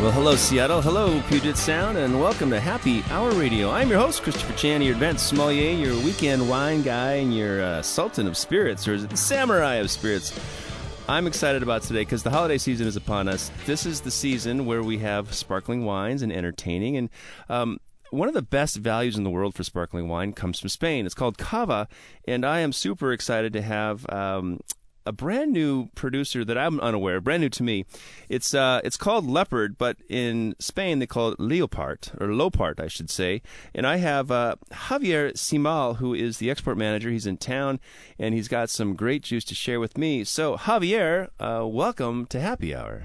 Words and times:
Well, 0.00 0.12
hello, 0.12 0.36
Seattle. 0.36 0.82
Hello, 0.82 1.22
Puget 1.22 1.56
Sound, 1.56 1.96
and 1.96 2.20
welcome 2.20 2.50
to 2.50 2.60
Happy 2.60 3.02
Hour 3.04 3.30
Radio. 3.32 3.70
I'm 3.70 3.88
your 3.88 3.98
host, 3.98 4.22
Christopher 4.22 4.52
Chan, 4.52 4.82
your 4.82 4.92
advanced 4.92 5.26
sommelier, 5.26 5.70
your 5.70 5.94
weekend 6.04 6.50
wine 6.50 6.82
guy, 6.82 7.14
and 7.14 7.34
your 7.34 7.62
uh, 7.62 7.80
sultan 7.80 8.26
of 8.26 8.36
spirits, 8.36 8.86
or 8.86 8.92
is 8.92 9.04
it 9.04 9.10
the 9.10 9.16
samurai 9.16 9.76
of 9.76 9.90
spirits? 9.90 10.38
I'm 11.08 11.26
excited 11.26 11.62
about 11.62 11.82
today 11.82 12.02
because 12.02 12.22
the 12.22 12.30
holiday 12.30 12.58
season 12.58 12.86
is 12.86 12.96
upon 12.96 13.26
us. 13.26 13.50
This 13.64 13.86
is 13.86 14.02
the 14.02 14.10
season 14.10 14.66
where 14.66 14.82
we 14.82 14.98
have 14.98 15.32
sparkling 15.32 15.86
wines 15.86 16.20
and 16.20 16.30
entertaining, 16.30 16.98
and 16.98 17.08
um, 17.48 17.80
one 18.10 18.28
of 18.28 18.34
the 18.34 18.42
best 18.42 18.76
values 18.76 19.16
in 19.16 19.24
the 19.24 19.30
world 19.30 19.54
for 19.54 19.64
sparkling 19.64 20.08
wine 20.08 20.34
comes 20.34 20.60
from 20.60 20.68
Spain. 20.68 21.06
It's 21.06 21.14
called 21.14 21.38
cava, 21.38 21.88
and 22.28 22.44
I 22.44 22.60
am 22.60 22.72
super 22.72 23.12
excited 23.12 23.54
to 23.54 23.62
have 23.62 24.08
um, 24.10 24.60
a 25.06 25.12
brand 25.12 25.52
new 25.52 25.86
producer 25.94 26.44
that 26.44 26.58
I'm 26.58 26.80
unaware, 26.80 27.20
brand 27.20 27.42
new 27.42 27.48
to 27.50 27.62
me. 27.62 27.84
It's 28.28 28.52
uh, 28.52 28.80
it's 28.84 28.96
called 28.96 29.26
Leopard, 29.26 29.78
but 29.78 29.96
in 30.08 30.54
Spain 30.58 30.98
they 30.98 31.06
call 31.06 31.30
it 31.30 31.40
Leopard 31.40 32.08
or 32.20 32.28
Llopart, 32.28 32.80
I 32.80 32.88
should 32.88 33.08
say. 33.08 33.42
And 33.74 33.86
I 33.86 33.96
have 33.96 34.30
uh, 34.30 34.56
Javier 34.72 35.32
Simal, 35.32 35.96
who 35.96 36.12
is 36.12 36.38
the 36.38 36.50
export 36.50 36.76
manager. 36.76 37.10
He's 37.10 37.26
in 37.26 37.36
town, 37.36 37.80
and 38.18 38.34
he's 38.34 38.48
got 38.48 38.68
some 38.68 38.94
great 38.94 39.22
juice 39.22 39.44
to 39.44 39.54
share 39.54 39.80
with 39.80 39.96
me. 39.96 40.24
So 40.24 40.56
Javier, 40.56 41.28
uh, 41.38 41.66
welcome 41.66 42.26
to 42.26 42.40
Happy 42.40 42.74
Hour. 42.74 43.04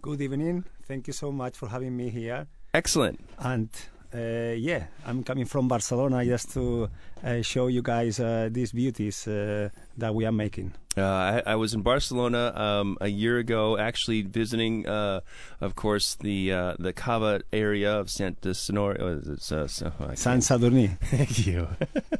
Good 0.00 0.20
evening. 0.20 0.64
Thank 0.84 1.06
you 1.06 1.12
so 1.12 1.32
much 1.32 1.56
for 1.56 1.68
having 1.68 1.96
me 1.96 2.10
here. 2.10 2.46
Excellent. 2.72 3.20
And 3.38 3.70
uh, 4.16 4.54
yeah, 4.56 4.84
I'm 5.04 5.22
coming 5.22 5.44
from 5.44 5.68
Barcelona 5.68 6.24
just 6.24 6.52
to 6.52 6.88
uh, 7.22 7.42
show 7.42 7.66
you 7.66 7.82
guys 7.82 8.18
uh, 8.18 8.48
these 8.50 8.72
beauties 8.72 9.28
uh, 9.28 9.68
that 9.98 10.14
we 10.14 10.24
are 10.24 10.32
making. 10.32 10.72
Uh, 10.96 11.02
I, 11.02 11.42
I, 11.46 11.56
was 11.56 11.74
in 11.74 11.82
Barcelona 11.82 12.52
um, 12.56 12.96
a 13.02 13.08
year 13.08 13.36
ago, 13.36 13.76
actually 13.76 14.22
visiting, 14.22 14.88
uh, 14.88 15.20
of 15.60 15.74
course, 15.74 16.14
the 16.14 16.48
the 16.78 16.94
Cava 16.94 17.42
area 17.52 17.92
of 17.92 18.08
Santa 18.08 18.54
Sonora. 18.54 19.20
So, 19.38 19.66
oh, 20.00 20.14
San 20.14 20.38
Sadurní. 20.38 20.98
Thank 21.02 21.46
you. 21.46 21.68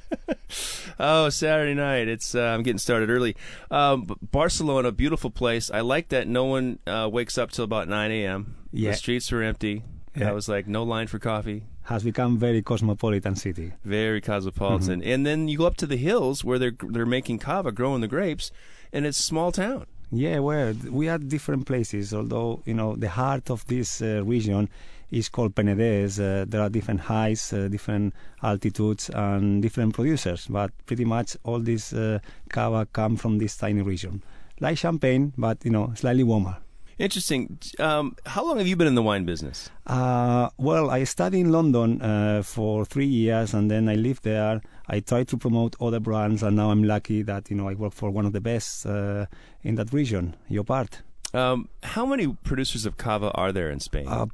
oh, 1.00 1.30
Saturday 1.30 1.72
night. 1.72 2.08
It's 2.08 2.34
I'm 2.34 2.62
getting 2.62 2.78
started 2.78 3.08
early. 3.08 3.34
Um, 3.70 4.14
Barcelona, 4.20 4.92
beautiful 4.92 5.30
place. 5.30 5.70
I 5.70 5.80
like 5.80 6.08
that 6.08 6.28
no 6.28 6.44
one 6.44 6.78
wakes 6.86 7.39
up 7.39 7.52
till 7.52 7.64
about 7.64 7.89
9 7.89 8.11
a.m. 8.11 8.56
Yeah. 8.72 8.91
The 8.91 8.97
streets 8.98 9.33
are 9.33 9.42
empty. 9.42 9.84
Yeah. 10.14 10.28
I 10.28 10.33
was 10.33 10.48
like, 10.48 10.67
no 10.67 10.83
line 10.83 11.06
for 11.06 11.19
coffee 11.19 11.64
has 11.87 12.03
become 12.03 12.37
very 12.39 12.62
cosmopolitan 12.62 13.37
city. 13.37 13.73
Very 13.84 14.20
cosmopolitan. 14.20 15.01
Mm-hmm. 15.01 15.11
And 15.12 15.27
then 15.27 15.48
you 15.48 15.59
go 15.59 15.67
up 15.67 15.77
to 15.77 15.87
the 15.87 15.97
hills 15.97 16.45
where 16.45 16.59
they're 16.59 16.77
they're 16.81 17.06
making 17.06 17.39
cava, 17.39 17.73
growing 17.73 18.01
the 18.01 18.09
grapes, 18.09 18.51
and 18.92 19.06
it's 19.06 19.19
small 19.19 19.53
town. 19.53 19.87
Yeah, 20.11 20.39
well, 20.39 20.75
we 20.91 21.09
are 21.09 21.19
different 21.19 21.67
places. 21.67 22.12
Although 22.12 22.62
you 22.64 22.75
know 22.75 22.97
the 22.97 23.09
heart 23.09 23.51
of 23.51 23.67
this 23.67 24.03
uh, 24.03 24.23
region 24.25 24.69
is 25.11 25.29
called 25.29 25.55
Penedès. 25.55 26.19
Uh, 26.19 26.45
there 26.48 26.61
are 26.61 26.69
different 26.69 27.01
heights, 27.01 27.53
uh, 27.53 27.69
different 27.69 28.14
altitudes, 28.42 29.09
and 29.11 29.62
different 29.62 29.95
producers. 29.95 30.47
But 30.48 30.70
pretty 30.87 31.05
much 31.05 31.37
all 31.45 31.61
this 31.61 31.92
uh, 31.92 32.19
cava 32.48 32.87
come 32.92 33.17
from 33.17 33.39
this 33.39 33.57
tiny 33.57 33.83
region, 33.83 34.23
like 34.61 34.79
Champagne, 34.79 35.33
but 35.39 35.64
you 35.64 35.70
know 35.70 35.92
slightly 35.95 36.25
warmer. 36.25 36.57
Interesting. 36.98 37.58
Um, 37.79 38.17
how 38.24 38.45
long 38.46 38.57
have 38.58 38.67
you 38.67 38.74
been 38.74 38.86
in 38.86 38.95
the 38.95 39.02
wine 39.02 39.27
business? 39.27 39.68
Uh, 39.86 40.48
well, 40.57 40.89
I 40.89 41.05
studied 41.05 41.40
in 41.40 41.52
London 41.52 42.01
uh, 42.01 42.42
for 42.42 42.86
three 42.86 43.07
years, 43.07 43.52
and 43.52 43.70
then 43.70 43.89
I 43.89 43.96
lived 43.96 44.24
there. 44.24 44.62
I 44.89 45.01
tried 45.01 45.29
to 45.29 45.36
promote 45.36 45.77
other 45.80 46.01
brands, 46.01 46.42
and 46.42 46.57
now 46.57 46.70
I'm 46.70 46.84
lucky 46.84 47.23
that 47.23 47.51
you 47.51 47.57
know 47.57 47.68
I 47.68 47.74
work 47.74 47.92
for 47.92 48.11
one 48.11 48.24
of 48.24 48.33
the 48.33 48.40
best 48.40 48.86
uh, 48.86 49.27
in 49.62 49.74
that 49.74 49.92
region, 49.92 50.36
Llopart. 50.51 51.02
Um, 51.34 51.68
how 51.83 52.07
many 52.07 52.29
producers 52.45 52.86
of 52.86 52.96
cava 52.96 53.30
are 53.33 53.52
there 53.52 53.68
in 53.70 53.80
Spain? 53.80 54.07
Uh, 54.08 54.27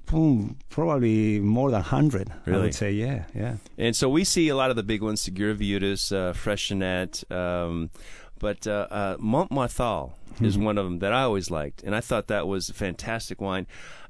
probably 0.69 1.41
more 1.41 1.71
than 1.73 1.83
hundred. 1.83 2.31
Really? 2.45 2.59
I 2.59 2.63
would 2.63 2.75
say, 2.75 2.93
yeah, 2.93 3.25
yeah. 3.35 3.57
And 3.77 3.97
so 3.97 4.09
we 4.09 4.23
see 4.23 4.49
a 4.51 4.55
lot 4.55 4.71
of 4.71 4.77
the 4.77 4.85
big 4.85 5.03
ones: 5.03 5.21
Segura 5.21 5.55
Viudas, 5.55 6.13
uh, 6.13 6.33
Freixenet. 6.33 7.29
Um, 7.33 7.91
but 8.43 8.67
uh, 8.67 8.89
uh, 8.91 9.17
Mont 9.21 9.51
Marçal 9.51 10.13
mm-hmm. 10.35 10.45
is 10.45 10.59
one 10.59 10.77
of 10.77 10.85
them 10.85 10.99
that 10.99 11.13
I 11.13 11.23
always 11.23 11.51
liked, 11.51 11.83
and 11.83 11.95
I 11.95 12.01
thought 12.01 12.27
that 12.27 12.47
was 12.47 12.69
a 12.69 12.75
fantastic 12.75 13.41
wine. 13.41 13.67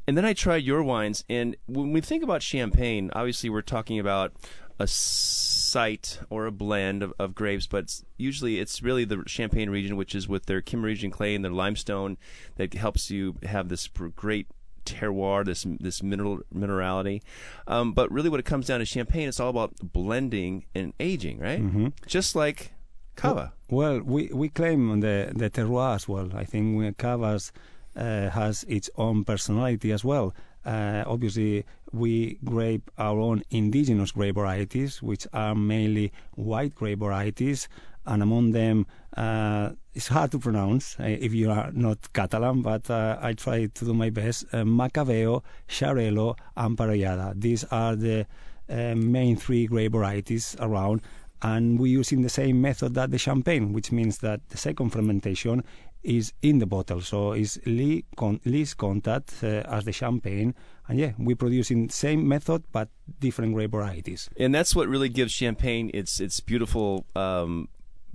And 0.09 0.17
then 0.17 0.25
I 0.25 0.33
tried 0.33 0.65
your 0.65 0.83
wines, 0.83 1.23
and 1.29 1.55
when 1.67 1.93
we 1.93 2.01
think 2.01 2.25
about 2.25 2.43
champagne, 2.43 3.11
obviously 3.15 3.51
we're 3.51 3.63
talking 3.63 4.01
about 4.01 4.33
a 4.81 4.87
site 4.89 6.19
or 6.29 6.47
a 6.47 6.51
blend 6.51 7.03
of, 7.03 7.13
of 7.19 7.35
grapes, 7.35 7.67
but 7.67 8.03
usually 8.17 8.59
it's 8.59 8.83
really 8.83 9.05
the 9.05 9.23
Champagne 9.27 9.71
region, 9.71 9.97
which 9.97 10.15
is 10.15 10.27
with 10.27 10.47
their 10.47 10.63
Kimmeridgian 10.63 11.13
clay 11.13 11.35
and 11.35 11.45
their 11.45 11.53
limestone 11.53 12.17
that 12.57 12.75
helps 12.75 13.11
you 13.11 13.37
have 13.45 13.69
this 13.69 13.87
great 14.17 14.49
terroir, 14.85 15.45
this 15.45 15.65
this 15.79 16.03
mineral 16.03 16.41
minerality. 16.53 17.23
Um, 17.67 17.93
but 17.93 18.11
really, 18.11 18.29
what 18.29 18.41
it 18.41 18.47
comes 18.47 18.67
down 18.67 18.81
to 18.81 18.87
champagne, 18.87 19.29
it's 19.29 19.39
all 19.39 19.51
about 19.51 19.75
blending 19.93 20.65
and 20.75 20.95
aging, 20.99 21.39
right? 21.39 21.63
Mm-hmm. 21.63 21.89
Just 22.07 22.35
like 22.35 22.73
Cava. 23.17 23.53
Well, 23.69 24.01
we, 24.01 24.31
we 24.33 24.49
claim 24.49 25.01
the, 25.01 25.33
the 25.35 25.51
terroir 25.51 25.95
as 25.95 26.09
well. 26.09 26.31
I 26.35 26.45
think 26.45 26.97
Cava's 26.99 27.53
uh, 27.97 28.31
has 28.31 28.65
its 28.69 28.91
own 28.97 29.25
personality 29.25 29.93
as 29.93 30.05
well. 30.05 30.35
Uh, 30.65 31.03
obviously, 31.07 31.65
we 31.93 32.39
grape 32.45 32.91
our 32.99 33.19
own 33.19 33.43
indigenous 33.51 34.13
grape 34.13 34.37
varieties, 34.37 35.03
which 35.03 35.27
are 35.33 35.55
mainly 35.55 36.13
white 36.35 36.75
grape 36.75 37.01
varieties, 37.01 37.69
and 38.07 38.23
among 38.23 38.53
them, 38.53 38.87
uh, 39.17 39.71
it's 39.95 40.09
hard 40.09 40.31
to 40.33 40.39
pronounce 40.39 40.99
uh, 40.99 41.05
if 41.05 41.35
you 41.35 41.51
are 41.51 41.71
not 41.73 42.13
Catalan, 42.13 42.63
but 42.63 42.89
uh, 42.91 43.19
I 43.21 43.35
try 43.35 43.67
to 43.67 43.85
do 43.85 43.93
my 43.95 44.11
best. 44.11 44.47
Uh, 44.53 44.65
Macabeo, 44.65 45.43
Xarel·lo, 45.69 46.37
and 46.57 46.77
Parellada. 46.77 47.35
These 47.39 47.65
are 47.65 47.95
the 47.95 48.27
main 48.69 49.37
three 49.37 49.67
grape 49.67 49.93
varieties 49.93 50.57
around 50.59 51.03
and 51.43 51.79
we're 51.79 51.99
using 51.99 52.23
the 52.23 52.29
same 52.29 52.61
method 52.61 52.95
that 52.95 53.11
the 53.11 53.19
champagne, 53.19 53.73
which 53.73 53.91
means 53.93 54.19
that 54.19 54.49
the 54.51 54.57
second 54.57 54.91
fermentation 54.91 55.65
is 56.03 56.33
in 56.43 56.59
the 56.59 56.67
bottle, 56.67 57.01
so 57.01 57.33
it's 57.33 57.59
least 57.65 58.77
contact 58.77 59.35
uh, 59.43 59.63
as 59.67 59.85
the 59.85 59.93
champagne. 59.93 60.55
And 60.89 60.99
yeah, 60.99 61.13
we're 61.19 61.37
producing 61.37 61.89
same 61.91 62.27
method 62.27 62.65
but 62.73 62.89
different 63.21 63.55
grape 63.55 63.71
varieties. 63.71 64.29
And 64.37 64.55
that's 64.55 64.75
what 64.75 64.89
really 64.89 65.09
gives 65.09 65.33
champagne 65.33 65.91
its 65.95 66.21
its 66.21 66.41
beautiful 66.41 67.07
um, 67.15 67.69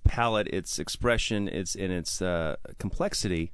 palate, 0.07 0.47
its 0.47 0.79
expression, 0.79 1.47
its 1.47 1.75
in 1.75 1.91
its 1.91 2.21
uh, 2.21 2.55
complexity. 2.79 3.51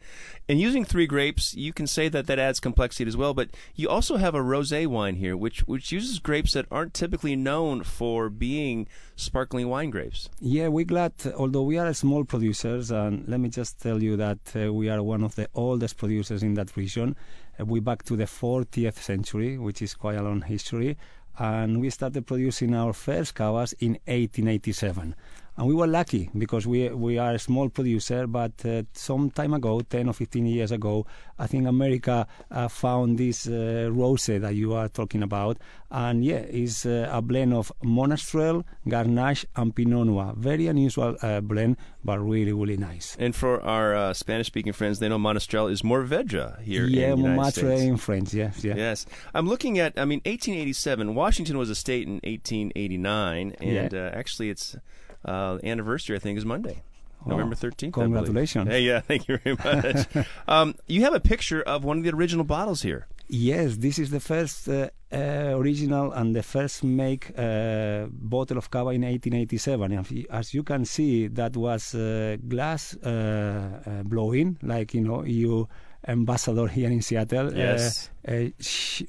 And 0.47 0.59
using 0.59 0.85
three 0.85 1.07
grapes, 1.07 1.53
you 1.53 1.73
can 1.73 1.87
say 1.87 2.09
that 2.09 2.27
that 2.27 2.39
adds 2.39 2.59
complexity 2.59 3.07
as 3.07 3.17
well. 3.17 3.33
But 3.33 3.49
you 3.75 3.89
also 3.89 4.17
have 4.17 4.35
a 4.35 4.39
rosé 4.39 4.87
wine 4.87 5.15
here, 5.15 5.35
which 5.35 5.67
which 5.67 5.91
uses 5.91 6.19
grapes 6.19 6.53
that 6.53 6.65
aren't 6.71 6.93
typically 6.93 7.35
known 7.35 7.83
for 7.83 8.29
being 8.29 8.87
sparkling 9.15 9.69
wine 9.69 9.89
grapes. 9.89 10.29
Yeah, 10.39 10.67
we're 10.69 10.85
glad. 10.85 11.13
Although 11.35 11.63
we 11.63 11.77
are 11.77 11.93
small 11.93 12.23
producers, 12.23 12.91
and 12.91 13.27
let 13.27 13.39
me 13.39 13.49
just 13.49 13.81
tell 13.81 14.01
you 14.01 14.15
that 14.17 14.39
uh, 14.55 14.73
we 14.73 14.89
are 14.89 15.01
one 15.01 15.23
of 15.23 15.35
the 15.35 15.47
oldest 15.53 15.97
producers 15.97 16.43
in 16.43 16.53
that 16.55 16.75
region. 16.77 17.15
Uh, 17.59 17.65
we 17.65 17.79
back 17.79 18.03
to 18.03 18.15
the 18.15 18.25
40th 18.25 18.97
century, 18.97 19.57
which 19.57 19.81
is 19.81 19.93
quite 19.93 20.17
a 20.17 20.23
long 20.23 20.41
history 20.41 20.97
and 21.39 21.81
we 21.81 21.89
started 21.89 22.27
producing 22.27 22.75
our 22.75 22.94
first 22.94 23.33
cavas 23.35 23.73
in 23.79 23.94
1887 24.06 25.15
and 25.57 25.67
we 25.67 25.73
were 25.73 25.88
lucky 25.88 26.29
because 26.38 26.65
we 26.65 26.89
we 26.89 27.17
are 27.17 27.33
a 27.33 27.39
small 27.39 27.69
producer. 27.69 28.25
But 28.27 28.65
uh, 28.65 28.83
some 28.94 29.29
time 29.29 29.53
ago, 29.53 29.81
ten 29.81 30.07
or 30.07 30.13
fifteen 30.13 30.45
years 30.47 30.71
ago, 30.71 31.05
I 31.38 31.47
think 31.47 31.67
America 31.67 32.27
uh, 32.50 32.67
found 32.67 33.17
this 33.19 33.47
uh, 33.47 33.89
rosé 33.91 34.41
that 34.41 34.55
you 34.55 34.73
are 34.73 34.89
talking 34.89 35.21
about, 35.21 35.57
and 35.91 36.25
yeah, 36.25 36.38
it's 36.38 36.85
uh, 36.85 37.07
a 37.11 37.21
blend 37.21 37.53
of 37.53 37.71
Monastrell, 37.83 38.63
Garnacha, 38.88 39.45
and 39.55 39.75
Pinot 39.75 40.07
Noir. 40.07 40.33
Very 40.35 40.67
unusual 40.67 41.17
uh, 41.21 41.41
blend, 41.41 41.77
but 42.03 42.19
really 42.19 42.51
really 42.51 42.77
nice. 42.77 43.15
And 43.19 43.35
for 43.35 43.61
our 43.61 43.95
uh, 43.95 44.13
Spanish-speaking 44.13 44.73
friends, 44.73 44.99
they 44.99 45.09
know 45.09 45.19
Monastrell 45.19 45.71
is 45.71 45.83
Mourvedre 45.83 46.61
here 46.61 46.85
yeah, 46.85 47.13
in 47.13 47.21
the 47.21 47.29
United 47.29 47.53
States. 47.53 47.81
in 47.83 47.97
French. 47.97 48.33
Yes, 48.33 48.63
yeah. 48.63 48.75
Yes, 48.75 49.06
I'm 49.33 49.47
looking 49.47 49.77
at. 49.77 49.94
I 49.97 50.06
mean, 50.06 50.21
1887. 50.25 51.13
Washington 51.13 51.57
was 51.59 51.69
a 51.69 51.75
state 51.75 52.07
in 52.07 52.15
1889, 52.23 53.56
and 53.59 53.94
yeah. 53.94 54.09
actually, 54.13 54.49
it's 54.49 54.75
uh, 55.25 55.57
anniversary, 55.63 56.15
I 56.15 56.19
think, 56.19 56.37
is 56.37 56.45
Monday. 56.45 56.83
November 57.25 57.55
13th. 57.55 57.93
Congratulations. 57.93 58.67
Hey, 58.67 58.81
yeah, 58.81 58.99
thank 59.07 59.27
you 59.27 59.37
very 59.37 59.55
much. 59.55 60.07
um, 60.47 60.75
you 60.87 61.01
have 61.03 61.13
a 61.13 61.19
picture 61.19 61.61
of 61.61 61.83
one 61.83 61.99
of 61.99 62.03
the 62.03 62.11
original 62.11 62.43
bottles 62.43 62.81
here. 62.81 63.07
Yes, 63.27 63.77
this 63.77 63.97
is 63.97 64.09
the 64.09 64.19
first 64.19 64.67
uh, 64.67 64.89
uh, 65.11 65.55
original 65.55 66.11
and 66.11 66.35
the 66.35 66.43
first 66.43 66.83
make 66.83 67.31
uh, 67.37 68.07
bottle 68.11 68.57
of 68.57 68.69
cava 68.69 68.89
in 68.89 69.01
1887. 69.03 70.27
As 70.29 70.53
you 70.53 70.63
can 70.63 70.85
see, 70.85 71.27
that 71.27 71.55
was 71.55 71.95
uh, 71.95 72.37
glass 72.47 72.95
uh, 72.97 73.79
uh, 73.85 74.03
blowing, 74.03 74.57
like 74.61 74.93
you 74.93 75.01
know, 75.01 75.23
you 75.23 75.69
ambassador 76.07 76.67
here 76.67 76.89
in 76.89 77.01
Seattle. 77.01 77.47
uh, 77.47 77.51
Yes. 77.55 78.09
Uh, 78.27 78.50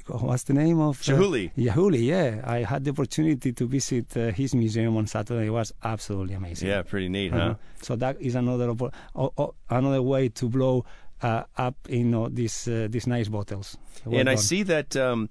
what's 0.08 0.44
the 0.44 0.52
name 0.54 0.80
of? 0.80 1.00
uh, 1.00 1.12
Chihuly. 1.12 1.50
Yahuli, 1.56 2.04
yeah. 2.06 2.40
I 2.44 2.58
had 2.64 2.84
the 2.84 2.90
opportunity 2.90 3.52
to 3.52 3.66
visit 3.66 4.16
uh, 4.16 4.30
his 4.32 4.54
museum 4.54 4.96
on 4.96 5.06
Saturday. 5.06 5.46
It 5.46 5.50
was 5.50 5.72
absolutely 5.82 6.34
amazing. 6.34 6.68
Yeah, 6.68 6.82
pretty 6.82 7.08
neat, 7.08 7.32
huh? 7.32 7.38
Uh-huh. 7.38 7.54
So 7.82 7.96
that 7.96 8.20
is 8.20 8.34
another 8.34 8.68
oppo- 8.72 8.92
o- 9.14 9.32
o- 9.38 9.54
another 9.70 10.02
way 10.02 10.28
to 10.30 10.48
blow 10.48 10.84
uh, 11.22 11.44
up, 11.56 11.76
you 11.88 12.04
know, 12.04 12.28
these 12.28 12.68
uh, 12.68 12.88
these 12.90 13.06
nice 13.06 13.28
bottles. 13.28 13.76
Well 14.04 14.20
and 14.20 14.28
I 14.28 14.34
see 14.36 14.62
that 14.64 14.96
um, 14.96 15.28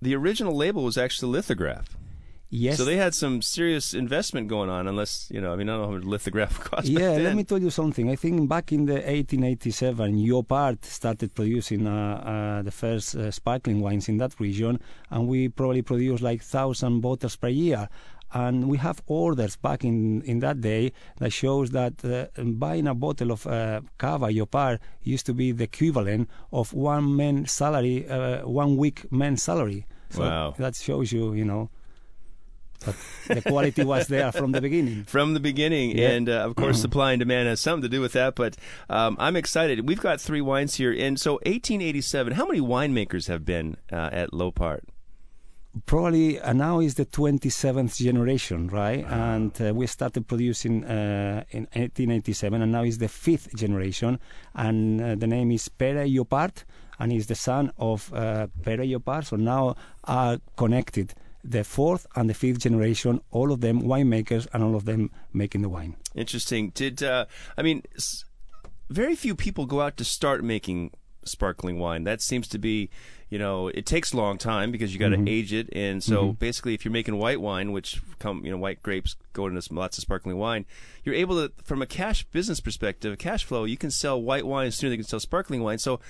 the 0.00 0.14
original 0.14 0.56
label 0.56 0.82
was 0.84 0.96
actually 0.96 1.32
lithograph. 1.32 1.96
Yes. 2.52 2.78
So 2.78 2.84
they 2.84 2.96
had 2.96 3.14
some 3.14 3.42
serious 3.42 3.94
investment 3.94 4.48
going 4.48 4.68
on, 4.68 4.88
unless, 4.88 5.30
you 5.30 5.40
know, 5.40 5.52
I 5.52 5.56
mean, 5.56 5.68
I 5.68 5.72
don't 5.72 5.82
know 5.82 5.86
how 5.86 5.94
much 5.94 6.04
lithograph 6.04 6.58
cost 6.64 6.88
yeah, 6.88 7.10
let 7.12 7.36
me 7.36 7.44
tell 7.44 7.58
you 7.62 7.70
something. 7.70 8.10
I 8.10 8.16
think 8.16 8.48
back 8.48 8.72
in 8.72 8.86
the 8.86 8.94
1887, 8.94 10.16
Llopart 10.16 10.84
started 10.84 11.32
producing 11.34 11.86
uh, 11.86 12.58
uh, 12.58 12.62
the 12.62 12.70
first 12.72 13.14
uh, 13.14 13.30
sparkling 13.30 13.80
wines 13.80 14.08
in 14.08 14.18
that 14.18 14.38
region, 14.40 14.80
and 15.10 15.28
we 15.28 15.48
probably 15.48 15.82
produced 15.82 16.22
like 16.22 16.42
thousand 16.42 17.00
bottles 17.00 17.36
per 17.36 17.48
year. 17.48 17.88
And 18.32 18.68
we 18.68 18.78
have 18.78 19.02
orders 19.06 19.56
back 19.56 19.82
in, 19.84 20.22
in 20.22 20.38
that 20.40 20.60
day 20.60 20.92
that 21.18 21.32
shows 21.32 21.70
that 21.70 22.04
uh, 22.04 22.26
buying 22.42 22.86
a 22.86 22.94
bottle 22.94 23.32
of 23.32 23.44
uh, 23.46 23.80
cava 23.98 24.26
Llopart 24.26 24.78
used 25.02 25.26
to 25.26 25.34
be 25.34 25.50
the 25.50 25.64
equivalent 25.64 26.28
of 26.52 26.72
one 26.72 27.16
man's 27.16 27.50
salary, 27.50 28.08
uh, 28.08 28.46
one 28.46 28.76
week 28.76 29.10
man's 29.10 29.42
salary. 29.42 29.84
So 30.10 30.22
Wow. 30.22 30.54
that 30.58 30.76
shows 30.76 31.10
you, 31.10 31.32
you 31.34 31.44
know, 31.44 31.70
that 32.80 32.94
the 33.28 33.42
quality 33.42 33.84
was 33.84 34.06
there 34.08 34.32
from 34.32 34.52
the 34.52 34.60
beginning. 34.60 35.04
from 35.06 35.34
the 35.34 35.40
beginning. 35.40 35.96
Yeah. 35.96 36.10
And 36.10 36.28
uh, 36.28 36.46
of 36.46 36.56
course, 36.56 36.80
supply 36.80 37.12
and 37.12 37.20
demand 37.20 37.48
has 37.48 37.60
something 37.60 37.82
to 37.82 37.88
do 37.88 38.00
with 38.00 38.12
that. 38.12 38.34
But 38.34 38.56
um, 38.88 39.16
I'm 39.18 39.36
excited. 39.36 39.88
We've 39.88 40.00
got 40.00 40.20
three 40.20 40.40
wines 40.40 40.76
here. 40.76 40.92
And 40.92 41.20
so, 41.20 41.34
1887, 41.34 42.34
how 42.34 42.46
many 42.46 42.60
winemakers 42.60 43.28
have 43.28 43.44
been 43.44 43.76
uh, 43.92 44.10
at 44.12 44.30
Llopart? 44.30 44.80
probably 45.86 46.40
uh, 46.40 46.52
now 46.52 46.80
is 46.80 46.94
the 46.94 47.06
27th 47.06 47.96
generation, 47.96 48.68
right? 48.68 49.04
And 49.08 49.52
uh, 49.60 49.72
we 49.74 49.86
started 49.86 50.26
producing 50.26 50.84
uh, 50.84 51.44
in 51.50 51.62
1887, 51.72 52.62
and 52.62 52.72
now 52.72 52.82
is 52.82 52.98
the 52.98 53.08
fifth 53.08 53.54
generation. 53.54 54.18
And 54.54 55.00
uh, 55.00 55.14
the 55.14 55.26
name 55.26 55.50
is 55.50 55.68
Pere 55.68 56.06
Llopart, 56.06 56.64
and 56.98 57.12
he's 57.12 57.26
the 57.28 57.34
son 57.34 57.72
of 57.78 58.12
uh, 58.12 58.48
Pere 58.62 58.78
Llopart. 58.84 59.26
So 59.26 59.36
now 59.36 59.76
are 60.04 60.38
connected 60.56 61.14
the 61.44 61.64
fourth 61.64 62.06
and 62.16 62.28
the 62.28 62.34
fifth 62.34 62.58
generation, 62.58 63.20
all 63.30 63.52
of 63.52 63.60
them 63.60 63.82
winemakers, 63.82 64.46
and 64.52 64.62
all 64.62 64.74
of 64.76 64.84
them 64.84 65.10
making 65.32 65.62
the 65.62 65.68
wine. 65.68 65.96
Interesting. 66.14 66.70
Did 66.70 67.02
uh, 67.02 67.26
I 67.56 67.62
mean? 67.62 67.82
S- 67.96 68.24
very 68.88 69.14
few 69.14 69.36
people 69.36 69.66
go 69.66 69.80
out 69.80 69.96
to 69.98 70.04
start 70.04 70.42
making 70.42 70.90
sparkling 71.22 71.78
wine. 71.78 72.02
That 72.04 72.20
seems 72.20 72.48
to 72.48 72.58
be, 72.58 72.90
you 73.28 73.38
know, 73.38 73.68
it 73.68 73.86
takes 73.86 74.12
a 74.12 74.16
long 74.16 74.36
time 74.36 74.72
because 74.72 74.92
you 74.92 74.98
got 74.98 75.10
to 75.10 75.16
Mm-hmm. 75.16 75.28
age 75.28 75.52
it, 75.52 75.68
and 75.72 76.02
so 76.02 76.32
basically, 76.32 76.74
if 76.74 76.84
you're 76.84 76.90
making 76.90 77.16
white 77.16 77.40
wine, 77.40 77.70
which 77.72 78.02
come, 78.18 78.44
you 78.44 78.50
know, 78.50 78.56
white 78.56 78.82
grapes 78.82 79.14
go 79.32 79.46
into 79.46 79.62
some- 79.62 79.76
lots 79.76 79.96
of 79.96 80.02
sparkling 80.02 80.38
wine, 80.38 80.66
you're 81.04 81.14
able 81.14 81.36
to, 81.36 81.52
from 81.62 81.82
a 81.82 81.86
cash 81.86 82.24
business 82.32 82.58
perspective, 82.58 83.16
cash 83.18 83.44
flow, 83.44 83.64
you 83.64 83.76
can 83.76 83.90
sell 83.92 84.20
white 84.20 84.44
wine 84.44 84.72
sooner 84.72 84.90
than 84.90 84.98
you 84.98 85.04
can 85.04 85.08
sell 85.08 85.20
sparkling 85.20 85.62
wine. 85.62 85.78
So, 85.78 86.00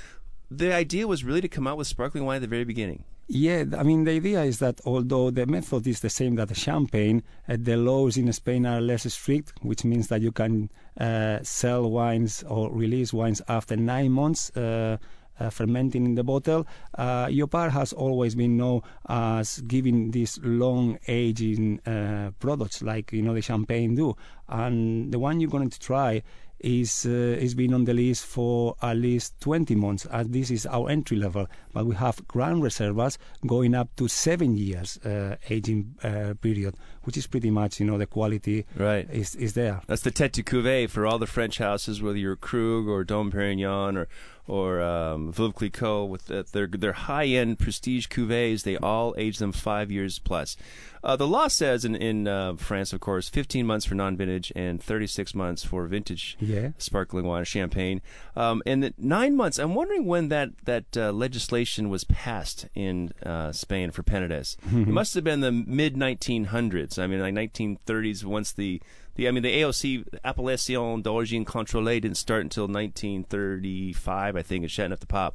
the 0.50 0.72
idea 0.72 1.06
was 1.06 1.22
really 1.22 1.42
to 1.42 1.48
come 1.48 1.66
out 1.66 1.76
with 1.76 1.86
sparkling 1.86 2.24
wine 2.24 2.36
at 2.36 2.42
the 2.42 2.48
very 2.48 2.64
beginning. 2.64 3.04
Yeah, 3.32 3.62
I 3.78 3.84
mean, 3.84 4.02
the 4.02 4.10
idea 4.10 4.42
is 4.42 4.58
that 4.58 4.80
although 4.84 5.30
the 5.30 5.46
method 5.46 5.86
is 5.86 6.00
the 6.00 6.10
same 6.10 6.34
that 6.34 6.48
the 6.48 6.54
champagne, 6.56 7.22
uh, 7.48 7.56
the 7.60 7.76
laws 7.76 8.16
in 8.16 8.32
Spain 8.32 8.66
are 8.66 8.80
less 8.80 9.04
strict, 9.12 9.52
which 9.62 9.84
means 9.84 10.08
that 10.08 10.20
you 10.20 10.32
can 10.32 10.68
uh, 10.98 11.38
sell 11.44 11.88
wines 11.88 12.42
or 12.48 12.72
release 12.72 13.12
wines 13.12 13.40
after 13.46 13.76
nine 13.76 14.10
months. 14.10 14.50
Uh, 14.56 14.96
uh, 15.38 15.48
fermenting 15.48 16.04
in 16.04 16.16
the 16.16 16.22
bottle. 16.22 16.66
Uh, 16.98 17.24
Llopart 17.28 17.70
has 17.70 17.94
always 17.94 18.34
been 18.34 18.58
known 18.58 18.82
as 19.08 19.60
giving 19.62 20.10
these 20.10 20.38
long 20.42 20.98
aging 21.08 21.80
uh, 21.86 22.32
products 22.40 22.82
like 22.82 23.10
you 23.10 23.22
know 23.22 23.32
the 23.32 23.40
champagne 23.40 23.94
do, 23.94 24.14
and 24.50 25.10
the 25.10 25.18
one 25.18 25.40
you're 25.40 25.48
going 25.48 25.70
to 25.70 25.80
try 25.80 26.22
is 26.60 27.06
uh, 27.06 27.10
is 27.10 27.54
been 27.54 27.72
on 27.74 27.84
the 27.84 27.94
list 27.94 28.24
for 28.26 28.76
at 28.82 28.96
least 28.96 29.40
20 29.40 29.74
months 29.74 30.06
as 30.06 30.28
this 30.28 30.50
is 30.50 30.66
our 30.66 30.90
entry 30.90 31.16
level 31.16 31.46
but 31.72 31.86
we 31.86 31.94
have 31.94 32.26
grand 32.28 32.62
reservas 32.62 33.16
going 33.46 33.74
up 33.74 33.88
to 33.96 34.06
seven 34.08 34.56
years 34.56 34.98
uh, 35.04 35.36
aging 35.48 35.94
uh, 36.04 36.34
period 36.40 36.74
which 37.04 37.16
is 37.16 37.26
pretty 37.26 37.50
much 37.50 37.80
you 37.80 37.86
know 37.86 37.96
the 37.96 38.06
quality 38.06 38.66
Right. 38.76 39.08
is, 39.10 39.34
is 39.36 39.54
there 39.54 39.80
That's 39.86 40.02
the 40.02 40.10
tête 40.10 40.32
de 40.32 40.42
cuvée 40.42 40.88
for 40.88 41.06
all 41.06 41.18
the 41.18 41.26
French 41.26 41.58
houses, 41.58 42.02
whether 42.02 42.18
you're 42.18 42.36
Krug 42.36 42.86
or 42.88 43.04
Dom 43.04 43.30
Perignon 43.32 43.96
or 43.96 44.08
or 44.50 44.80
um, 44.80 45.32
Veuve 45.32 45.54
Clicquot. 45.54 46.08
With 46.08 46.26
the, 46.26 46.44
their 46.52 46.66
their 46.66 46.92
high 46.92 47.26
end 47.26 47.58
prestige 47.58 48.08
cuvées, 48.08 48.64
they 48.64 48.76
all 48.76 49.14
age 49.16 49.38
them 49.38 49.52
five 49.52 49.90
years 49.90 50.18
plus. 50.18 50.56
Uh, 51.02 51.16
the 51.16 51.26
law 51.26 51.48
says 51.48 51.84
in 51.84 51.94
in 51.94 52.26
uh, 52.26 52.54
France, 52.56 52.92
of 52.92 53.00
course, 53.00 53.28
15 53.28 53.64
months 53.64 53.86
for 53.86 53.94
non-vintage 53.94 54.52
and 54.56 54.82
36 54.82 55.34
months 55.34 55.64
for 55.64 55.86
vintage 55.86 56.36
yeah 56.40 56.70
sparkling 56.78 57.24
wine, 57.24 57.44
champagne, 57.44 58.02
um, 58.36 58.62
and 58.66 58.92
nine 58.98 59.36
months. 59.36 59.58
I'm 59.58 59.74
wondering 59.74 60.04
when 60.04 60.28
that 60.28 60.50
that 60.64 60.96
uh, 60.96 61.12
legislation 61.12 61.88
was 61.88 62.04
passed 62.04 62.66
in 62.74 63.12
uh, 63.24 63.52
Spain 63.52 63.92
for 63.92 64.02
Penedès. 64.02 64.56
it 64.72 64.88
must 64.88 65.14
have 65.14 65.24
been 65.24 65.40
the 65.40 65.52
mid 65.52 65.94
1900s. 65.94 66.98
I 66.98 67.06
mean, 67.06 67.20
like 67.20 67.34
1930s. 67.34 68.24
Once 68.24 68.52
the 68.52 68.82
the 69.20 69.28
I 69.28 69.32
mean 69.32 69.42
the 69.42 69.60
AOC 69.60 70.06
Appellation 70.24 71.02
d'origine 71.02 71.44
contrôlée 71.44 72.00
didn't 72.00 72.16
start 72.16 72.42
until 72.42 72.66
1935, 72.66 74.36
I 74.36 74.42
think, 74.42 74.64
at 74.64 74.70
Chateauneuf 74.70 75.00
du 75.00 75.06
Pape. 75.06 75.34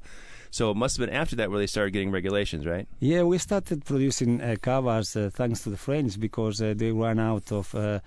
So 0.49 0.71
it 0.71 0.77
must 0.77 0.97
have 0.97 1.05
been 1.05 1.15
after 1.15 1.35
that 1.35 1.51
where 1.51 1.59
they 1.59 1.67
started 1.67 1.91
getting 1.91 2.11
regulations, 2.11 2.65
right? 2.65 2.87
Yeah, 2.99 3.23
we 3.23 3.37
started 3.37 3.85
producing 3.85 4.41
uh, 4.41 4.55
cavas 4.59 5.15
uh, 5.15 5.29
thanks 5.29 5.61
to 5.63 5.69
the 5.69 5.77
French 5.77 6.19
because 6.19 6.61
uh, 6.61 6.73
they 6.75 6.91
ran 6.91 7.19
out 7.19 7.51
of 7.51 7.75
uh, 7.75 7.99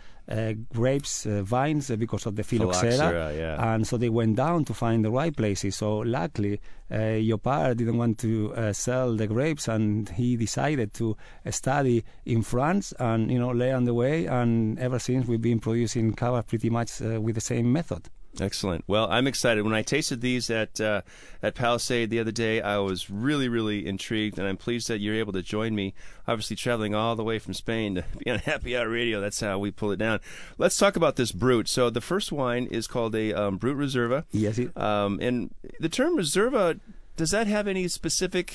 grapes, 0.75 1.27
uh, 1.27 1.43
vines 1.43 1.91
uh, 1.91 1.97
because 1.97 2.27
of 2.27 2.37
the 2.37 2.43
phylloxera, 2.43 3.35
yeah. 3.35 3.75
and 3.75 3.87
so 3.87 3.97
they 3.97 4.11
went 4.11 4.37
down 4.37 4.65
to 4.65 4.75
find 4.75 5.05
the 5.05 5.11
right 5.11 5.35
places. 5.35 5.77
So 5.77 5.99
luckily, 5.99 6.61
uh, 6.91 7.21
Llopart 7.21 7.77
didn't 7.79 7.97
want 7.97 8.19
to 8.19 8.53
uh, 8.55 8.73
sell 8.73 9.17
the 9.17 9.27
grapes, 9.27 9.69
and 9.69 10.09
he 10.11 10.37
decided 10.37 10.93
to 10.95 11.17
uh, 11.47 11.51
study 11.51 12.05
in 12.27 12.43
France 12.43 12.93
and 12.99 13.31
you 13.31 13.39
know 13.39 13.49
learn 13.49 13.85
the 13.85 13.95
way. 13.95 14.27
And 14.27 14.79
ever 14.79 14.99
since, 14.99 15.27
we've 15.27 15.41
been 15.41 15.61
producing 15.61 16.13
cava 16.15 16.43
pretty 16.43 16.71
much 16.71 17.01
uh, 17.01 17.21
with 17.21 17.35
the 17.35 17.41
same 17.41 17.73
method. 17.73 18.11
Excellent. 18.41 18.85
Well, 18.87 19.09
I'm 19.11 19.27
excited. 19.27 19.65
When 19.65 19.75
I 19.75 19.83
tasted 19.83 20.21
these 20.21 20.51
at 20.51 20.81
uh, 20.81 21.03
at 21.43 21.55
Palisade 21.55 22.11
the 22.11 22.21
other 22.21 22.31
day, 22.31 22.61
I 22.61 22.79
was 22.79 23.11
really, 23.11 23.49
really 23.49 23.87
intrigued, 23.87 24.39
and 24.39 24.47
I'm 24.47 24.57
pleased 24.57 24.89
that 24.89 25.01
you're 25.01 25.15
able 25.15 25.33
to 25.33 25.43
join 25.43 25.75
me. 25.75 25.95
Obviously, 26.27 26.57
traveling 26.57 26.95
all 26.95 27.17
the 27.17 27.25
way 27.25 27.39
from 27.39 27.55
Spain 27.55 27.97
to 27.97 28.05
be 28.19 28.31
on 28.31 28.39
Happy 28.45 28.77
Hour 28.77 28.89
Radio. 28.89 29.21
That's 29.21 29.41
how 29.41 29.59
we 29.59 29.71
pull 29.71 29.91
it 29.93 29.99
down. 29.99 30.21
Let's 30.57 30.77
talk 30.77 30.97
about 30.97 31.17
this 31.17 31.33
brut. 31.33 31.69
So 31.69 31.91
the 31.91 32.01
first 32.01 32.31
wine 32.33 32.67
is 32.67 32.87
called 32.87 33.15
a 33.15 33.33
um, 33.33 33.57
Brut 33.57 33.77
Reserva. 33.77 34.25
Yes, 34.31 34.59
it, 34.59 34.77
Um, 34.77 35.19
and 35.21 35.55
the 35.81 35.89
term 35.89 36.17
Reserva. 36.17 36.79
Does 37.17 37.33
that 37.33 37.49
have 37.49 37.67
any 37.67 37.89
specific 37.89 38.55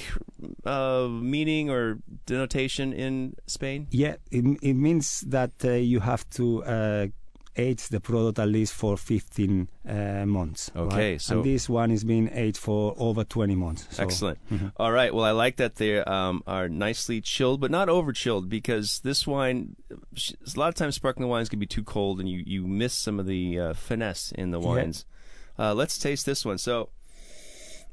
uh, 0.65 1.09
meaning 1.11 1.69
or 1.69 1.99
denotation 2.25 2.93
in 2.93 3.35
Spain? 3.45 3.87
Yeah, 3.91 4.15
it, 4.31 4.45
it 4.61 4.75
means 4.75 5.19
that 5.27 5.51
uh, 5.65 5.71
you 5.71 5.99
have 5.99 6.29
to 6.29 6.63
uh, 6.63 7.07
age 7.55 7.87
the 7.89 7.99
product 7.99 8.39
at 8.39 8.47
least 8.47 8.73
for 8.73 8.97
15 8.97 9.67
uh, 9.87 10.25
months. 10.25 10.71
Okay, 10.75 11.11
right? 11.11 11.21
so- 11.21 11.35
and 11.37 11.45
this 11.45 11.69
one 11.69 11.91
is 11.91 12.03
being 12.03 12.29
aged 12.33 12.57
for 12.57 12.93
over 12.97 13.23
20 13.23 13.55
months. 13.55 13.87
So, 13.91 14.03
Excellent. 14.03 14.39
Mhm. 14.51 14.71
All 14.77 14.91
right. 14.91 15.13
Well, 15.13 15.25
I 15.25 15.31
like 15.31 15.57
that 15.57 15.75
they 15.75 15.99
um, 15.99 16.41
are 16.47 16.67
nicely 16.67 17.21
chilled, 17.21 17.61
but 17.61 17.69
not 17.71 17.89
over 17.89 18.11
chilled 18.13 18.49
because 18.49 18.99
this 19.03 19.27
wine, 19.27 19.75
a 19.91 20.59
lot 20.59 20.69
of 20.69 20.75
times 20.75 20.95
sparkling 20.95 21.29
wines 21.29 21.49
can 21.49 21.59
be 21.59 21.67
too 21.67 21.83
cold 21.83 22.19
and 22.19 22.27
you, 22.29 22.43
you 22.45 22.65
miss 22.67 22.93
some 22.93 23.19
of 23.19 23.25
the 23.27 23.59
uh, 23.59 23.73
finesse 23.73 24.31
in 24.31 24.51
the 24.51 24.59
Yeah. 24.59 24.67
wines. 24.67 25.05
Uh, 25.59 25.73
let's 25.73 25.97
taste 25.99 26.25
this 26.25 26.43
one. 26.43 26.57
So, 26.57 26.89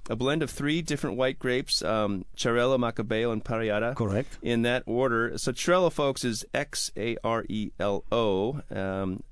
a 0.08 0.16
blend 0.16 0.42
of 0.42 0.50
three 0.50 0.80
different 0.82 1.16
white 1.16 1.38
grapes 1.38 1.82
um, 1.82 2.24
Xarel·lo, 2.36 2.78
Macabeo, 2.78 3.32
and 3.32 3.44
Parellada. 3.44 3.94
Correct. 3.94 4.38
In 4.42 4.62
that 4.62 4.82
order. 4.86 5.36
So, 5.36 5.52
Xarel·lo, 5.52 5.92
folks, 5.92 6.24
is 6.24 6.44
X 6.54 6.90
A 6.96 7.16
R 7.22 7.44
E 7.48 7.70
L 7.78 8.04
O. 8.10 8.60
Um, 8.74 9.22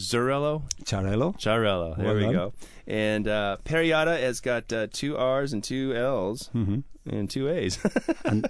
Zurello? 0.00 0.62
Xarel·lo. 0.84 1.34
Xarel·lo. 1.38 1.96
There 1.96 2.06
Well 2.06 2.14
we 2.14 2.20
done. 2.22 2.32
go. 2.32 2.52
And 2.86 3.28
uh, 3.28 3.56
Parellada 3.64 4.18
has 4.20 4.40
got 4.40 4.72
uh, 4.72 4.86
two 4.92 5.16
R's 5.16 5.52
and 5.52 5.62
two 5.62 5.94
L's 5.94 6.48
hmm 6.52 6.80
and 7.08 7.30
two 7.30 7.48
A's. 7.48 7.78
And- 8.24 8.48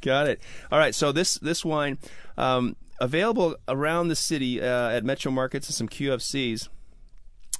got 0.00 0.28
it. 0.28 0.40
All 0.70 0.78
right. 0.78 0.94
So 0.94 1.10
this 1.12 1.34
this 1.38 1.64
wine 1.64 1.98
um, 2.36 2.76
available 3.00 3.56
around 3.66 4.08
the 4.08 4.16
city 4.16 4.60
uh, 4.62 4.90
at 4.90 5.04
Metro 5.04 5.32
Markets 5.32 5.68
and 5.68 5.74
some 5.74 5.88
QFCs. 5.88 6.68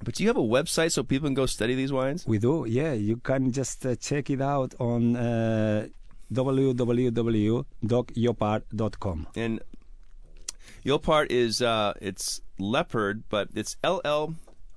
But 0.04 0.14
do 0.14 0.22
you 0.22 0.28
have 0.28 0.36
a 0.36 0.40
website 0.40 0.92
so 0.92 1.02
people 1.02 1.26
can 1.26 1.34
go 1.34 1.46
study 1.46 1.74
these 1.74 1.92
wines? 1.92 2.24
We 2.26 2.38
do, 2.38 2.64
yeah. 2.68 2.92
You 2.92 3.16
can 3.16 3.50
just 3.50 3.84
uh, 3.84 3.96
check 3.96 4.30
it 4.30 4.40
out 4.40 4.72
on 4.78 5.16
uh, 5.16 5.88
www.llopart.com. 6.32 9.26
And 9.34 9.60
Llopart 10.88 11.26
is 11.30 11.60
uh, 11.60 11.92
it's 12.00 12.40
leopard, 12.58 13.24
but 13.28 13.48
it's 13.54 13.76
L 13.84 14.00
L 14.04 14.34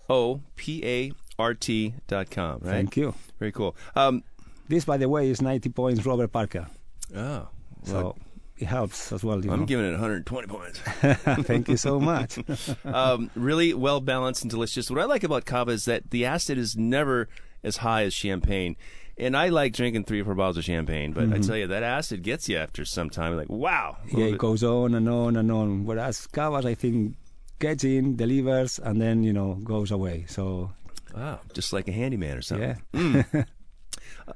O 0.09 0.41
P 0.57 0.83
A 0.85 1.11
R 1.39 1.53
T 1.53 1.93
dot 2.07 2.29
com, 2.29 2.59
right? 2.61 2.71
Thank 2.71 2.97
you. 2.97 3.13
Very 3.39 3.51
cool. 3.53 3.75
Um, 3.95 4.23
This, 4.67 4.85
by 4.85 4.97
the 4.97 5.07
way, 5.09 5.29
is 5.29 5.41
90 5.41 5.69
points 5.69 6.05
Robert 6.05 6.31
Parker. 6.31 6.67
oh, 7.15 7.47
So 7.83 8.15
it 8.57 8.65
helps 8.67 9.11
as 9.11 9.23
well. 9.23 9.43
You 9.43 9.51
I'm 9.51 9.61
know. 9.61 9.65
giving 9.65 9.85
it 9.85 9.91
120 9.91 10.47
points. 10.47 10.79
Thank 11.47 11.67
you 11.67 11.77
so 11.77 11.99
much. 11.99 12.37
um, 12.85 13.31
really 13.35 13.73
well 13.73 13.99
balanced 14.01 14.43
and 14.43 14.51
delicious. 14.51 14.89
What 14.89 14.99
I 14.99 15.05
like 15.05 15.23
about 15.23 15.45
cava 15.45 15.71
is 15.71 15.85
that 15.85 16.11
the 16.11 16.25
acid 16.25 16.57
is 16.57 16.75
never 16.77 17.27
as 17.63 17.77
high 17.77 18.03
as 18.03 18.13
champagne. 18.13 18.75
And 19.21 19.37
I 19.37 19.49
like 19.49 19.73
drinking 19.73 20.05
three 20.05 20.21
or 20.21 20.25
four 20.25 20.35
bottles 20.35 20.57
of 20.57 20.63
champagne, 20.63 21.13
but 21.13 21.31
I 21.31 21.37
tell 21.39 21.55
you, 21.55 21.67
that 21.67 21.83
acid 21.83 22.23
gets 22.23 22.49
you 22.49 22.57
after 22.57 22.83
some 22.85 23.09
time. 23.09 23.37
Like, 23.37 23.49
wow. 23.49 23.97
yeah, 24.11 24.25
it 24.25 24.37
goes 24.39 24.63
on 24.63 24.95
and 24.95 25.07
on 25.07 25.35
and 25.37 25.51
on. 25.51 25.85
Whereas 25.85 26.27
Cavas, 26.27 26.65
I 26.65 26.73
think, 26.73 27.15
gets 27.59 27.83
in, 27.83 28.15
delivers, 28.15 28.79
and 28.79 28.99
then, 28.99 29.21
you 29.23 29.31
know, 29.31 29.53
goes 29.63 29.91
away. 29.91 30.25
So, 30.27 30.71
Wow. 31.15 31.39
Just 31.53 31.71
like 31.73 31.87
a 31.87 31.91
handyman 31.91 32.37
or 32.37 32.41
something. 32.41 32.77
yeah. 32.93 33.43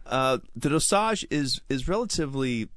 Uh, 0.06 0.40
the 0.56 0.70
dosage 0.70 1.26
is 1.32 1.62
is 1.70 1.88
relatively 1.88 2.68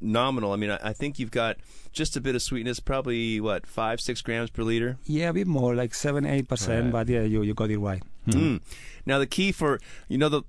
nominal. 0.00 0.52
I 0.52 0.56
mean, 0.56 0.70
I, 0.70 0.78
I 0.82 0.92
think 0.92 1.18
you've 1.18 1.30
got 1.30 1.56
just 1.92 2.16
a 2.16 2.20
bit 2.20 2.34
of 2.34 2.42
sweetness, 2.42 2.80
probably 2.80 3.40
what 3.40 3.66
five 3.66 4.00
six 4.00 4.20
grams 4.22 4.50
per 4.50 4.62
liter. 4.62 4.98
Yeah, 5.04 5.30
a 5.30 5.32
bit 5.32 5.46
more, 5.46 5.74
like 5.74 5.94
7 5.94 6.24
8%, 6.24 6.82
Right. 6.82 6.92
but 6.92 7.08
yeah, 7.08 7.22
you, 7.22 7.42
you 7.42 7.54
got 7.54 7.70
it 7.70 7.78
right. 7.78 8.02
Mm. 8.28 8.60
Now 9.06 9.18
the 9.18 9.26
key 9.26 9.52
for 9.52 9.80
you 10.08 10.18
know 10.18 10.28
the 10.28 10.42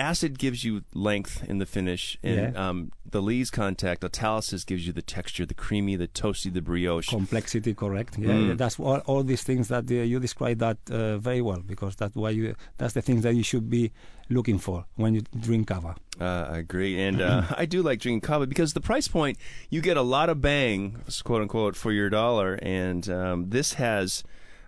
acid 0.00 0.38
gives 0.38 0.64
you 0.64 0.82
length 0.94 1.44
in 1.48 1.58
the 1.58 1.66
finish, 1.66 2.16
and 2.22 2.54
Yeah. 2.54 2.68
um, 2.68 2.90
the 3.08 3.20
lees 3.22 3.50
contact, 3.50 4.00
the 4.00 4.10
Talysis 4.10 4.64
gives 4.64 4.86
you 4.86 4.92
the 4.92 5.02
texture, 5.02 5.44
the 5.46 5.54
creamy, 5.54 5.96
the 5.96 6.08
toasty, 6.08 6.50
the 6.52 6.62
brioche. 6.62 7.08
Complexity, 7.08 7.74
correct? 7.74 8.18
Yeah, 8.18 8.34
Mm. 8.34 8.48
yeah, 8.48 8.54
that's 8.54 8.78
all, 8.80 8.98
all 9.10 9.22
these 9.22 9.42
things 9.42 9.68
that 9.68 9.84
uh, 9.90 9.94
you 9.94 10.18
describe 10.20 10.58
that 10.58 10.78
uh, 10.90 11.18
very 11.18 11.42
well 11.42 11.62
because 11.72 11.94
that's 11.96 12.16
why 12.16 12.30
you 12.30 12.54
that's 12.78 12.94
the 12.94 13.02
things 13.02 13.22
that 13.24 13.34
you 13.34 13.42
should 13.42 13.68
be 13.68 13.90
looking 14.28 14.58
for 14.58 14.84
when 14.96 15.14
you 15.16 15.22
drink 15.46 15.68
cava. 15.68 15.94
Uh, 16.20 16.48
I 16.54 16.58
agree, 16.58 16.94
and 17.06 17.20
uh, 17.20 17.42
I 17.62 17.66
do 17.66 17.82
like 17.82 17.98
drinking 18.00 18.20
cava 18.22 18.46
because 18.46 18.72
the 18.72 18.80
price 18.80 19.08
point 19.08 19.36
you 19.70 19.80
get 19.80 19.96
a 19.96 20.02
lot 20.16 20.28
of 20.30 20.40
bang, 20.40 20.80
quote 21.24 21.42
unquote, 21.42 21.76
for 21.76 21.92
your 21.92 22.08
dollar, 22.10 22.58
and 22.62 23.08
um, 23.10 23.50
this 23.50 23.74
has 23.74 24.22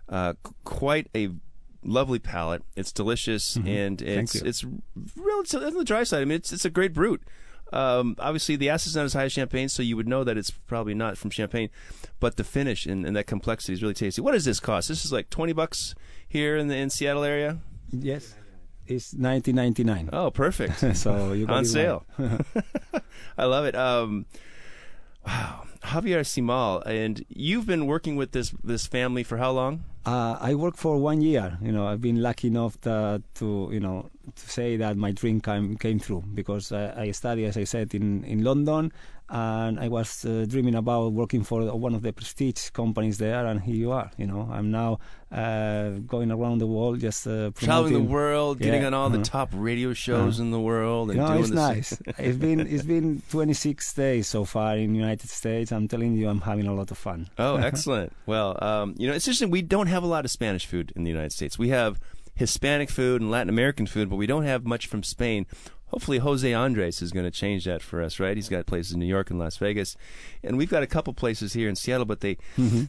uh, 0.08 0.34
quite 0.64 1.06
a 1.14 1.30
lovely 1.84 2.18
palate. 2.18 2.62
It's 2.76 2.92
delicious, 2.92 3.56
and 3.56 4.00
it's 4.02 4.36
Mm-hmm. 4.36 4.46
it's 4.46 4.64
relatively 5.16 5.66
on 5.66 5.74
the 5.74 5.84
dry 5.84 6.04
side. 6.04 6.22
I 6.22 6.24
mean, 6.24 6.36
it's 6.36 6.52
it's 6.52 6.64
a 6.64 6.70
great 6.70 6.92
brut. 6.92 7.20
Um, 7.72 8.16
obviously, 8.18 8.56
the 8.56 8.68
acid's 8.68 8.94
not 8.96 9.06
as 9.06 9.14
high 9.14 9.24
as 9.24 9.32
champagne, 9.32 9.68
so 9.70 9.82
you 9.82 9.96
would 9.96 10.06
know 10.06 10.24
that 10.24 10.36
it's 10.36 10.50
probably 10.50 10.92
not 10.94 11.16
from 11.16 11.30
champagne. 11.30 11.70
But 12.20 12.36
the 12.36 12.44
finish 12.44 12.84
and, 12.84 13.06
and 13.06 13.16
that 13.16 13.26
complexity 13.26 13.72
is 13.72 13.82
really 13.82 13.94
tasty. 13.94 14.20
What 14.20 14.32
does 14.32 14.44
this 14.44 14.60
cost? 14.60 14.88
This 14.88 15.04
is 15.06 15.12
like 15.12 15.30
twenty 15.30 15.52
bucks 15.54 15.94
here 16.28 16.56
in 16.56 16.68
the 16.68 16.76
in 16.76 16.90
Seattle 16.90 17.24
area. 17.24 17.58
Yes, 17.90 18.34
it's 18.86 19.14
1999. 19.14 20.10
Oh, 20.12 20.30
perfect. 20.30 20.96
so 20.96 21.32
you 21.32 21.46
got 21.46 21.56
on 21.58 21.64
sale. 21.64 22.04
right. 22.18 22.40
I 23.38 23.44
love 23.46 23.64
it. 23.64 23.74
Um, 23.74 24.26
wow, 25.26 25.64
Javier 25.84 26.20
Simal, 26.24 26.82
and 26.86 27.24
you've 27.28 27.66
been 27.66 27.86
working 27.86 28.16
with 28.16 28.32
this 28.32 28.54
this 28.62 28.86
family 28.86 29.24
for 29.24 29.38
how 29.38 29.50
long? 29.50 29.84
Uh, 30.04 30.36
I 30.40 30.54
worked 30.54 30.78
for 30.78 30.98
one 30.98 31.20
year. 31.20 31.58
You 31.62 31.70
know, 31.70 31.86
I've 31.86 32.00
been 32.00 32.22
lucky 32.22 32.48
enough 32.48 32.80
that, 32.82 33.22
to 33.36 33.68
you 33.72 33.80
know 33.80 34.10
to 34.34 34.50
say 34.50 34.76
that 34.76 34.96
my 34.96 35.12
dream 35.12 35.40
came 35.40 35.76
came 35.76 35.98
true 35.98 36.22
because 36.34 36.72
uh, 36.72 36.94
I 36.96 37.10
studied, 37.12 37.46
as 37.46 37.56
I 37.56 37.64
said, 37.64 37.94
in 37.94 38.24
in 38.24 38.42
London, 38.44 38.92
and 39.32 39.80
I 39.80 39.88
was 39.88 40.24
uh, 40.26 40.44
dreaming 40.46 40.74
about 40.74 41.12
working 41.12 41.42
for 41.42 41.62
one 41.74 41.94
of 41.94 42.02
the 42.02 42.12
prestige 42.12 42.68
companies 42.70 43.16
there, 43.16 43.46
and 43.46 43.60
here 43.62 43.74
you 43.74 43.90
are. 43.90 44.10
You 44.18 44.26
know, 44.26 44.46
I'm 44.52 44.70
now 44.70 44.98
uh, 45.32 45.90
going 46.06 46.30
around 46.30 46.58
the 46.58 46.66
world 46.66 47.00
just 47.00 47.26
uh, 47.26 47.50
Traveling 47.56 47.94
the 47.94 48.00
world, 48.00 48.58
getting 48.58 48.82
Yeah, 48.82 48.88
on 48.88 48.94
all 48.94 49.08
the 49.08 49.16
uh-huh. 49.20 49.24
top 49.24 49.48
radio 49.54 49.94
shows 49.94 50.38
in 50.38 50.50
the 50.50 50.60
world, 50.60 51.10
and 51.10 51.18
No, 51.18 51.28
doing 51.28 51.40
it's 51.40 51.48
this. 51.48 51.56
nice. 51.56 52.02
it's 52.18 52.36
been 52.36 52.60
it's 52.60 52.84
been 52.94 53.22
26 53.30 53.94
days 53.94 54.28
so 54.28 54.44
far 54.44 54.76
in 54.76 54.92
the 54.92 54.98
United 54.98 55.30
States. 55.30 55.72
I'm 55.72 55.88
telling 55.88 56.14
you, 56.14 56.28
I'm 56.28 56.42
having 56.42 56.66
a 56.66 56.74
lot 56.74 56.90
of 56.90 56.98
fun. 56.98 57.30
Oh, 57.38 57.56
excellent. 57.70 58.12
Well, 58.26 58.62
um, 58.62 58.94
you 58.98 59.08
know, 59.08 59.14
it's 59.14 59.26
interesting. 59.26 59.50
We 59.50 59.62
don't 59.62 59.86
have 59.86 60.02
a 60.02 60.06
lot 60.06 60.26
of 60.26 60.30
Spanish 60.30 60.66
food 60.66 60.92
in 60.94 61.04
the 61.04 61.10
United 61.10 61.32
States. 61.32 61.58
We 61.58 61.70
have 61.70 61.98
Hispanic 62.34 62.90
food 62.90 63.22
and 63.22 63.30
Latin 63.30 63.48
American 63.48 63.86
food, 63.86 64.10
but 64.10 64.16
we 64.16 64.26
don't 64.26 64.44
have 64.44 64.66
much 64.66 64.86
from 64.86 65.02
Spain. 65.02 65.46
Hopefully, 65.92 66.18
Jose 66.18 66.50
Andres 66.54 67.02
is 67.02 67.12
going 67.12 67.26
to 67.26 67.30
change 67.30 67.66
that 67.66 67.82
for 67.82 68.00
us, 68.00 68.18
right? 68.18 68.34
He's 68.34 68.48
got 68.48 68.64
places 68.64 68.92
in 68.92 69.00
New 69.00 69.06
York 69.06 69.28
and 69.28 69.38
Las 69.38 69.58
Vegas, 69.58 69.94
and 70.42 70.56
we've 70.56 70.70
got 70.70 70.82
a 70.82 70.86
couple 70.86 71.12
places 71.12 71.52
here 71.52 71.68
in 71.68 71.76
Seattle, 71.76 72.06
but 72.06 72.20
they 72.20 72.38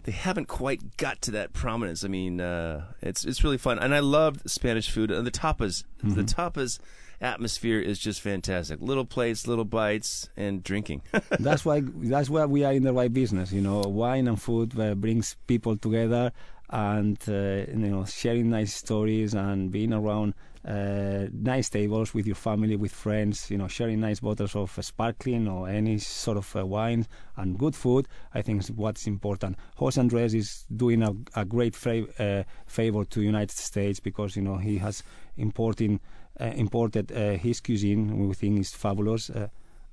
they 0.04 0.14
haven't 0.14 0.48
quite 0.48 0.96
got 0.96 1.22
to 1.24 1.32
that 1.32 1.52
prominence. 1.52 2.06
I 2.06 2.08
mean, 2.08 2.40
uh, 2.40 2.86
it's 3.02 3.26
it's 3.26 3.44
really 3.44 3.58
fun, 3.58 3.78
and 3.78 3.94
I 3.94 4.00
love 4.00 4.42
Spanish 4.46 4.90
food. 4.90 5.12
And 5.12 5.28
the 5.28 5.32
tapas, 5.32 5.84
the 6.02 6.24
tapas 6.24 6.80
atmosphere 7.20 7.80
is 7.80 8.00
just 8.00 8.22
fantastic. 8.22 8.80
Little 8.82 9.06
plates, 9.06 9.48
little 9.48 9.66
bites, 9.66 10.30
and 10.38 10.64
drinking. 10.64 11.02
that's 11.40 11.66
why 11.66 11.82
that's 11.84 12.30
why 12.30 12.46
we 12.46 12.64
are 12.64 12.72
in 12.72 12.84
the 12.84 12.94
right 12.94 13.14
business. 13.14 13.52
You 13.52 13.62
know, 13.62 13.82
wine 13.82 14.30
and 14.30 14.42
food 14.42 14.80
uh, 14.80 14.96
brings 14.96 15.36
people 15.48 15.76
together, 15.76 16.32
and 16.70 17.18
uh, 17.28 17.68
you 17.68 17.90
know, 17.92 18.06
sharing 18.06 18.50
nice 18.50 18.74
stories 18.74 19.34
and 19.34 19.72
being 19.72 19.92
around 19.92 20.36
uh, 20.66 21.28
nice 21.34 21.70
tables 21.70 22.14
with 22.14 22.26
your 22.26 22.36
family, 22.36 22.76
with 22.76 22.92
friends. 22.92 23.52
You 23.52 23.58
know, 23.58 23.68
sharing 23.68 24.00
nice 24.00 24.20
bottles 24.20 24.56
of 24.56 24.78
uh, 24.78 24.82
sparkling 24.82 25.48
or 25.48 25.68
any 25.68 25.98
sort 25.98 26.38
of 26.38 26.56
uh, 26.56 26.66
wine 26.66 27.06
and 27.36 27.58
good 27.58 27.76
food. 27.76 28.08
I 28.34 28.42
think 28.42 28.62
is 28.62 28.72
what's 28.72 29.08
important. 29.08 29.58
Jose 29.76 30.00
Andres 30.00 30.34
is 30.34 30.66
doing 30.76 31.04
a, 31.04 31.14
a 31.36 31.46
great 31.46 31.76
fra- 31.76 32.08
uh, 32.20 32.44
favor 32.66 33.06
to 33.06 33.22
United 33.22 33.52
States 33.58 34.00
because 34.00 34.36
you 34.36 34.42
know 34.42 34.58
he 34.58 34.78
has 34.78 35.04
importing. 35.38 36.00
Uh, 36.40 36.46
imported 36.56 37.12
uh, 37.12 37.38
his 37.38 37.60
cuisine, 37.60 38.28
we 38.28 38.34
think 38.34 38.60
is 38.60 38.74
fabulous. 38.74 39.30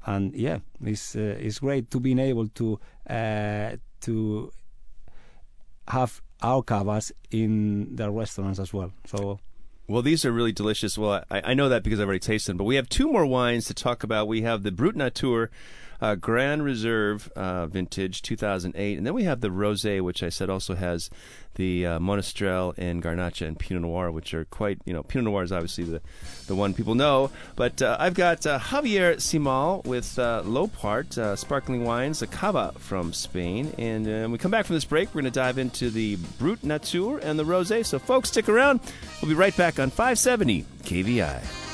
And 0.07 0.35
yeah, 0.35 0.61
it's 0.83 1.15
it's 1.15 1.59
great 1.59 1.91
to 1.91 2.01
being 2.01 2.19
able 2.19 2.49
to 2.49 2.81
to 3.07 4.51
have 5.89 6.23
our 6.43 6.63
cavas 6.63 7.13
in 7.31 7.95
the 7.95 8.11
restaurants 8.11 8.59
as 8.59 8.73
well. 8.73 8.93
So 9.05 9.39
Well, 9.91 10.03
these 10.03 10.25
are 10.25 10.31
really 10.31 10.53
delicious. 10.53 10.97
Well, 10.97 11.25
I, 11.29 11.51
I 11.51 11.55
know 11.55 11.69
that 11.69 11.83
because 11.83 11.99
I've 11.99 12.07
already 12.07 12.21
tasted 12.21 12.53
them. 12.53 12.59
But 12.59 12.65
we 12.65 12.77
have 12.77 12.89
two 12.89 13.11
more 13.11 13.27
wines 13.27 13.65
to 13.67 13.75
talk 13.75 14.05
about. 14.05 14.29
We 14.29 14.43
have 14.43 14.63
the 14.63 14.71
Brut 14.71 14.95
Nature 14.95 15.51
uh, 16.01 16.15
Grand 16.15 16.65
Reserve 16.65 17.31
uh, 17.37 17.67
Vintage 17.67 18.23
2008, 18.23 18.99
and 18.99 19.07
then 19.07 19.15
we 19.15 19.25
have 19.25 19.41
the 19.41 19.49
Rosé, 19.49 20.01
which 20.01 20.23
I 20.23 20.29
said 20.29 20.51
also 20.51 20.75
has 20.75 21.11
the 21.55 21.85
uh, 21.85 21.99
Monastrell 21.99 22.75
and 22.79 23.03
Garnacha 23.03 23.47
and 23.47 23.59
Pinot 23.59 23.83
Noir, 23.83 24.11
which 24.11 24.33
are 24.35 24.45
quite, 24.47 24.79
you 24.85 24.93
know, 24.93 25.03
Pinot 25.03 25.25
Noir 25.25 25.43
is 25.43 25.53
obviously 25.53 25.85
the, 25.85 26.01
the 26.47 26.55
one 26.55 26.75
people 26.75 26.95
know. 26.95 27.31
But 27.57 27.83
uh, 27.83 27.97
I've 27.99 28.15
got 28.15 28.47
uh, 28.47 28.59
Javier 28.59 29.17
Simal 29.17 29.85
with 29.85 30.19
uh, 30.19 30.43
Llopart 30.45 31.39
Sparkling 31.39 31.85
Wines, 31.85 32.23
a 32.23 32.27
Cava 32.27 32.73
from 32.79 33.13
Spain. 33.13 33.75
And 33.79 34.07
when 34.07 34.31
we 34.31 34.39
come 34.39 34.51
back 34.51 34.67
from 34.67 34.77
this 34.77 34.85
break, 34.85 35.09
we're 35.09 35.23
going 35.23 35.33
to 35.33 35.39
dive 35.39 35.59
into 35.59 35.91
the 35.91 36.17
Brut 36.39 36.63
Nature 36.63 37.19
and 37.19 37.39
the 37.39 37.45
Rosé. 37.45 37.85
So, 37.85 37.99
folks, 37.99 38.31
stick 38.31 38.49
around. 38.49 38.81
We'll 39.21 39.29
be 39.29 39.35
right 39.35 39.57
back 39.57 39.79
on 39.79 39.91
570 39.91 40.65
KVI. 40.85 41.70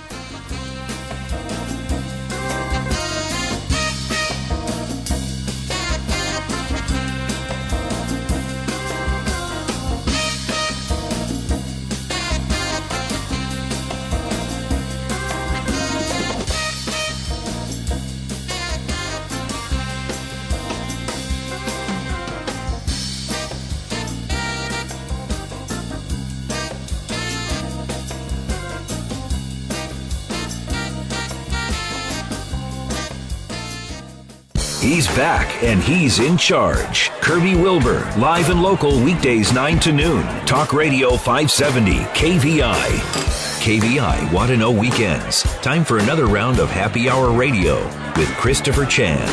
Back 35.15 35.63
and 35.63 35.83
he's 35.83 36.19
in 36.19 36.37
charge. 36.37 37.11
Kirby 37.21 37.55
Wilbur, 37.55 38.01
live 38.19 38.51
and 38.51 38.63
local 38.63 39.03
weekdays 39.03 39.53
9 39.53 39.79
to 39.81 39.93
noon. 39.93 40.23
Talk 40.47 40.73
Radio 40.73 41.17
570, 41.17 41.93
KVI. 42.15 43.37
KVI 43.61 44.33
Want 44.33 44.51
to 44.51 44.57
Know 44.57 44.71
Weekends. 44.71 45.43
Time 45.61 45.85
for 45.85 45.99
another 45.99 46.27
round 46.27 46.59
of 46.59 46.71
Happy 46.71 47.09
Hour 47.09 47.31
Radio 47.33 47.85
with 48.17 48.29
Christopher 48.37 48.85
Chan. 48.85 49.29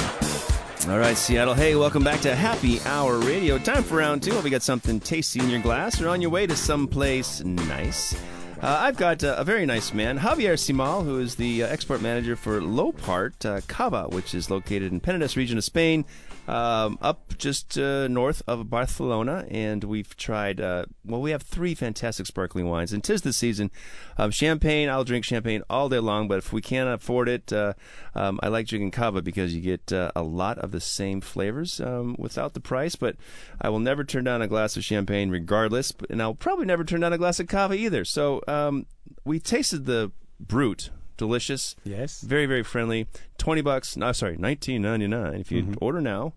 All 0.90 1.00
right, 1.00 1.16
Seattle. 1.16 1.54
Hey, 1.54 1.76
welcome 1.76 2.04
back 2.04 2.20
to 2.22 2.36
Happy 2.36 2.82
Hour 2.82 3.20
Radio. 3.20 3.58
Time 3.58 3.84
for 3.84 3.98
round 3.98 4.24
two. 4.24 4.34
Hope 4.34 4.44
you 4.44 4.50
got 4.50 4.64
something 4.64 5.00
tasty 5.00 5.40
in 5.40 5.50
your 5.50 5.62
glass 5.62 6.02
or 6.02 6.10
on 6.10 6.22
your 6.22 6.32
way 6.32 6.46
to 6.46 6.56
someplace 6.56 7.44
nice. 7.44 8.16
Uh, 8.64 8.80
I've 8.80 8.96
got 8.96 9.26
uh, 9.26 9.36
a 9.38 9.44
very 9.44 9.66
nice 9.66 9.94
man, 9.94 10.18
Javier 10.18 10.54
Simal, 10.54 11.04
who 11.04 11.20
is 11.20 11.36
the 11.36 11.64
uh, 11.64 11.68
export 11.68 12.02
manager 12.02 12.38
for 12.38 12.62
Llopart 12.62 13.46
uh, 13.46 13.60
Cava, 13.68 14.08
which 14.08 14.34
is 14.34 14.50
located 14.50 14.94
in 14.94 15.02
Penedès 15.02 15.36
region 15.36 15.58
of 15.58 15.66
Spain 15.66 16.06
um, 16.48 16.98
up 17.02 17.38
just 17.38 17.78
uh, 17.78 18.08
north 18.08 18.42
of 18.48 18.70
Barcelona, 18.70 19.46
and 19.50 19.84
we've 19.84 20.16
tried. 20.18 20.60
Uh, 20.60 20.86
well, 21.06 21.22
we 21.22 21.32
have 21.32 21.42
three 21.42 21.74
fantastic 21.76 22.26
sparkling 22.26 22.68
wines, 22.68 22.92
and 22.92 23.04
tis 23.04 23.22
the 23.22 23.34
season. 23.34 23.72
Um, 24.18 24.32
champagne, 24.32 24.90
I'll 24.90 25.04
drink 25.04 25.26
champagne 25.26 25.64
all 25.70 25.90
day 25.90 26.00
long, 26.00 26.28
but 26.28 26.40
if 26.40 26.52
we 26.52 26.62
can't 26.62 26.90
afford 26.90 27.30
it, 27.30 27.52
um, 27.54 28.40
I 28.44 28.50
like 28.50 28.68
drinking 28.68 28.92
cava 28.92 29.22
because 29.22 29.56
you 29.56 29.62
get 29.62 29.92
a 29.92 30.24
lot 30.24 30.58
of 30.60 30.72
the 30.72 30.82
same 30.82 31.22
flavors 31.22 31.80
um, 31.80 32.16
without 32.20 32.54
the 32.54 32.60
price. 32.60 32.96
But 32.96 33.16
I 33.62 33.70
will 33.70 33.80
never 33.80 34.04
turn 34.04 34.26
down 34.26 34.42
a 34.42 34.48
glass 34.48 34.76
of 34.76 34.84
champagne, 34.84 35.30
regardless, 35.30 35.94
and 36.10 36.22
I'll 36.22 36.36
probably 36.36 36.66
never 36.66 36.84
turn 36.84 37.02
down 37.02 37.14
a 37.14 37.18
glass 37.18 37.40
of 37.40 37.48
cava 37.48 37.74
either. 37.74 38.06
So 38.06 38.42
um, 38.54 38.86
we 39.26 39.40
tasted 39.40 39.86
the 39.86 40.12
brut 40.40 40.90
delicious. 41.18 41.76
Yes. 41.84 42.22
Very 42.22 42.46
very 42.54 42.64
friendly. 42.64 43.08
Twenty 43.38 43.62
bucks. 43.62 43.96
No, 43.98 44.12
sorry, 44.12 44.36
nineteen 44.38 44.82
ninety 44.82 45.08
nine. 45.08 45.36
If 45.44 45.52
you 45.52 45.64
Mm-hmm. 45.64 45.86
order 45.86 46.02
now. 46.02 46.34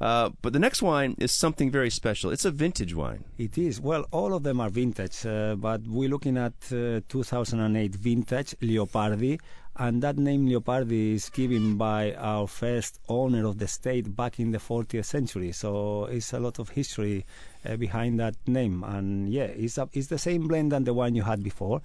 Uh, 0.00 0.30
but 0.40 0.54
the 0.54 0.58
next 0.58 0.80
wine 0.80 1.14
is 1.18 1.30
something 1.30 1.70
very 1.70 1.90
special. 1.90 2.30
It's 2.30 2.46
a 2.46 2.50
vintage 2.50 2.94
wine. 2.94 3.22
It 3.36 3.58
is. 3.58 3.74
Well, 3.82 4.06
all 4.12 4.32
of 4.32 4.42
them 4.44 4.58
are 4.58 4.70
vintage, 4.70 5.26
uh, 5.26 5.56
but 5.56 5.82
we're 5.86 6.08
looking 6.08 6.38
at 6.38 6.54
uh, 6.72 7.00
2008 7.06 7.94
vintage 7.96 8.54
Leopardi, 8.62 9.38
and 9.76 10.02
that 10.02 10.16
name 10.16 10.46
Leopardi 10.48 11.12
is 11.16 11.28
given 11.28 11.76
by 11.76 12.14
our 12.14 12.46
first 12.48 12.98
owner 13.10 13.44
of 13.46 13.58
the 13.58 13.68
state 13.68 14.16
back 14.16 14.40
in 14.40 14.52
the 14.52 14.58
40th 14.58 15.04
century. 15.04 15.52
So 15.52 16.06
it's 16.06 16.32
a 16.32 16.40
lot 16.40 16.58
of 16.58 16.70
history 16.70 17.26
uh, 17.64 17.76
behind 17.76 18.18
that 18.20 18.34
name, 18.46 18.84
and 18.84 19.32
yeah, 19.32 19.44
it's 19.44 19.78
a, 19.78 19.88
it's 19.92 20.08
the 20.08 20.18
same 20.18 20.48
blend 20.48 20.72
than 20.72 20.84
the 20.84 20.94
one 20.94 21.14
you 21.14 21.22
had 21.22 21.42
before, 21.42 21.82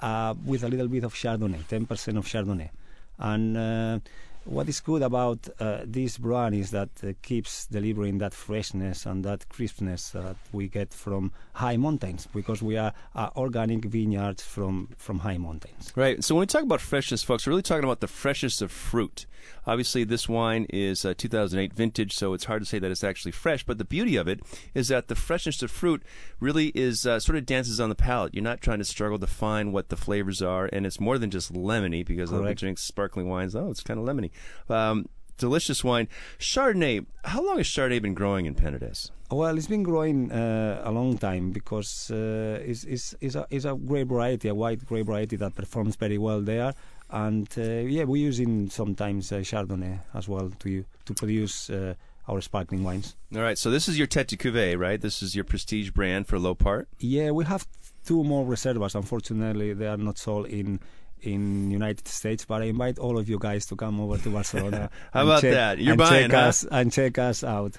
uh, 0.00 0.34
with 0.44 0.62
a 0.64 0.68
little 0.68 0.88
bit 0.88 1.04
of 1.04 1.14
Chardonnay, 1.14 1.64
10% 1.64 2.18
of 2.18 2.26
Chardonnay, 2.26 2.70
and. 3.18 4.02
What 4.46 4.68
is 4.68 4.78
good 4.78 5.02
about 5.02 5.48
uh, 5.58 5.80
this 5.84 6.18
brand 6.18 6.54
is 6.54 6.70
that 6.70 6.90
it 7.02 7.20
keeps 7.20 7.66
delivering 7.66 8.18
that 8.18 8.32
freshness 8.32 9.04
and 9.04 9.24
that 9.24 9.48
crispness 9.48 10.10
that 10.10 10.36
we 10.52 10.68
get 10.68 10.94
from 10.94 11.32
high 11.54 11.76
mountains 11.76 12.28
because 12.32 12.62
we 12.62 12.76
are 12.76 12.92
uh, 13.16 13.30
organic 13.36 13.84
vineyards 13.86 14.44
from, 14.44 14.90
from 14.96 15.18
high 15.18 15.36
mountains. 15.36 15.92
Right. 15.96 16.22
So 16.22 16.36
when 16.36 16.40
we 16.42 16.46
talk 16.46 16.62
about 16.62 16.80
freshness, 16.80 17.24
folks, 17.24 17.44
we're 17.44 17.50
really 17.50 17.62
talking 17.62 17.82
about 17.82 18.00
the 18.00 18.06
freshest 18.06 18.62
of 18.62 18.70
fruit. 18.70 19.26
Obviously, 19.66 20.04
this 20.04 20.28
wine 20.28 20.66
is 20.70 21.04
uh, 21.04 21.14
2008 21.16 21.72
vintage, 21.72 22.12
so 22.12 22.32
it's 22.32 22.44
hard 22.44 22.62
to 22.62 22.66
say 22.66 22.78
that 22.78 22.90
it's 22.90 23.04
actually 23.04 23.32
fresh. 23.32 23.64
But 23.64 23.78
the 23.78 23.84
beauty 23.84 24.16
of 24.16 24.28
it 24.28 24.40
is 24.74 24.88
that 24.88 25.08
the 25.08 25.14
freshness 25.14 25.62
of 25.62 25.70
fruit 25.70 26.02
really 26.40 26.68
is 26.68 27.06
uh, 27.06 27.18
sort 27.20 27.36
of 27.36 27.46
dances 27.46 27.80
on 27.80 27.88
the 27.88 27.94
palate. 27.94 28.34
You're 28.34 28.44
not 28.44 28.60
trying 28.60 28.78
to 28.78 28.84
struggle 28.84 29.18
to 29.18 29.26
find 29.26 29.72
what 29.72 29.88
the 29.88 29.96
flavors 29.96 30.40
are, 30.40 30.68
and 30.72 30.86
it's 30.86 31.00
more 31.00 31.18
than 31.18 31.30
just 31.30 31.52
lemony 31.52 32.06
because 32.06 32.32
I 32.32 32.38
Correct. 32.38 32.60
drink 32.60 32.78
sparkling 32.78 33.28
wines. 33.28 33.56
Oh, 33.56 33.70
it's 33.70 33.82
kind 33.82 33.98
of 33.98 34.06
lemony. 34.06 34.30
Um, 34.68 35.06
delicious 35.38 35.84
wine. 35.84 36.08
Chardonnay. 36.38 37.06
How 37.24 37.44
long 37.44 37.58
has 37.58 37.66
Chardonnay 37.66 38.02
been 38.02 38.14
growing 38.14 38.46
in 38.46 38.54
Penedès? 38.54 39.10
Well, 39.30 39.56
it's 39.58 39.66
been 39.66 39.82
growing 39.82 40.30
uh, 40.30 40.82
a 40.84 40.92
long 40.92 41.18
time 41.18 41.50
because 41.50 42.10
uh, 42.12 42.60
it's, 42.64 42.84
it's, 42.84 43.14
it's, 43.20 43.34
a, 43.34 43.46
it's 43.50 43.64
a 43.64 43.74
grape 43.74 44.08
variety, 44.08 44.48
a 44.48 44.54
white 44.54 44.86
grape 44.86 45.06
variety 45.06 45.36
that 45.36 45.54
performs 45.54 45.96
very 45.96 46.16
well 46.16 46.40
there. 46.40 46.72
And 47.10 47.48
uh, 47.58 47.62
yeah, 47.62 48.04
we're 48.04 48.24
using 48.24 48.70
sometimes 48.70 49.32
uh, 49.32 49.36
Chardonnay 49.36 50.00
as 50.14 50.28
well 50.28 50.50
to 50.60 50.84
to 51.04 51.14
produce 51.14 51.70
uh, 51.70 51.94
our 52.28 52.40
sparkling 52.40 52.82
wines. 52.82 53.14
All 53.34 53.42
right. 53.42 53.58
So 53.58 53.70
this 53.70 53.88
is 53.88 53.96
your 53.96 54.08
Tete 54.08 54.28
de 54.28 54.36
Cuvée, 54.36 54.76
right? 54.76 55.00
This 55.00 55.22
is 55.22 55.36
your 55.36 55.44
prestige 55.44 55.90
brand 55.90 56.26
for 56.26 56.38
Llopart. 56.38 56.86
Yeah, 56.98 57.30
we 57.30 57.44
have 57.44 57.66
two 58.04 58.24
more 58.24 58.44
reservas. 58.44 58.94
Unfortunately, 58.94 59.72
they 59.72 59.86
are 59.86 59.96
not 59.96 60.18
sold 60.18 60.46
in 60.46 60.80
in 61.22 61.70
United 61.70 62.06
States. 62.08 62.44
But 62.44 62.62
I 62.62 62.66
invite 62.66 62.98
all 62.98 63.18
of 63.18 63.28
you 63.28 63.38
guys 63.38 63.66
to 63.66 63.76
come 63.76 64.00
over 64.00 64.18
to 64.18 64.30
Barcelona. 64.30 64.90
How 65.12 65.24
about 65.24 65.42
check- 65.42 65.52
that? 65.54 65.78
You're 65.78 65.96
buying, 65.96 66.30
check 66.30 66.38
huh? 66.40 66.48
us 66.48 66.64
and 66.70 66.92
check 66.92 67.18
us 67.18 67.42
out. 67.44 67.76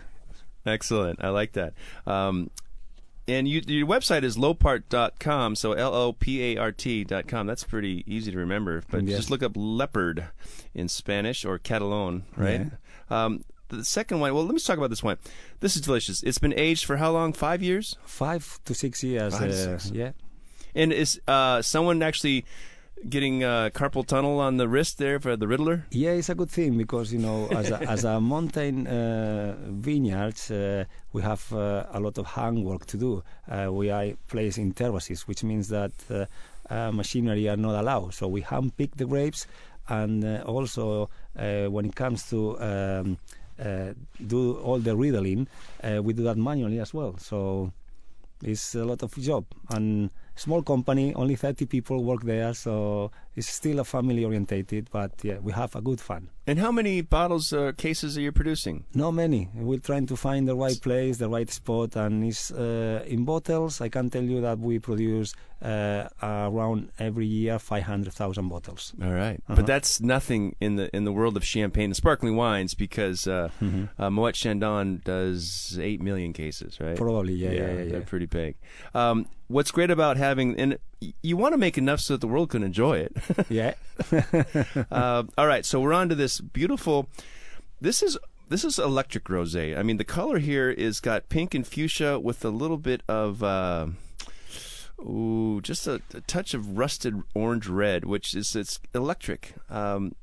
Excellent. 0.66 1.24
I 1.24 1.30
like 1.30 1.54
that. 1.54 1.74
Um, 2.06 2.50
and 3.28 3.48
you, 3.48 3.62
your 3.68 3.88
website 3.88 4.24
is 4.24 4.38
lopart.com, 4.38 5.56
so 5.56 5.74
L 5.74 5.94
O 5.94 6.14
P 6.14 6.42
A 6.56 6.58
R 6.62 6.72
T.com. 6.72 7.48
That's 7.48 7.64
pretty 7.64 8.04
easy 8.08 8.32
to 8.32 8.38
remember. 8.38 8.84
But 8.90 9.04
Yes. 9.04 9.18
just 9.18 9.30
look 9.32 9.44
up 9.44 9.52
leopard 9.56 10.26
in 10.74 10.88
Spanish 10.88 11.44
or 11.44 11.58
Catalan, 11.58 12.24
right? 12.38 12.72
Um, 13.10 13.44
the 13.70 13.84
second 13.84 14.22
wine, 14.22 14.34
well, 14.34 14.46
let 14.46 14.54
me 14.54 14.60
talk 14.62 14.78
about 14.78 14.90
this 14.90 15.04
wine. 15.04 15.18
This 15.60 15.76
is 15.76 15.82
delicious. 15.82 16.24
It's 16.24 16.38
been 16.38 16.54
aged 16.58 16.86
for 16.86 16.98
how 16.98 17.12
long? 17.12 17.34
Five 17.34 17.62
years? 17.62 17.98
Five 18.06 18.60
to 18.64 18.74
six 18.74 19.04
years. 19.04 19.38
Five 19.38 19.50
uh, 19.50 19.78
six. 19.78 19.92
Yeah. 19.92 20.12
And 20.74 20.94
is 20.94 21.20
uh, 21.28 21.62
someone 21.62 22.02
actually 22.02 22.46
getting 23.10 23.44
uh, 23.44 23.70
carpal 23.74 24.06
tunnel 24.06 24.40
on 24.40 24.58
the 24.58 24.68
wrist 24.68 24.98
there 24.98 25.20
for 25.20 25.36
the 25.36 25.48
Riddler? 25.48 25.86
Yeah, 25.92 26.12
it's 26.12 26.30
a 26.30 26.36
good 26.36 26.50
thing 26.50 26.78
because 26.78 27.14
you 27.14 27.20
know, 27.20 27.48
as 27.48 27.72
a, 27.72 27.82
as 27.90 28.04
a 28.04 28.20
mountain 28.20 28.88
uh, 28.88 29.56
vineyards, 29.70 30.52
uh, 30.52 30.86
we 31.14 31.22
have 31.22 31.52
uh, 31.54 31.86
a 31.92 32.00
lot 32.00 32.18
of 32.18 32.26
handwork 32.26 32.86
to 32.88 32.98
do. 32.98 33.24
Uh, 33.50 33.72
we 33.72 33.90
are 33.90 34.14
placed 34.28 34.58
in 34.58 34.74
terraces, 34.74 35.28
which 35.28 35.44
means 35.44 35.70
that 35.70 35.92
uh, 36.70 36.92
machinery 36.92 37.48
are 37.50 37.58
not 37.58 37.76
allowed. 37.80 38.14
So 38.14 38.28
we 38.28 38.42
hand 38.42 38.76
pick 38.78 38.96
the 38.96 39.06
grapes, 39.06 39.48
and 39.88 40.24
also 40.44 41.10
when 41.36 41.86
it 41.86 41.96
comes 41.96 42.30
to 42.30 42.60
um, 42.60 43.18
do 44.28 44.58
all 44.58 44.80
the 44.80 44.96
riddling, 44.96 45.48
we 46.02 46.14
do 46.14 46.24
that 46.24 46.38
manually 46.38 46.80
as 46.80 46.94
well. 46.94 47.18
So 47.18 47.72
it's 48.44 48.76
a 48.76 48.86
lot 48.86 49.02
of 49.02 49.16
job 49.16 49.46
and 49.70 50.12
small 50.38 50.62
company 50.62 51.14
only 51.16 51.36
30 51.36 51.66
people 51.66 52.04
work 52.04 52.24
there 52.24 52.54
so 52.54 53.12
it's 53.36 53.50
still 53.50 53.80
a 53.80 53.84
family 53.84 54.24
orientated 54.24 54.90
but 54.92 55.12
yeah 55.24 55.38
we 55.40 55.52
have 55.52 55.76
a 55.76 55.82
good 55.82 56.00
fun. 56.00 56.30
And 56.46 56.60
how 56.60 56.72
many 56.72 57.02
bottles 57.02 57.52
or 57.52 57.74
cases 57.74 58.18
are 58.18 58.22
you 58.22 58.32
producing? 58.32 58.86
not 58.94 59.12
many. 59.12 59.50
We're 59.54 59.80
trying 59.80 60.08
to 60.08 60.16
find 60.16 60.48
the 60.48 60.56
right 60.56 60.80
place 60.82 61.18
the 61.18 61.30
right 61.30 61.50
spot 61.50 61.96
and 61.96 62.24
it's 62.24 62.52
uh, 62.52 63.04
in 63.06 63.26
bottles. 63.26 63.82
I 63.82 63.90
can 63.90 64.10
tell 64.10 64.24
you 64.24 64.42
that 64.42 64.60
we 64.60 64.80
produce 64.80 65.34
uh, 65.62 66.08
around 66.22 66.90
every 67.00 67.26
year 67.26 67.58
500000 67.60 68.48
bottles 68.50 68.94
All 69.02 69.12
right. 69.12 69.36
Uh-huh. 69.48 69.56
but 69.56 69.66
that's 69.66 70.00
nothing 70.02 70.56
in 70.62 70.76
the 70.76 70.96
in 70.96 71.04
the 71.04 71.12
world 71.12 71.36
of 71.38 71.44
champagne 71.44 71.86
and 71.86 71.96
sparkling 71.96 72.36
wines 72.36 72.74
because 72.76 73.28
uh, 73.28 73.50
Mm-hmm. 73.62 74.02
uh, 74.02 74.10
Moet 74.10 74.36
Chandon 74.36 75.02
does 75.04 75.78
eight 75.82 76.02
million 76.02 76.32
cases, 76.34 76.80
right? 76.80 76.96
probably 76.96 77.34
yeah 77.34 77.50
yeah 77.52 77.60
yeah, 77.62 77.76
they're 77.76 78.00
yeah. 78.00 78.06
pretty 78.06 78.28
big. 78.28 78.56
Um, 78.94 79.26
what's 79.48 79.72
great 79.72 79.90
about 79.92 80.18
having 80.18 80.56
and 80.60 80.78
you 81.22 81.38
want 81.38 81.54
to 81.54 81.58
make 81.58 81.78
enough 81.78 82.00
so 82.02 82.14
that 82.14 82.22
the 82.22 82.28
world 82.28 82.50
can 82.50 82.64
enjoy 82.64 82.98
it. 83.00 83.14
yeah 83.50 83.74
uh, 84.92 85.24
all 85.38 85.48
right, 85.48 85.66
so 85.66 85.80
we're 85.80 85.94
on 85.94 86.10
to 86.10 86.16
this 86.16 86.40
beautiful. 86.42 87.10
This 87.82 88.02
is 88.04 88.18
this 88.50 88.64
is 88.64 88.80
electric 88.80 89.26
rosé. 89.26 89.78
I 89.78 89.84
mean, 89.84 89.98
the 89.98 90.04
color 90.06 90.40
here 90.40 90.70
is 90.70 91.00
got 91.00 91.30
pink 91.30 91.54
and 91.54 91.66
fuchsia 91.68 92.20
with 92.20 92.46
a 92.46 92.50
little 92.50 92.78
bit 92.78 93.02
of. 93.08 93.44
Uh, 95.00 95.10
Ooh, 95.10 95.62
just 95.62 95.88
a, 95.88 96.02
a 96.14 96.22
touch 96.22 96.54
of 96.54 96.78
rusted 96.78 97.22
orange 97.34 97.68
red, 97.68 98.06
which 98.06 98.34
is 98.36 98.56
it's 98.56 98.80
electric. 98.94 99.54
Um, 99.70 100.16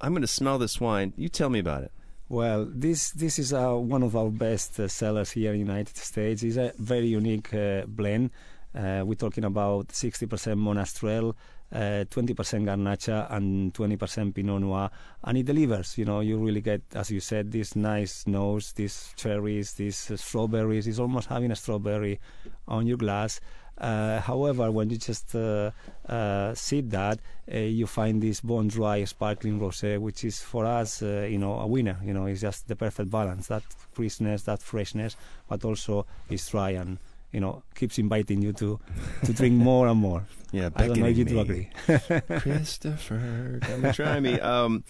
I'm 0.00 0.12
going 0.12 0.22
to 0.22 0.28
smell 0.28 0.58
this 0.58 0.80
wine. 0.80 1.12
You 1.16 1.28
tell 1.28 1.50
me 1.50 1.58
about 1.58 1.84
it. 1.84 1.92
Well, 2.28 2.66
this 2.68 3.10
this 3.10 3.38
is 3.38 3.52
uh, 3.52 3.74
one 3.74 4.02
of 4.02 4.16
our 4.16 4.30
best 4.30 4.80
uh, 4.80 4.88
sellers 4.88 5.32
here 5.32 5.52
in 5.52 5.60
the 5.60 5.66
United 5.66 5.96
States. 5.96 6.42
It's 6.42 6.56
a 6.56 6.72
very 6.78 7.06
unique 7.06 7.52
uh, 7.52 7.84
blend. 7.86 8.30
Uh, 8.74 9.04
we're 9.06 9.14
talking 9.14 9.44
about 9.44 9.88
60% 9.88 10.26
Monastrell, 10.58 11.34
uh, 11.72 12.04
20% 12.10 12.34
Garnacha, 12.64 13.32
and 13.32 13.72
20% 13.72 14.34
Pinot 14.34 14.62
Noir, 14.62 14.90
and 15.22 15.38
it 15.38 15.46
delivers. 15.46 15.96
You 15.96 16.06
know, 16.06 16.20
you 16.20 16.38
really 16.38 16.60
get, 16.60 16.82
as 16.92 17.08
you 17.08 17.20
said, 17.20 17.52
this 17.52 17.76
nice 17.76 18.26
nose, 18.26 18.72
these 18.72 19.14
cherries, 19.16 19.74
these 19.74 20.10
uh, 20.10 20.16
strawberries. 20.16 20.88
It's 20.88 20.98
almost 20.98 21.28
having 21.28 21.52
a 21.52 21.56
strawberry 21.56 22.18
on 22.66 22.88
your 22.88 22.96
glass. 22.96 23.40
Uh, 23.78 24.20
however, 24.20 24.70
when 24.70 24.88
you 24.90 24.96
just 24.96 25.34
uh, 25.34 25.70
uh, 26.08 26.54
sip 26.54 26.90
that, 26.90 27.18
uh, 27.52 27.58
you 27.58 27.86
find 27.86 28.22
this 28.22 28.40
bone 28.40 28.68
dry 28.68 29.04
sparkling 29.04 29.58
rosé, 29.58 29.98
which 29.98 30.24
is 30.24 30.40
for 30.40 30.64
us, 30.64 31.02
uh, 31.02 31.26
you 31.28 31.38
know, 31.38 31.58
a 31.58 31.66
winner. 31.66 31.98
You 32.04 32.14
know, 32.14 32.26
it's 32.26 32.40
just 32.40 32.68
the 32.68 32.76
perfect 32.76 33.10
balance. 33.10 33.48
That 33.48 33.62
crispness, 33.94 34.42
that 34.44 34.62
freshness, 34.62 35.16
but 35.48 35.64
also 35.64 36.06
it's 36.30 36.48
dry 36.48 36.70
and 36.70 36.98
you 37.32 37.40
know 37.40 37.62
keeps 37.74 37.98
inviting 37.98 38.40
you 38.40 38.52
to 38.52 38.78
to 39.24 39.32
drink 39.32 39.54
more 39.70 39.88
and 39.88 39.98
more. 40.00 40.24
Yeah, 40.52 40.70
I 40.76 40.86
don't 40.86 41.00
know 41.00 41.06
if 41.06 41.18
you 41.18 41.24
do 41.24 41.40
agree. 41.40 41.68
me. 41.88 42.00
Christopher, 42.38 43.58
come 43.60 43.84
and 43.84 43.94
try 43.94 44.20
me. 44.20 44.38
Um, 44.38 44.84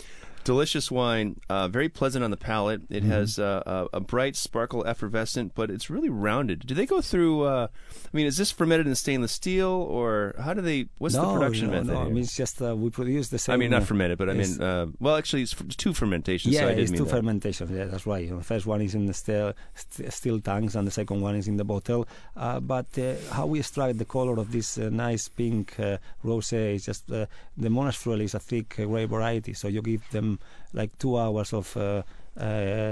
delicious 0.45 0.91
wine, 0.91 1.41
uh, 1.49 1.69
very 1.69 1.89
pleasant 1.89 2.25
on 2.25 2.31
the 2.31 2.37
palate. 2.37 2.83
It 2.91 3.03
mm-hmm. 3.03 3.11
has 3.11 3.39
uh, 3.39 3.63
a, 3.93 3.97
a, 3.97 4.01
bright 4.01 4.37
sparkle, 4.37 4.87
effervescent, 4.87 5.55
but 5.55 5.71
it's 5.71 5.91
really 5.91 6.11
rounded. 6.11 6.67
Do 6.67 6.75
they 6.75 6.87
go 6.87 7.01
through? 7.01 7.43
Uh, 7.43 7.69
I 7.93 8.17
mean, 8.17 8.27
is 8.27 8.37
this 8.37 8.51
fermented 8.51 8.87
in 8.87 8.95
stainless 8.95 9.33
steel, 9.33 9.69
or 9.69 10.35
how 10.39 10.55
do 10.55 10.61
they? 10.61 10.87
What's 10.99 11.15
no, 11.15 11.27
the 11.27 11.33
production 11.33 11.67
no, 11.69 11.73
method? 11.73 11.95
No, 11.95 12.03
I 12.03 12.09
mean 12.09 12.23
it's 12.23 12.37
just 12.37 12.63
uh, 12.63 12.77
we 12.77 12.91
produce 12.91 13.29
the 13.29 13.39
same. 13.39 13.55
I 13.55 13.57
mean, 13.57 13.71
not 13.71 13.85
fermented, 13.85 14.19
but 14.19 14.31
I 14.31 14.35
mean, 14.35 14.63
uh, 14.63 14.87
well, 15.01 15.17
actually, 15.17 15.43
it's 15.43 15.55
two 15.77 15.95
fermentations. 15.95 16.55
Yeah, 16.55 16.61
so 16.61 16.69
it's 16.69 16.93
two 16.93 17.05
that. 17.05 17.11
fermentations. 17.11 17.71
Yeah, 17.71 17.87
that's 17.87 18.07
right. 18.07 18.25
You 18.25 18.31
know, 18.31 18.39
the 18.39 18.45
first 18.45 18.67
one 18.67 18.83
is 18.83 18.95
in 18.95 19.07
the 19.07 19.15
steel, 19.15 19.55
st- 19.75 20.13
steel 20.13 20.41
tanks, 20.41 20.75
and 20.75 20.87
the 20.87 20.93
second 20.93 21.21
one 21.21 21.35
is 21.35 21.49
in 21.49 21.57
the 21.57 21.65
bottle. 21.65 22.07
Uh, 22.37 22.61
but 22.61 22.87
uh, 22.99 23.15
how 23.33 23.47
we 23.47 23.59
extract 23.59 23.99
the 23.99 24.05
color 24.05 24.39
of 24.39 24.53
this 24.53 24.79
uh, 24.79 24.91
nice 24.91 25.29
pink 25.29 25.79
uh, 25.81 25.97
rosé 26.25 26.75
is 26.75 26.85
just 26.85 27.09
the 27.09 27.29
Monastrell 27.59 28.21
is 28.21 28.35
a 28.35 28.41
thick 28.41 28.77
grape 28.77 29.11
variety, 29.11 29.55
so 29.55 29.69
you 29.69 29.83
give 29.83 30.09
them 30.11 30.34
like 30.73 30.97
two 30.99 31.19
hours 31.19 31.53
of 31.53 31.77
uh, 31.77 32.03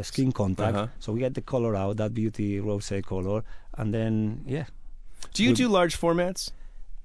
skin 0.03 0.33
contact. 0.33 0.77
Uh-huh. 0.77 0.87
So 0.99 1.13
we 1.13 1.21
get 1.21 1.35
the 1.35 1.43
color 1.43 1.75
out, 1.77 1.97
that 1.97 2.15
beauty 2.15 2.61
rosé 2.61 3.05
color, 3.05 3.45
and 3.77 3.93
then 3.93 4.45
yeah. 4.47 4.67
Do 5.35 5.43
you 5.45 5.51
we, 5.51 5.57
do 5.57 5.69
large 5.69 5.99
formats? 5.99 6.53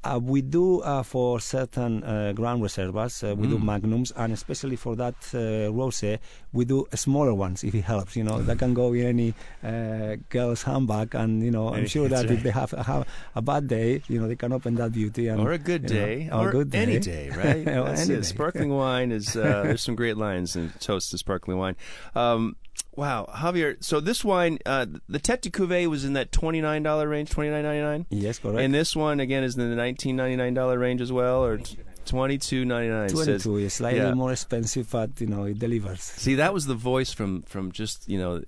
Uh, 0.08 0.20
we 0.20 0.42
do 0.42 0.80
uh, 0.82 1.04
for 1.04 1.40
certain 1.40 2.02
uh, 2.04 2.32
Grand 2.34 2.62
Reservas, 2.62 3.30
uh, 3.30 3.36
we 3.36 3.48
mm. 3.48 3.52
do 3.52 3.60
magnums, 3.60 4.12
and 4.16 4.32
especially 4.32 4.78
for 4.78 4.96
that 4.96 5.16
uh, 5.34 5.68
rosé, 5.72 6.20
we 6.54 6.64
do 6.64 6.88
smaller 6.96 7.34
ones 7.34 7.64
if 7.64 7.76
it 7.76 7.82
helps. 7.84 8.16
You 8.16 8.24
know, 8.24 8.42
that 8.42 8.58
can 8.58 8.74
go 8.74 8.94
in 8.94 9.06
any 9.06 9.34
uh, 9.64 10.16
girl's 10.30 10.64
handbag, 10.64 11.14
and 11.14 11.44
you 11.44 11.52
know, 11.52 11.74
I'm 11.74 11.88
sure 11.88 12.08
that 12.08 12.26
right. 12.26 12.32
if 12.32 12.44
they 12.44 12.52
have, 12.52 12.72
have 12.72 13.06
a 13.36 13.42
bad 13.42 13.68
day, 13.68 14.02
you 14.08 14.22
know, 14.22 14.30
they 14.30 14.38
can 14.38 14.54
open 14.54 14.76
that 14.76 14.94
beauty 14.94 15.28
and 15.28 15.42
or 15.42 15.52
a 15.52 15.58
good 15.58 15.86
day, 15.86 16.30
know, 16.32 16.40
or, 16.40 16.50
a 16.50 16.52
good 16.52 16.70
day. 16.70 16.84
any 16.84 17.00
day, 17.00 17.30
right? 17.36 17.68
any 17.68 18.08
day. 18.08 18.22
Sparkling 18.22 18.70
wine 18.70 19.12
is 19.12 19.34
there's 19.34 19.82
some 19.82 19.96
great 19.96 20.16
lines 20.16 20.56
in 20.56 20.72
toast 20.80 21.12
to 21.12 21.18
sparkling 21.18 21.58
wine. 21.58 21.76
Um, 22.16 22.56
Wow, 22.96 23.30
Javier. 23.32 23.82
So 23.84 24.00
this 24.00 24.26
wine, 24.26 24.58
uh, 24.66 24.88
the 25.08 25.20
Tete 25.20 25.44
de 25.44 25.50
Cuvée 25.52 25.88
was 25.88 26.04
in 26.04 26.14
that 26.14 26.32
twenty 26.32 26.62
nine 26.62 26.82
dollar 26.82 27.08
range, 27.08 27.30
twenty 27.30 27.52
nine 27.52 27.64
ninety 27.64 27.82
nine. 27.82 28.06
Yes, 28.10 28.40
correct. 28.40 28.60
And 28.60 28.74
this 28.74 28.96
one 28.96 29.20
again 29.20 29.44
is 29.44 29.56
in 29.56 29.70
the 29.70 29.76
nineteen 29.76 30.16
ninety 30.16 30.36
nine 30.36 30.56
dollar 30.56 30.80
range 30.80 31.00
as 31.00 31.12
well, 31.12 31.46
or 31.46 31.60
twenty 32.06 32.40
two 32.40 32.66
ninety 32.66 32.90
nine. 32.90 33.10
Twenty 33.10 33.38
two 33.38 33.58
is 33.58 33.76
slightly 33.76 34.00
yeah. 34.00 34.14
more 34.16 34.32
expensive, 34.32 34.90
but 34.90 35.22
you 35.22 35.28
know 35.28 35.44
it 35.44 35.60
delivers. 35.60 36.02
See, 36.02 36.36
that 36.36 36.56
was 36.56 36.66
the 36.66 36.74
voice 36.74 37.14
from 37.14 37.44
from 37.44 37.72
just 37.72 38.10
you 38.10 38.18
know 38.18 38.42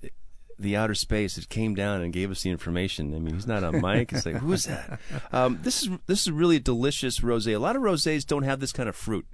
the 0.60 0.76
outer 0.76 0.94
space. 0.94 1.38
It 1.38 1.48
came 1.48 1.74
down 1.74 2.02
and 2.02 2.12
gave 2.12 2.30
us 2.30 2.42
the 2.42 2.50
information. 2.50 3.14
I 3.14 3.18
mean, 3.18 3.34
he's 3.34 3.46
not 3.46 3.64
on 3.64 3.80
mic. 3.80 4.12
It's 4.12 4.26
like, 4.26 4.36
who 4.36 4.52
is 4.52 4.64
that? 4.64 5.00
Um, 5.32 5.60
this 5.62 5.82
is 5.82 5.90
this 6.06 6.22
is 6.22 6.30
really 6.32 6.56
a 6.56 6.60
delicious 6.60 7.20
rosé. 7.20 7.54
A 7.54 7.58
lot 7.58 7.76
of 7.76 7.82
rosés 7.82 8.26
don't 8.26 8.42
have 8.42 8.58
this 8.58 8.72
kind 8.72 8.88
of 8.88 8.96
fruit. 8.96 9.26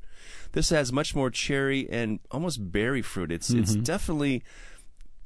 This 0.52 0.70
has 0.70 0.92
much 0.92 1.14
more 1.14 1.30
cherry 1.30 1.88
and 1.90 2.20
almost 2.30 2.70
berry 2.70 3.02
fruit. 3.02 3.32
It's 3.32 3.50
mm-hmm. 3.50 3.60
it's 3.60 3.74
definitely 3.74 4.42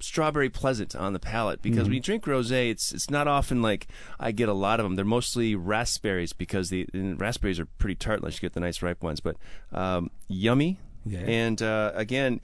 strawberry 0.01 0.49
pleasant 0.49 0.95
on 0.95 1.13
the 1.13 1.19
palate 1.19 1.63
because 1.63 1.81
mm-hmm. 1.81 1.85
when 1.85 1.93
you 1.95 2.01
drink 2.01 2.25
rosé, 2.25 2.71
it's 2.71 2.93
it's 2.93 3.11
not 3.11 3.29
often 3.29 3.63
like 3.63 3.87
I 4.19 4.33
get 4.33 4.49
a 4.49 4.55
lot 4.55 4.81
of 4.81 4.85
them. 4.85 4.97
They're 4.97 5.05
mostly 5.05 5.55
raspberries 5.55 6.33
because 6.33 6.71
the 6.71 6.87
raspberries 6.95 7.61
are 7.61 7.67
pretty 7.67 7.95
tart 7.95 8.21
unless 8.21 8.35
you 8.35 8.41
get 8.41 8.55
the 8.55 8.61
nice 8.61 8.83
ripe 8.83 9.03
ones. 9.03 9.21
But 9.21 9.37
um, 9.73 10.11
yummy, 10.29 10.79
yeah. 11.05 11.21
and 11.21 11.61
uh, 11.63 11.93
again. 11.95 12.41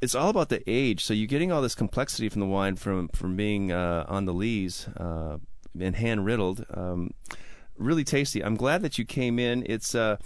It's 0.00 0.14
all 0.14 0.28
about 0.28 0.48
the 0.48 0.62
age, 0.68 1.04
so 1.04 1.12
you're 1.12 1.26
getting 1.26 1.50
all 1.50 1.60
this 1.60 1.74
complexity 1.74 2.28
from 2.28 2.38
the 2.38 2.46
wine 2.46 2.76
from 2.76 3.08
from 3.08 3.34
being 3.34 3.72
uh, 3.72 4.04
on 4.06 4.26
the 4.26 4.32
lees 4.32 4.86
uh, 4.96 5.38
and 5.76 5.96
hand 5.96 6.24
riddled. 6.24 6.64
Um, 6.72 7.14
really 7.76 8.04
tasty. 8.04 8.44
I'm 8.44 8.54
glad 8.54 8.82
that 8.82 8.96
you 8.96 9.04
came 9.04 9.40
in. 9.40 9.64
It's 9.66 9.96
uh, 9.96 10.18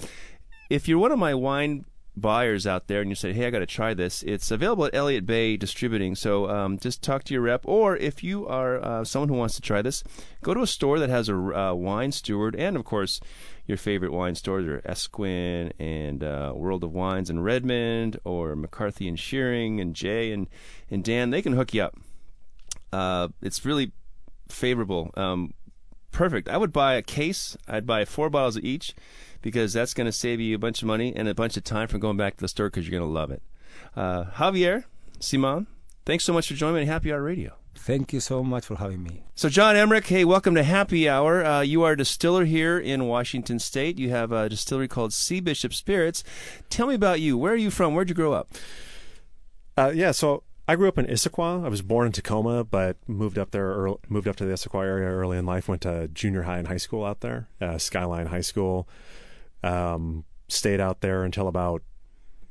if 0.68 0.88
you're 0.88 0.98
one 0.98 1.10
of 1.10 1.18
my 1.18 1.34
wine 1.34 1.86
buyers 2.16 2.66
out 2.66 2.88
there 2.88 3.00
and 3.00 3.10
you 3.10 3.14
say, 3.14 3.32
hey, 3.32 3.46
I 3.46 3.50
got 3.50 3.60
to 3.60 3.66
try 3.66 3.94
this, 3.94 4.22
it's 4.22 4.50
available 4.50 4.84
at 4.84 4.94
Elliott 4.94 5.26
Bay 5.26 5.56
Distributing. 5.56 6.14
So 6.14 6.48
um, 6.48 6.78
just 6.78 7.02
talk 7.02 7.24
to 7.24 7.34
your 7.34 7.42
rep. 7.42 7.62
Or 7.64 7.96
if 7.96 8.22
you 8.22 8.46
are 8.46 8.82
uh, 8.82 9.04
someone 9.04 9.28
who 9.28 9.34
wants 9.36 9.54
to 9.56 9.62
try 9.62 9.82
this, 9.82 10.04
go 10.42 10.54
to 10.54 10.60
a 10.60 10.66
store 10.66 10.98
that 10.98 11.10
has 11.10 11.28
a 11.28 11.34
uh, 11.34 11.74
wine 11.74 12.12
steward 12.12 12.54
and, 12.56 12.76
of 12.76 12.84
course, 12.84 13.20
your 13.66 13.78
favorite 13.78 14.12
wine 14.12 14.34
stores 14.34 14.66
are 14.66 14.82
Esquin 14.84 15.72
and 15.78 16.22
uh, 16.24 16.52
World 16.54 16.84
of 16.84 16.92
Wines 16.92 17.30
in 17.30 17.40
Redmond 17.40 18.18
or 18.24 18.56
McCarthy 18.56 19.08
and 19.08 19.18
Schiering 19.18 19.80
and 19.80 19.94
Jay 19.94 20.32
and, 20.32 20.48
and 20.90 21.04
Dan. 21.04 21.30
They 21.30 21.42
can 21.42 21.52
hook 21.52 21.72
you 21.72 21.84
up. 21.84 21.96
Uh, 22.92 23.28
it's 23.40 23.64
really 23.64 23.92
favorable. 24.48 25.12
Um, 25.16 25.54
perfect. 26.12 26.48
I 26.48 26.56
would 26.56 26.72
buy 26.72 26.94
a 26.94 27.02
case. 27.02 27.56
I'd 27.66 27.86
buy 27.86 28.04
four 28.04 28.30
bottles 28.30 28.56
of 28.56 28.64
each 28.64 28.94
because 29.40 29.72
that's 29.72 29.94
going 29.94 30.06
to 30.06 30.12
save 30.12 30.40
you 30.40 30.54
a 30.54 30.58
bunch 30.58 30.82
of 30.82 30.88
money 30.88 31.12
and 31.14 31.26
a 31.28 31.34
bunch 31.34 31.56
of 31.56 31.64
time 31.64 31.88
from 31.88 32.00
going 32.00 32.16
back 32.16 32.36
to 32.36 32.40
the 32.40 32.48
store 32.48 32.68
because 32.68 32.86
you're 32.86 32.98
going 32.98 33.08
to 33.08 33.12
love 33.12 33.30
it. 33.30 33.42
Uh, 33.96 34.24
Javier, 34.36 34.84
Simon, 35.18 35.66
thanks 36.06 36.24
so 36.24 36.32
much 36.32 36.48
for 36.48 36.54
joining 36.54 36.76
me 36.76 36.80
on 36.82 36.86
Happy 36.86 37.12
Hour 37.12 37.22
Radio. 37.22 37.54
Thank 37.74 38.12
you 38.12 38.20
so 38.20 38.44
much 38.44 38.66
for 38.66 38.76
having 38.76 39.02
me. 39.02 39.24
So, 39.34 39.48
John 39.48 39.76
Emmerich, 39.76 40.06
hey, 40.06 40.24
welcome 40.24 40.54
to 40.54 40.62
Happy 40.62 41.08
Hour. 41.08 41.44
Uh, 41.44 41.60
you 41.62 41.82
are 41.82 41.92
a 41.92 41.96
distiller 41.96 42.44
here 42.44 42.78
in 42.78 43.06
Washington 43.06 43.58
State. 43.58 43.98
You 43.98 44.10
have 44.10 44.30
a 44.30 44.48
distillery 44.48 44.88
called 44.88 45.12
Sea 45.12 45.40
Bishop 45.40 45.74
Spirits. 45.74 46.22
Tell 46.70 46.86
me 46.86 46.94
about 46.94 47.20
you. 47.20 47.36
Where 47.38 47.54
are 47.54 47.56
you 47.56 47.70
from? 47.70 47.94
Where'd 47.94 48.08
you 48.08 48.14
grow 48.14 48.34
up? 48.34 48.52
Uh, 49.76 49.90
yeah, 49.94 50.12
so 50.12 50.42
I 50.68 50.76
grew 50.76 50.88
up 50.88 50.98
in 50.98 51.06
Issaquah. 51.06 51.64
I 51.64 51.68
was 51.68 51.82
born 51.82 52.06
in 52.06 52.12
Tacoma, 52.12 52.62
but 52.64 52.96
moved 53.08 53.38
up 53.38 53.50
there. 53.50 53.66
Early, 53.66 53.96
moved 54.08 54.28
up 54.28 54.36
to 54.36 54.44
the 54.44 54.52
Issaquah 54.52 54.84
area 54.84 55.08
early 55.08 55.36
in 55.36 55.44
life. 55.44 55.68
Went 55.68 55.82
to 55.82 56.08
junior 56.08 56.42
high 56.42 56.58
and 56.58 56.68
high 56.68 56.76
school 56.76 57.04
out 57.04 57.20
there, 57.20 57.48
uh, 57.60 57.78
Skyline 57.78 58.26
High 58.26 58.42
School. 58.42 58.88
Um, 59.64 60.24
stayed 60.48 60.80
out 60.80 61.00
there 61.00 61.24
until 61.24 61.48
about 61.48 61.82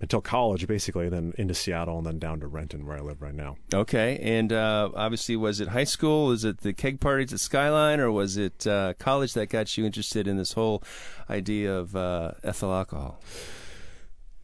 until 0.01 0.19
college, 0.19 0.67
basically, 0.67 1.09
then 1.09 1.33
into 1.37 1.53
Seattle, 1.53 1.99
and 1.99 2.07
then 2.07 2.19
down 2.19 2.39
to 2.39 2.47
Renton, 2.47 2.85
where 2.87 2.97
I 2.97 3.01
live 3.01 3.21
right 3.21 3.35
now. 3.35 3.57
Okay, 3.71 4.17
and 4.21 4.51
uh, 4.51 4.89
obviously, 4.95 5.35
was 5.35 5.61
it 5.61 5.69
high 5.69 5.83
school? 5.83 6.27
Was 6.27 6.43
it 6.43 6.61
the 6.61 6.73
keg 6.73 6.99
parties 6.99 7.31
at 7.31 7.39
Skyline, 7.39 7.99
or 7.99 8.11
was 8.11 8.35
it 8.35 8.65
uh, 8.65 8.95
college 8.97 9.33
that 9.33 9.47
got 9.47 9.77
you 9.77 9.85
interested 9.85 10.27
in 10.27 10.37
this 10.37 10.53
whole 10.53 10.83
idea 11.29 11.73
of 11.73 11.95
uh, 11.95 12.31
ethyl 12.43 12.73
alcohol? 12.73 13.21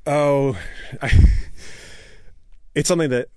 Oh, 0.06 0.58
I, 1.02 1.12
it's 2.76 2.88
something 2.88 3.10
that 3.10 3.30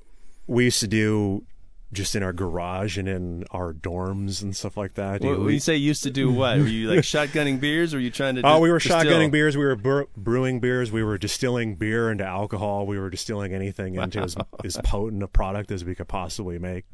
we 0.51 0.65
used 0.65 0.81
to 0.81 0.89
do 0.89 1.47
just 1.93 2.15
in 2.15 2.23
our 2.23 2.33
garage 2.33 2.99
and 2.99 3.09
in 3.09 3.45
our 3.51 3.73
dorms 3.73 4.43
and 4.43 4.55
stuff 4.55 4.77
like 4.77 4.95
that. 4.95 5.23
Well, 5.23 5.41
when 5.41 5.55
you 5.55 5.61
say 5.61 5.77
used 5.77 6.03
to 6.03 6.11
do 6.11 6.31
what? 6.33 6.59
Were 6.59 6.67
you 6.67 6.89
like 6.89 7.01
shotgunning 7.01 7.61
beers? 7.61 7.95
Or 7.95 7.97
were 7.97 8.03
you 8.03 8.11
trying 8.11 8.35
to? 8.37 8.43
Oh, 8.45 8.59
we 8.59 8.71
were 8.71 8.79
distill? 8.79 8.99
shotgunning 8.99 9.31
beers. 9.31 9.57
We 9.57 9.65
were 9.65 10.07
brewing 10.17 10.61
beers. 10.61 10.91
We 10.93 11.03
were 11.03 11.19
distilling 11.19 11.77
beer 11.77 12.11
into 12.11 12.25
alcohol. 12.25 12.87
We 12.87 12.99
were 12.99 13.11
distilling 13.11 13.55
anything 13.55 13.95
wow. 13.95 14.05
into 14.05 14.21
as, 14.21 14.37
as 14.65 14.77
potent 14.85 15.23
a 15.23 15.29
product 15.29 15.71
as 15.71 15.85
we 15.85 15.95
could 15.95 16.09
possibly 16.09 16.59
make. 16.59 16.85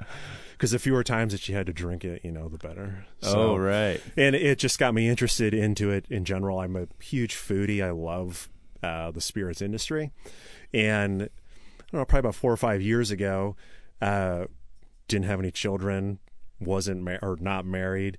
Because 0.53 0.71
the 0.71 0.79
fewer 0.79 1.05
times 1.05 1.33
that 1.33 1.49
you 1.49 1.55
had 1.55 1.67
to 1.67 1.73
drink 1.73 2.05
it, 2.05 2.23
you 2.25 2.33
know, 2.33 2.49
the 2.49 2.59
better. 2.59 3.07
So, 3.21 3.53
oh, 3.53 3.57
right. 3.57 4.01
And 4.17 4.35
it 4.35 4.59
just 4.59 4.79
got 4.79 4.95
me 4.95 5.09
interested 5.09 5.53
into 5.53 5.91
it 5.91 6.07
in 6.09 6.25
general. 6.25 6.61
I'm 6.61 6.77
a 6.77 6.89
huge 7.03 7.35
foodie. 7.35 7.85
I 7.85 7.91
love 7.91 8.49
uh, 8.83 9.11
the 9.11 9.21
spirits 9.21 9.61
industry, 9.61 10.13
and 10.73 11.29
don't 11.93 12.01
know, 12.01 12.05
probably 12.05 12.21
about 12.29 12.35
four 12.35 12.53
or 12.53 12.57
five 12.57 12.83
years 12.83 13.11
ago. 13.11 13.57
Uh, 14.01 14.47
didn't 15.09 15.27
have 15.27 15.39
any 15.41 15.51
children, 15.51 16.19
wasn't 16.61 17.03
ma- 17.03 17.19
or 17.23 17.37
not 17.41 17.65
married, 17.65 18.19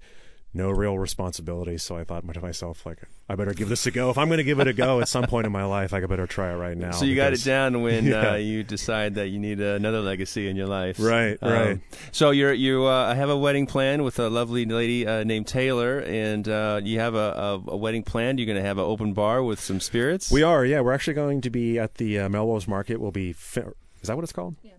no 0.57 0.71
real 0.71 0.97
responsibility. 0.97 1.77
So 1.77 1.95
I 1.95 2.03
thought 2.03 2.27
to 2.33 2.41
myself, 2.41 2.85
like, 2.85 2.99
I 3.29 3.35
better 3.35 3.53
give 3.53 3.69
this 3.69 3.85
a 3.85 3.91
go. 3.91 4.09
If 4.09 4.17
I'm 4.17 4.27
going 4.27 4.39
to 4.39 4.43
give 4.43 4.59
it 4.59 4.67
a 4.67 4.73
go 4.73 4.99
at 4.99 5.07
some 5.07 5.25
point 5.25 5.45
in 5.45 5.53
my 5.53 5.63
life, 5.63 5.93
I 5.93 6.01
better 6.05 6.27
try 6.27 6.51
it 6.51 6.55
right 6.55 6.75
now. 6.75 6.91
So 6.91 7.05
you 7.05 7.15
because, 7.15 7.43
got 7.43 7.47
it 7.47 7.49
down 7.49 7.81
when 7.81 8.05
yeah. 8.07 8.31
uh, 8.31 8.35
you 8.35 8.63
decide 8.63 9.15
that 9.15 9.29
you 9.29 9.39
need 9.39 9.61
another 9.61 10.01
legacy 10.01 10.49
in 10.49 10.55
your 10.55 10.67
life, 10.67 10.99
right? 10.99 11.37
Um, 11.41 11.51
right. 11.51 11.79
So 12.11 12.31
you're 12.31 12.53
you 12.53 12.85
uh, 12.85 13.13
have 13.13 13.29
a 13.29 13.37
wedding 13.37 13.67
plan 13.67 14.03
with 14.03 14.19
a 14.19 14.29
lovely 14.29 14.65
lady 14.65 15.05
uh, 15.07 15.23
named 15.23 15.47
Taylor, 15.47 15.99
and 15.99 16.47
uh, 16.47 16.81
you 16.83 16.99
have 16.99 17.15
a, 17.15 17.61
a, 17.67 17.71
a, 17.71 17.77
wedding 17.77 18.03
plan. 18.03 18.37
You're 18.37 18.47
going 18.47 18.61
to 18.61 18.67
have 18.67 18.77
an 18.77 18.85
open 18.85 19.13
bar 19.13 19.43
with 19.43 19.59
some 19.59 19.79
spirits. 19.79 20.31
We 20.31 20.43
are, 20.43 20.65
yeah. 20.65 20.81
We're 20.81 20.93
actually 20.93 21.13
going 21.13 21.41
to 21.41 21.49
be 21.49 21.79
at 21.79 21.95
the 21.95 22.19
uh, 22.19 22.29
Melrose 22.29 22.67
Market. 22.67 22.99
We'll 22.99 23.11
be. 23.11 23.33
Fi- 23.33 23.71
is 24.01 24.07
that 24.07 24.15
what 24.15 24.23
it's 24.23 24.33
called? 24.33 24.55
Yeah. 24.63 24.71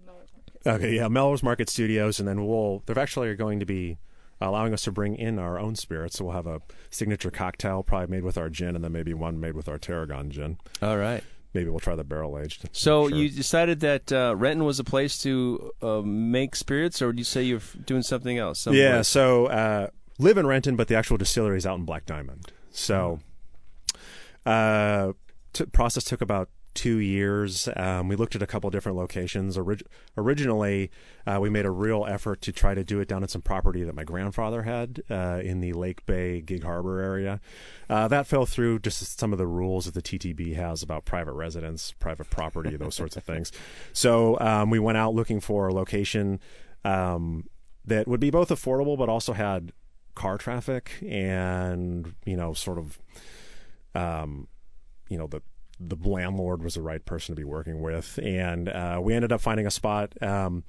Okay, 0.66 0.96
yeah, 0.96 1.08
Melrose 1.08 1.42
Market 1.42 1.70
Studios, 1.70 2.18
and 2.18 2.28
then 2.28 2.46
we'll 2.46 2.82
they're 2.84 2.98
actually 2.98 3.34
going 3.36 3.60
to 3.60 3.66
be 3.66 3.96
allowing 4.40 4.72
us 4.72 4.82
to 4.82 4.92
bring 4.92 5.16
in 5.16 5.38
our 5.38 5.58
own 5.58 5.76
spirits. 5.76 6.18
So 6.18 6.26
we'll 6.26 6.34
have 6.34 6.46
a 6.46 6.60
signature 6.90 7.30
cocktail, 7.30 7.82
probably 7.82 8.08
made 8.08 8.24
with 8.24 8.38
our 8.38 8.48
gin, 8.48 8.74
and 8.74 8.84
then 8.84 8.92
maybe 8.92 9.14
one 9.14 9.40
made 9.40 9.54
with 9.54 9.68
our 9.68 9.78
tarragon 9.78 10.30
gin. 10.30 10.58
All 10.82 10.96
right. 10.96 11.22
Maybe 11.54 11.70
we'll 11.70 11.80
try 11.80 11.96
the 11.96 12.04
barrel 12.04 12.38
aged. 12.38 12.68
So 12.72 13.08
sure. 13.08 13.18
you 13.18 13.30
decided 13.30 13.80
that 13.80 14.12
uh, 14.12 14.34
Renton 14.36 14.64
was 14.64 14.78
a 14.78 14.84
place 14.84 15.18
to 15.22 15.72
uh, 15.82 16.02
make 16.02 16.54
spirits, 16.54 17.00
or 17.00 17.12
do 17.12 17.18
you 17.18 17.24
say 17.24 17.42
you're 17.42 17.62
doing 17.84 18.02
something 18.02 18.36
else? 18.36 18.60
Somewhere? 18.60 18.82
Yeah, 18.82 19.02
so 19.02 19.46
uh, 19.46 19.88
live 20.18 20.36
in 20.36 20.46
Renton, 20.46 20.76
but 20.76 20.88
the 20.88 20.94
actual 20.94 21.16
distillery 21.16 21.56
is 21.56 21.66
out 21.66 21.78
in 21.78 21.84
Black 21.84 22.04
Diamond. 22.04 22.52
So, 22.70 23.20
mm. 24.44 25.10
uh, 25.10 25.12
t- 25.54 25.64
process 25.66 26.04
took 26.04 26.20
about 26.20 26.50
two 26.78 26.98
years. 26.98 27.68
Um, 27.74 28.06
we 28.06 28.14
looked 28.14 28.36
at 28.36 28.42
a 28.42 28.46
couple 28.46 28.70
different 28.70 28.96
locations. 28.96 29.58
Orig- 29.58 29.82
originally, 30.16 30.92
uh, 31.26 31.38
we 31.40 31.50
made 31.50 31.66
a 31.66 31.72
real 31.72 32.06
effort 32.08 32.40
to 32.42 32.52
try 32.52 32.72
to 32.72 32.84
do 32.84 33.00
it 33.00 33.08
down 33.08 33.24
at 33.24 33.30
some 33.30 33.42
property 33.42 33.82
that 33.82 33.96
my 33.96 34.04
grandfather 34.04 34.62
had 34.62 35.02
uh, 35.10 35.40
in 35.42 35.58
the 35.58 35.72
Lake 35.72 36.06
Bay 36.06 36.40
Gig 36.40 36.62
Harbor 36.62 37.00
area. 37.00 37.40
Uh, 37.90 38.06
that 38.06 38.28
fell 38.28 38.46
through 38.46 38.78
just 38.78 39.18
some 39.18 39.32
of 39.32 39.38
the 39.38 39.46
rules 39.46 39.86
that 39.86 39.94
the 39.94 40.02
TTB 40.02 40.54
has 40.54 40.80
about 40.80 41.04
private 41.04 41.32
residence, 41.32 41.92
private 41.98 42.30
property, 42.30 42.76
those 42.76 42.94
sorts 42.94 43.16
of 43.16 43.24
things. 43.24 43.50
So 43.92 44.38
um, 44.38 44.70
we 44.70 44.78
went 44.78 44.98
out 44.98 45.14
looking 45.16 45.40
for 45.40 45.66
a 45.66 45.74
location 45.74 46.38
um, 46.84 47.48
that 47.86 48.06
would 48.06 48.20
be 48.20 48.30
both 48.30 48.50
affordable 48.50 48.96
but 48.96 49.08
also 49.08 49.32
had 49.32 49.72
car 50.14 50.38
traffic 50.38 50.92
and 51.08 52.14
you 52.24 52.36
know 52.36 52.52
sort 52.52 52.78
of 52.78 53.00
um, 53.96 54.46
you 55.08 55.18
know 55.18 55.26
the 55.26 55.42
the 55.80 55.96
landlord 55.96 56.62
was 56.62 56.74
the 56.74 56.82
right 56.82 57.04
person 57.04 57.34
to 57.34 57.40
be 57.40 57.44
working 57.44 57.80
with, 57.80 58.18
and 58.22 58.68
uh, 58.68 58.98
we 59.02 59.14
ended 59.14 59.32
up 59.32 59.40
finding 59.40 59.66
a 59.66 59.70
spot 59.70 60.20
um, 60.22 60.64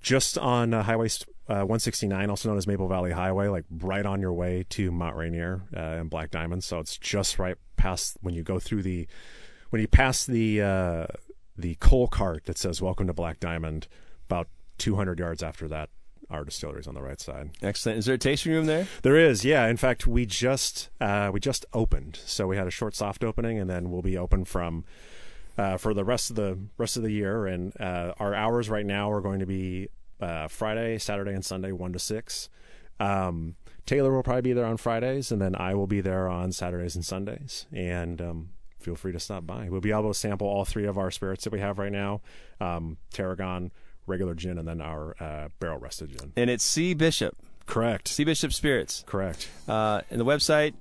just 0.00 0.38
on 0.38 0.74
uh, 0.74 0.82
Highway 0.82 1.08
uh, 1.48 1.62
169, 1.62 2.28
also 2.28 2.48
known 2.48 2.58
as 2.58 2.66
Maple 2.66 2.88
Valley 2.88 3.12
Highway, 3.12 3.48
like 3.48 3.64
right 3.70 4.04
on 4.04 4.20
your 4.20 4.32
way 4.32 4.64
to 4.70 4.90
Mount 4.90 5.16
Rainier 5.16 5.62
uh, 5.76 5.80
and 5.80 6.10
Black 6.10 6.30
Diamond. 6.30 6.64
So 6.64 6.80
it's 6.80 6.98
just 6.98 7.38
right 7.38 7.56
past 7.76 8.16
when 8.20 8.34
you 8.34 8.42
go 8.42 8.58
through 8.58 8.82
the 8.82 9.06
when 9.70 9.80
you 9.80 9.88
pass 9.88 10.26
the 10.26 10.62
uh, 10.62 11.06
the 11.56 11.76
coal 11.76 12.08
cart 12.08 12.44
that 12.46 12.58
says 12.58 12.82
"Welcome 12.82 13.06
to 13.06 13.12
Black 13.12 13.40
Diamond." 13.40 13.86
About 14.28 14.48
200 14.78 15.20
yards 15.20 15.42
after 15.42 15.68
that, 15.68 15.88
our 16.30 16.44
distillery 16.44 16.80
is 16.80 16.86
on 16.86 16.94
the 16.94 17.02
right 17.02 17.20
side. 17.20 17.50
Excellent. 17.62 17.98
Is 17.98 18.06
there 18.06 18.16
a 18.16 18.18
tasting 18.18 18.52
room 18.52 18.66
there? 18.66 18.86
There 19.02 19.16
is, 19.16 19.44
yeah. 19.44 19.66
In 19.66 19.76
fact, 19.76 20.06
we 20.06 20.26
just 20.26 20.90
uh, 21.00 21.30
we 21.32 21.40
just 21.40 21.64
opened, 21.72 22.18
so 22.24 22.46
we 22.46 22.56
had 22.56 22.66
a 22.66 22.70
short 22.70 22.94
soft 22.94 23.22
opening, 23.22 23.58
and 23.58 23.70
then 23.70 23.90
we'll 23.90 24.02
be 24.02 24.18
open 24.18 24.44
from 24.44 24.84
uh, 25.56 25.76
for 25.76 25.94
the 25.94 26.04
rest 26.04 26.30
of 26.30 26.36
the 26.36 26.58
rest 26.78 26.96
of 26.96 27.02
the 27.02 27.12
year. 27.12 27.46
And 27.46 27.78
uh, 27.80 28.14
our 28.18 28.34
hours 28.34 28.68
right 28.68 28.86
now 28.86 29.10
are 29.10 29.20
going 29.20 29.40
to 29.40 29.46
be 29.46 29.88
uh, 30.20 30.48
Friday, 30.48 30.98
Saturday, 30.98 31.32
and 31.32 31.44
Sunday, 31.44 31.72
one 31.72 31.92
to 31.92 31.98
six. 31.98 32.48
Um, 32.98 33.56
Taylor 33.84 34.12
will 34.12 34.24
probably 34.24 34.42
be 34.42 34.52
there 34.52 34.66
on 34.66 34.78
Fridays, 34.78 35.30
and 35.30 35.40
then 35.40 35.54
I 35.54 35.74
will 35.74 35.86
be 35.86 36.00
there 36.00 36.28
on 36.28 36.50
Saturdays 36.50 36.96
and 36.96 37.04
Sundays. 37.04 37.66
And 37.72 38.20
um, 38.20 38.48
feel 38.80 38.96
free 38.96 39.12
to 39.12 39.20
stop 39.20 39.46
by. 39.46 39.68
We'll 39.68 39.80
be 39.80 39.92
able 39.92 40.08
to 40.08 40.14
sample 40.14 40.48
all 40.48 40.64
three 40.64 40.86
of 40.86 40.98
our 40.98 41.12
spirits 41.12 41.44
that 41.44 41.52
we 41.52 41.60
have 41.60 41.78
right 41.78 41.92
now: 41.92 42.20
um, 42.60 42.96
Tarragon 43.12 43.70
regular 44.06 44.34
gin 44.34 44.58
and 44.58 44.66
then 44.66 44.80
our 44.80 45.14
uh, 45.20 45.48
barrel 45.60 45.78
rested 45.78 46.10
gin. 46.10 46.32
And 46.36 46.50
it's 46.50 46.64
C 46.64 46.94
Bishop. 46.94 47.36
Correct. 47.66 48.08
C 48.08 48.24
Bishop 48.24 48.52
Spirits. 48.52 49.04
Correct. 49.06 49.48
Uh, 49.68 50.00
and 50.10 50.20
the 50.20 50.24
website 50.24 50.74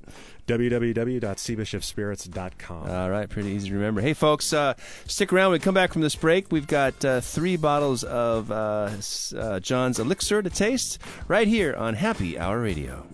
www.cbishopspirits.com. 0.47 2.89
All 2.89 3.09
right, 3.09 3.27
pretty 3.27 3.49
easy 3.49 3.67
to 3.69 3.75
remember. 3.75 3.99
Hey, 4.01 4.13
folks, 4.13 4.53
uh, 4.53 4.75
stick 5.07 5.33
around. 5.33 5.49
When 5.49 5.59
we 5.59 5.63
come 5.63 5.73
back 5.73 5.91
from 5.91 6.03
this 6.03 6.15
break, 6.15 6.51
we've 6.51 6.67
got 6.67 7.03
uh, 7.03 7.21
three 7.21 7.57
bottles 7.57 8.03
of 8.03 8.51
uh, 8.51 8.91
uh 9.35 9.59
John's 9.59 9.97
Elixir 9.99 10.43
to 10.43 10.49
taste 10.49 10.99
right 11.27 11.47
here 11.47 11.73
on 11.73 11.95
Happy 11.95 12.37
Hour 12.37 12.61
Radio. 12.61 13.07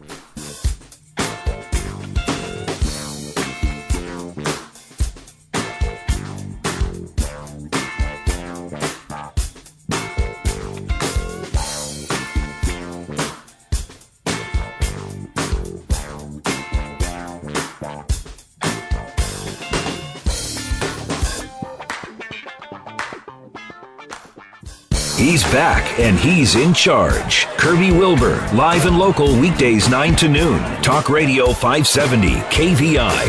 He's 25.31 25.43
back 25.45 25.97
and 25.97 26.19
he's 26.19 26.55
in 26.55 26.73
charge. 26.73 27.45
Kirby 27.55 27.93
Wilbur, 27.93 28.35
live 28.53 28.85
and 28.85 28.99
local 28.99 29.33
weekdays 29.39 29.87
9 29.87 30.13
to 30.17 30.27
noon. 30.27 30.59
Talk 30.81 31.07
Radio 31.07 31.53
570, 31.53 32.31
KVI. 32.51 33.27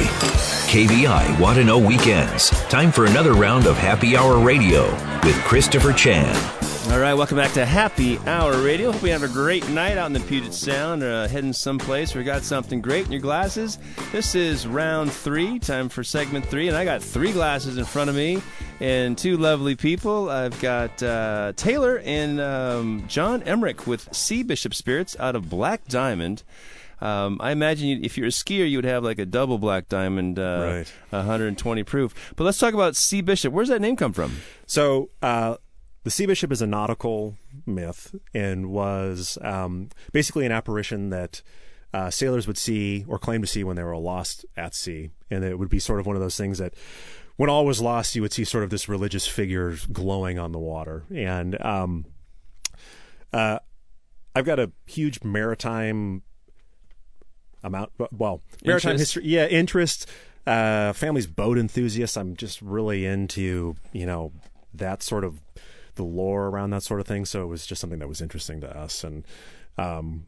KVI 0.67 1.39
Want 1.39 1.59
to 1.59 1.65
Know 1.65 1.79
Weekends. 1.79 2.51
Time 2.69 2.91
for 2.91 3.07
another 3.07 3.35
round 3.35 3.67
of 3.67 3.77
Happy 3.77 4.17
Hour 4.17 4.45
Radio 4.45 4.91
with 5.23 5.41
Christopher 5.45 5.93
Chan. 5.93 6.35
All 6.91 6.99
right, 6.99 7.15
welcome 7.15 7.37
back 7.37 7.53
to 7.53 7.65
Happy 7.65 8.19
Hour 8.27 8.61
Radio. 8.61 8.91
Hope 8.91 9.03
you 9.03 9.13
have 9.13 9.23
a 9.23 9.29
great 9.29 9.69
night 9.69 9.97
out 9.97 10.07
in 10.07 10.13
the 10.13 10.21
Puget 10.21 10.53
Sound, 10.53 11.05
uh, 11.05 11.29
heading 11.29 11.53
someplace 11.53 12.17
you 12.17 12.25
got 12.25 12.43
something 12.43 12.81
great 12.81 13.07
in 13.07 13.13
your 13.13 13.21
glasses. 13.21 13.79
This 14.11 14.35
is 14.35 14.67
round 14.67 15.13
three, 15.13 15.61
time 15.61 15.89
for 15.89 16.03
segment 16.03 16.45
three, 16.47 16.67
and 16.67 16.77
I 16.77 16.85
got 16.85 17.01
three 17.01 17.31
glasses 17.31 17.79
in 17.79 17.85
front 17.85 18.11
of 18.11 18.17
me 18.17 18.43
and 18.83 19.17
two 19.17 19.37
lovely 19.37 19.77
people. 19.77 20.29
I've 20.29 20.61
got 20.61 21.01
uh, 21.03 21.53
Taylor 21.55 22.03
and 22.05 22.41
um, 22.41 23.05
John 23.07 23.43
Emmerich 23.45 23.87
with 23.87 24.13
Sea 24.15 24.43
Bishop 24.43 24.75
Spirits 24.75 25.17
out 25.21 25.37
of 25.37 25.49
Black 25.49 25.87
Diamond. 25.87 26.43
Um, 27.01 27.39
I 27.41 27.53
imagine 27.53 27.89
you, 27.89 28.01
if 28.03 28.19
you're 28.19 28.27
a 28.27 28.31
skier, 28.31 28.69
you 28.69 28.79
would 28.79 28.85
have 28.85 29.05
like 29.05 29.21
a 29.21 29.27
double 29.27 29.59
black 29.59 29.89
diamond, 29.89 30.39
uh, 30.39 30.83
right. 30.85 30.93
120 31.11 31.83
proof. 31.85 32.33
But 32.37 32.45
let's 32.45 32.59
talk 32.59 32.75
about 32.75 32.97
Sea 32.97 33.21
Bishop. 33.21 33.53
Where's 33.53 33.69
that 33.69 33.81
name 33.81 33.97
come 33.97 34.13
from? 34.13 34.39
So, 34.67 35.11
uh, 35.21 35.57
the 36.05 36.11
sea 36.11 36.27
bishop 36.27 36.51
is 36.51 36.61
a 36.61 36.67
nautical 36.67 37.37
myth 37.65 38.15
and 38.35 38.71
was 38.71 39.39
um, 39.43 39.91
basically 40.11 40.45
an 40.45 40.51
apparition 40.51 41.11
that 41.11 41.43
uh, 41.95 42.11
sailors 42.11 42.49
would 42.49 42.59
see 42.59 43.05
or 43.07 43.19
claim 43.19 43.41
to 43.43 43.47
see 43.47 43.63
when 43.63 43.77
they 43.77 43.85
were 43.85 43.97
lost 43.97 44.45
at 44.57 44.75
sea. 44.75 45.11
And 45.31 45.45
it 45.45 45.59
would 45.59 45.69
be 45.69 45.79
sort 45.79 46.01
of 46.01 46.07
one 46.07 46.17
of 46.17 46.23
those 46.23 46.37
things 46.37 46.59
that 46.59 46.75
when 47.43 47.51
all 47.51 47.67
was 47.67 47.81
lost, 47.81 48.15
you 48.15 48.23
would 48.23 48.33
see 48.33 48.45
sort 48.45 48.63
of 48.63 48.71
this 48.71 48.89
religious 48.89 49.27
figure 49.27 49.77
glowing 49.91 50.39
on 50.39 50.53
the 50.53 50.61
water. 50.61 51.03
And 51.13 51.61
um, 51.61 52.05
uh, 53.33 53.59
I've 54.33 54.45
got 54.45 54.61
a 54.61 54.71
huge 54.87 55.25
maritime 55.25 56.23
amount, 57.65 57.91
well, 58.13 58.43
maritime 58.65 58.93
Interest? 58.93 59.15
history, 59.15 59.25
yeah, 59.25 59.47
interest. 59.47 60.09
Uh, 60.47 60.93
family's 60.93 61.27
boat 61.27 61.59
enthusiasts. 61.59 62.17
I'm 62.17 62.37
just 62.37 62.63
really 62.63 63.07
into, 63.07 63.75
you 63.93 64.07
know, 64.07 64.31
that 64.73 65.03
sort 65.03 65.25
of 65.25 65.41
the 65.97 66.05
lore 66.05 66.47
around 66.47 66.71
that 66.71 66.85
sort 66.85 67.01
of 67.01 67.09
thing. 67.09 67.25
So 67.25 67.43
it 67.43 67.47
was 67.47 67.67
just 67.67 67.81
something 67.81 67.99
that 67.99 68.09
was 68.09 68.21
interesting 68.21 68.61
to 68.61 68.71
us. 68.71 69.03
And, 69.03 69.27
um, 69.77 70.27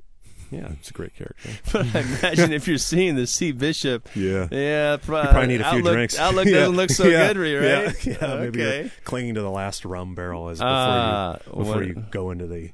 yeah, 0.55 0.73
it's 0.73 0.91
a 0.91 0.93
great 0.93 1.15
character. 1.15 1.49
But 1.73 1.87
I 1.95 2.01
imagine 2.01 2.53
if 2.53 2.67
you're 2.69 2.79
seeing 2.79 3.17
the 3.17 3.27
Sea 3.27 3.53
Bishop, 3.53 4.09
Yeah. 4.15 4.49
yeah, 4.51 4.97
pro- 4.97 5.23
You 5.23 5.29
probably 5.29 5.47
need 5.49 5.61
a 5.61 5.71
few 5.71 5.79
outlook, 5.79 5.93
drinks. 5.95 6.19
Outlook 6.19 6.47
Yeah. 6.49 6.53
doesn't 6.55 6.77
look 6.77 6.91
so 6.91 7.05
Yeah. 7.07 7.33
good 7.33 7.37
right? 7.39 8.05
Yeah, 8.05 8.17
yeah 8.21 8.37
maybe 8.37 8.63
okay. 8.63 8.81
you're 8.83 8.91
clinging 9.05 9.35
to 9.35 9.41
the 9.43 9.51
last 9.51 9.85
rum 9.85 10.15
barrel 10.15 10.49
as 10.49 10.59
before, 10.59 10.69
Ah, 10.71 11.33
you, 11.47 11.53
before 11.53 11.65
what- 11.77 11.87
you 11.87 12.05
go 12.11 12.31
into 12.31 12.47
the 12.47 12.71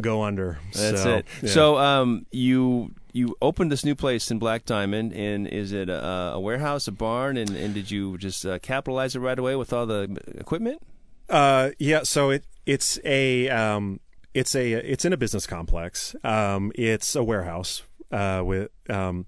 go 0.00 0.22
under. 0.22 0.58
That's 0.74 1.02
so, 1.02 1.16
it. 1.16 1.26
yeah. 1.42 1.50
So, 1.50 1.76
um, 1.78 2.26
you 2.30 2.94
you 3.12 3.36
opened 3.42 3.72
this 3.72 3.84
new 3.84 3.94
place 3.96 4.30
in 4.30 4.38
Black 4.38 4.64
Diamond, 4.64 5.12
and 5.12 5.46
is 5.48 5.72
it 5.72 5.88
a, 5.90 6.32
a 6.34 6.40
warehouse, 6.40 6.86
a 6.86 6.92
barn, 6.92 7.36
and, 7.36 7.50
and 7.50 7.74
did 7.74 7.90
you 7.90 8.16
just 8.18 8.46
uh, 8.46 8.58
capitalize 8.60 9.16
it 9.16 9.18
right 9.20 9.38
away 9.38 9.56
with 9.56 9.72
all 9.72 9.84
the 9.84 10.16
equipment? 10.38 10.80
Uh, 11.28 11.70
yeah. 11.78 12.02
So 12.04 12.30
it 12.30 12.44
it's 12.66 12.98
a 13.04 13.48
um, 13.48 14.00
it's 14.34 14.54
a 14.54 14.72
it's 14.72 15.04
in 15.04 15.12
a 15.12 15.16
business 15.16 15.46
complex. 15.46 16.14
Um, 16.24 16.72
it's 16.74 17.14
a 17.16 17.22
warehouse. 17.24 17.82
Uh, 18.10 18.42
with 18.44 18.70
um, 18.88 19.26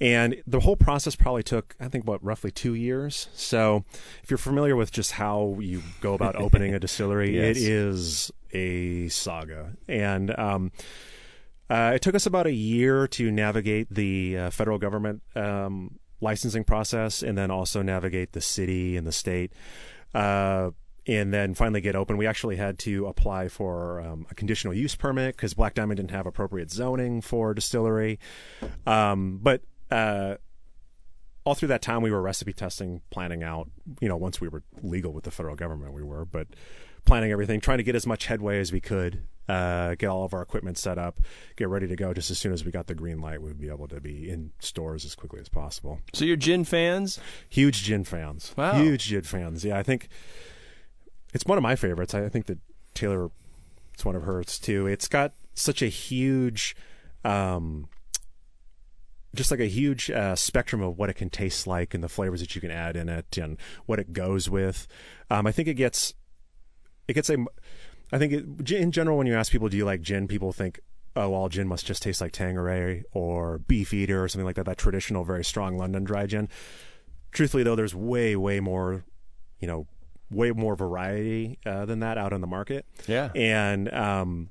and 0.00 0.42
the 0.46 0.60
whole 0.60 0.76
process 0.76 1.14
probably 1.14 1.42
took 1.42 1.76
I 1.80 1.88
think 1.88 2.06
what 2.06 2.22
roughly 2.24 2.50
two 2.50 2.74
years. 2.74 3.28
So 3.34 3.84
if 4.22 4.30
you're 4.30 4.38
familiar 4.38 4.76
with 4.76 4.90
just 4.90 5.12
how 5.12 5.58
you 5.60 5.82
go 6.00 6.14
about 6.14 6.36
opening 6.36 6.74
a 6.74 6.80
distillery, 6.80 7.34
Yes. 7.36 7.56
it 7.56 7.62
is 7.62 8.30
a 8.52 9.08
saga. 9.08 9.72
And 9.88 10.36
um, 10.38 10.72
uh, 11.70 11.92
it 11.94 12.02
took 12.02 12.14
us 12.14 12.26
about 12.26 12.46
a 12.46 12.52
year 12.52 13.06
to 13.08 13.30
navigate 13.30 13.88
the 13.92 14.38
uh, 14.38 14.50
federal 14.50 14.78
government 14.78 15.22
um, 15.34 15.98
licensing 16.20 16.64
process, 16.64 17.22
and 17.22 17.36
then 17.36 17.50
also 17.50 17.82
navigate 17.82 18.32
the 18.32 18.40
city 18.40 18.96
and 18.96 19.06
the 19.06 19.12
state. 19.12 19.52
Uh, 20.14 20.70
and 21.06 21.32
then 21.32 21.54
finally 21.54 21.80
get 21.80 21.94
open. 21.94 22.16
We 22.16 22.26
actually 22.26 22.56
had 22.56 22.78
to 22.80 23.06
apply 23.06 23.48
for 23.48 24.00
um, 24.00 24.26
a 24.30 24.34
conditional 24.34 24.74
use 24.74 24.94
permit 24.94 25.36
because 25.36 25.54
Black 25.54 25.74
Diamond 25.74 25.98
didn't 25.98 26.12
have 26.12 26.26
appropriate 26.26 26.70
zoning 26.70 27.20
for 27.20 27.52
distillery. 27.54 28.18
Um, 28.86 29.38
but 29.42 29.62
uh, 29.90 30.36
all 31.44 31.54
through 31.54 31.68
that 31.68 31.82
time, 31.82 32.02
we 32.02 32.10
were 32.10 32.22
recipe 32.22 32.52
testing, 32.52 33.02
planning 33.10 33.42
out. 33.42 33.70
You 34.00 34.08
know, 34.08 34.16
once 34.16 34.40
we 34.40 34.48
were 34.48 34.62
legal 34.82 35.12
with 35.12 35.24
the 35.24 35.30
federal 35.30 35.56
government, 35.56 35.92
we 35.92 36.02
were, 36.02 36.24
but 36.24 36.48
planning 37.04 37.30
everything, 37.30 37.60
trying 37.60 37.78
to 37.78 37.84
get 37.84 37.94
as 37.94 38.06
much 38.06 38.26
headway 38.26 38.60
as 38.60 38.72
we 38.72 38.80
could, 38.80 39.24
uh, 39.46 39.94
get 39.96 40.06
all 40.06 40.24
of 40.24 40.32
our 40.32 40.40
equipment 40.40 40.78
set 40.78 40.96
up, 40.96 41.20
get 41.56 41.68
ready 41.68 41.86
to 41.86 41.96
go. 41.96 42.14
Just 42.14 42.30
as 42.30 42.38
soon 42.38 42.52
as 42.54 42.64
we 42.64 42.70
got 42.70 42.86
the 42.86 42.94
green 42.94 43.20
light, 43.20 43.42
we'd 43.42 43.60
be 43.60 43.68
able 43.68 43.88
to 43.88 44.00
be 44.00 44.30
in 44.30 44.52
stores 44.58 45.04
as 45.04 45.14
quickly 45.14 45.38
as 45.38 45.50
possible. 45.50 46.00
So 46.14 46.24
you're 46.24 46.36
gin 46.36 46.64
fans? 46.64 47.20
Huge 47.50 47.82
gin 47.82 48.04
fans. 48.04 48.54
Wow. 48.56 48.80
Huge 48.80 49.04
gin 49.04 49.22
fans. 49.22 49.66
Yeah, 49.66 49.78
I 49.78 49.82
think 49.82 50.08
it's 51.34 51.44
one 51.44 51.58
of 51.58 51.62
my 51.62 51.76
favorites. 51.76 52.14
I 52.14 52.28
think 52.28 52.46
that 52.46 52.58
Taylor, 52.94 53.30
it's 53.92 54.04
one 54.04 54.16
of 54.16 54.22
hers 54.22 54.58
too. 54.58 54.86
It's 54.86 55.08
got 55.08 55.34
such 55.52 55.82
a 55.82 55.88
huge, 55.88 56.74
um, 57.24 57.88
just 59.34 59.50
like 59.50 59.60
a 59.60 59.66
huge 59.66 60.10
uh, 60.10 60.36
spectrum 60.36 60.80
of 60.80 60.96
what 60.96 61.10
it 61.10 61.14
can 61.14 61.28
taste 61.28 61.66
like 61.66 61.92
and 61.92 62.02
the 62.02 62.08
flavors 62.08 62.40
that 62.40 62.54
you 62.54 62.60
can 62.60 62.70
add 62.70 62.96
in 62.96 63.08
it 63.08 63.36
and 63.36 63.58
what 63.84 63.98
it 63.98 64.12
goes 64.12 64.48
with. 64.48 64.86
Um, 65.28 65.46
I 65.46 65.52
think 65.52 65.68
it 65.68 65.74
gets 65.74 66.14
it 67.08 67.14
gets 67.14 67.28
a. 67.30 67.44
I 68.12 68.18
think 68.18 68.32
it, 68.32 68.70
in 68.70 68.92
general, 68.92 69.18
when 69.18 69.26
you 69.26 69.34
ask 69.34 69.50
people, 69.50 69.68
do 69.68 69.76
you 69.76 69.84
like 69.84 70.02
gin? 70.02 70.28
People 70.28 70.52
think, 70.52 70.80
oh, 71.16 71.34
all 71.34 71.48
gin 71.48 71.66
must 71.66 71.84
just 71.84 72.02
taste 72.02 72.20
like 72.20 72.32
Tanqueray 72.32 73.02
or 73.12 73.58
Beefeater 73.58 74.22
or 74.22 74.28
something 74.28 74.46
like 74.46 74.56
that. 74.56 74.66
That 74.66 74.78
traditional, 74.78 75.24
very 75.24 75.44
strong 75.44 75.76
London 75.76 76.04
dry 76.04 76.26
gin. 76.26 76.48
Truthfully, 77.32 77.64
though, 77.64 77.74
there's 77.74 77.94
way, 77.94 78.36
way 78.36 78.60
more, 78.60 79.04
you 79.58 79.66
know, 79.66 79.88
way 80.30 80.50
more 80.52 80.76
variety 80.76 81.58
uh, 81.66 81.84
than 81.84 82.00
that 82.00 82.18
out 82.18 82.32
on 82.32 82.40
the 82.40 82.46
market. 82.46 82.86
Yeah, 83.06 83.30
and 83.34 83.92
um, 83.92 84.50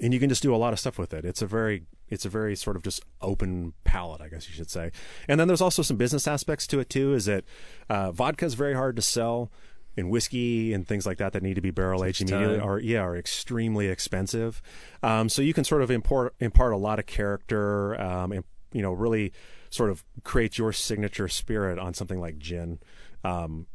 and 0.00 0.12
you 0.12 0.20
can 0.20 0.28
just 0.28 0.42
do 0.42 0.54
a 0.54 0.56
lot 0.56 0.72
of 0.72 0.78
stuff 0.78 0.98
with 0.98 1.12
it. 1.14 1.24
It's 1.24 1.42
a 1.42 1.46
very 1.46 1.84
it's 2.08 2.24
a 2.24 2.28
very 2.28 2.54
sort 2.56 2.76
of 2.76 2.82
just 2.82 3.02
open 3.20 3.72
palette, 3.84 4.20
I 4.20 4.28
guess 4.28 4.48
you 4.48 4.54
should 4.54 4.70
say. 4.70 4.92
And 5.28 5.40
then 5.40 5.48
there's 5.48 5.62
also 5.62 5.82
some 5.82 5.96
business 5.96 6.28
aspects 6.28 6.66
to 6.68 6.80
it 6.80 6.90
too. 6.90 7.14
Is 7.14 7.24
that 7.26 7.44
uh, 7.88 8.12
vodka 8.12 8.44
is 8.44 8.54
very 8.54 8.74
hard 8.74 8.96
to 8.96 9.02
sell, 9.02 9.50
and 9.96 10.10
whiskey 10.10 10.72
and 10.72 10.86
things 10.86 11.06
like 11.06 11.18
that 11.18 11.32
that 11.32 11.42
need 11.42 11.54
to 11.54 11.60
be 11.60 11.70
barrel 11.70 12.04
aged 12.04 12.22
immediately 12.22 12.58
time. 12.58 12.68
are 12.68 12.78
yeah 12.78 13.00
are 13.00 13.16
extremely 13.16 13.88
expensive. 13.88 14.62
Um, 15.02 15.28
so 15.28 15.42
you 15.42 15.54
can 15.54 15.64
sort 15.64 15.82
of 15.82 15.90
import 15.90 16.34
impart 16.40 16.72
a 16.72 16.76
lot 16.76 16.98
of 16.98 17.06
character, 17.06 18.00
um, 18.00 18.32
and 18.32 18.44
you 18.72 18.82
know 18.82 18.92
really 18.92 19.32
sort 19.70 19.90
of 19.90 20.04
create 20.22 20.58
your 20.58 20.72
signature 20.72 21.28
spirit 21.28 21.78
on 21.78 21.94
something 21.94 22.20
like 22.20 22.38
gin, 22.38 22.78
um, 23.24 23.66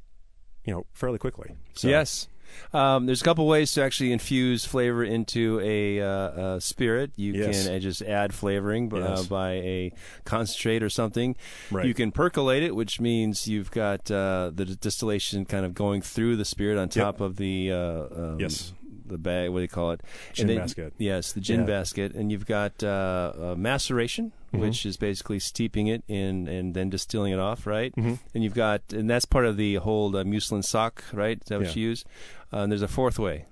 you 0.67 0.73
know, 0.73 0.85
fairly 0.93 1.17
quickly. 1.17 1.55
So, 1.73 1.87
Yes. 1.87 2.27
Um, 2.73 3.05
there's 3.05 3.21
a 3.21 3.25
couple 3.25 3.45
ways 3.45 3.71
to 3.73 3.83
actually 3.83 4.11
infuse 4.11 4.65
flavor 4.65 5.03
into 5.03 5.59
a, 5.61 6.01
uh, 6.01 6.55
a 6.55 6.61
spirit. 6.61 7.11
You 7.15 7.33
Yes. 7.33 7.65
can 7.67 7.75
uh, 7.75 7.79
just 7.79 8.01
add 8.01 8.33
flavoring 8.33 8.89
b- 8.89 8.97
uh, 9.01 9.09
Yes. 9.17 9.27
by 9.27 9.51
a 9.51 9.91
concentrate 10.25 10.81
or 10.81 10.89
something. 10.89 11.35
Right. 11.69 11.85
You 11.85 11.93
can 11.93 12.11
percolate 12.11 12.63
it, 12.63 12.73
which 12.75 12.99
means 13.01 13.47
you've 13.47 13.69
got 13.69 14.09
uh, 14.09 14.51
the 14.55 14.65
d- 14.65 14.77
distillation 14.79 15.45
kind 15.45 15.65
of 15.65 15.73
going 15.75 16.01
through 16.01 16.37
the 16.37 16.45
spirit 16.45 16.77
on 16.79 16.89
top 16.89 17.19
of 17.21 17.35
the 17.35 17.71
uh, 17.71 17.77
um, 18.15 18.39
Yes. 18.39 18.73
The 19.07 19.17
bag. 19.17 19.49
What 19.49 19.59
do 19.59 19.63
you 19.63 19.67
call 19.67 19.91
it? 19.91 20.01
Gin 20.33 20.47
then- 20.47 20.57
basket. 20.57 20.93
Yes, 20.97 21.31
the 21.33 21.41
gin 21.41 21.61
Yeah. 21.61 21.65
basket, 21.65 22.13
and 22.13 22.31
you've 22.31 22.45
got 22.45 22.83
uh, 22.83 23.33
uh, 23.39 23.55
maceration, 23.57 24.31
Mm-hmm. 24.53 24.59
which 24.61 24.85
is 24.85 24.95
basically 24.95 25.39
steeping 25.39 25.87
it 25.87 26.03
in 26.07 26.47
and 26.47 26.73
then 26.73 26.89
distilling 26.89 27.33
it 27.33 27.39
off, 27.39 27.67
right? 27.67 27.93
Mhm. 27.97 28.17
And 28.33 28.43
you've 28.45 28.53
got, 28.53 28.81
and 28.93 29.09
that's 29.09 29.25
part 29.25 29.45
of 29.45 29.57
the 29.57 29.75
whole 29.75 30.15
uh, 30.15 30.23
muslin 30.23 30.63
sock, 30.63 31.03
right? 31.11 31.37
Is 31.41 31.49
that 31.49 31.59
what 31.59 31.67
Yeah. 31.75 31.81
you 31.81 31.89
use? 31.89 32.05
Uh, 32.53 32.59
and 32.59 32.71
there's 32.71 32.81
a 32.81 32.87
fourth 32.87 33.19
way. 33.19 33.43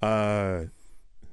Uh, 0.00 0.64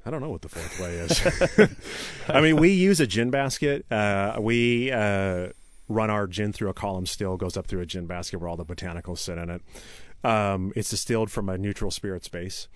I 0.06 0.10
don't 0.10 0.21
know 0.21 0.30
what 0.30 0.41
the 0.41 0.49
fourth 0.49 0.80
way 0.80 0.95
is. 0.95 1.69
I 2.30 2.41
mean, 2.41 2.56
we 2.58 2.71
use 2.71 2.99
a 2.99 3.08
gin 3.08 3.30
basket. 3.30 3.86
Uh, 3.91 4.38
we 4.39 4.91
uh, 4.91 5.49
run 5.89 6.10
our 6.10 6.27
gin 6.27 6.53
through 6.53 6.69
a 6.69 6.73
column 6.73 7.06
still, 7.06 7.38
goes 7.38 7.58
up 7.58 7.67
through 7.67 7.82
a 7.82 7.86
gin 7.86 8.08
basket 8.08 8.39
where 8.39 8.49
all 8.49 8.58
the 8.58 8.65
botanicals 8.65 9.19
sit 9.19 9.38
in 9.38 9.49
it. 9.49 9.62
Um, 10.23 10.73
it's 10.75 10.89
distilled 10.89 11.30
from 11.30 11.47
a 11.49 11.58
neutral 11.58 11.91
spirit 11.91 12.27
base. 12.32 12.67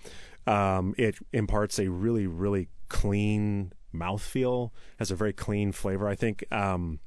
Um, 0.47 0.95
it 0.97 1.15
imparts 1.33 1.79
a 1.79 1.89
really, 1.89 2.27
really 2.27 2.69
clean 2.89 3.73
mouthfeel, 3.93 4.71
has 4.97 5.11
a 5.11 5.15
very 5.15 5.33
clean 5.33 5.71
flavor. 5.71 6.07
I 6.07 6.15
think 6.15 6.43
um, 6.51 6.99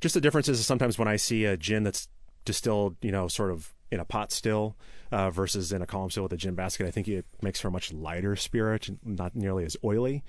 just 0.00 0.14
the 0.14 0.20
difference 0.20 0.48
is 0.48 0.64
sometimes 0.64 0.98
when 0.98 1.08
I 1.08 1.16
see 1.16 1.44
a 1.44 1.56
gin 1.56 1.82
that's 1.82 2.08
distilled, 2.44 2.96
you 3.02 3.12
know, 3.12 3.28
sort 3.28 3.50
of 3.50 3.74
in 3.90 4.00
a 4.00 4.04
pot 4.04 4.32
still 4.32 4.76
uh, 5.12 5.30
versus 5.30 5.72
in 5.72 5.82
a 5.82 5.86
column 5.86 6.10
still 6.10 6.24
with 6.24 6.32
a 6.32 6.36
gin 6.36 6.54
basket, 6.54 6.86
I 6.86 6.90
think 6.90 7.08
it 7.08 7.26
makes 7.42 7.60
for 7.60 7.68
a 7.68 7.70
much 7.70 7.92
lighter 7.92 8.36
spirit, 8.36 8.88
not 9.04 9.36
nearly 9.36 9.64
as 9.64 9.76
oily. 9.84 10.24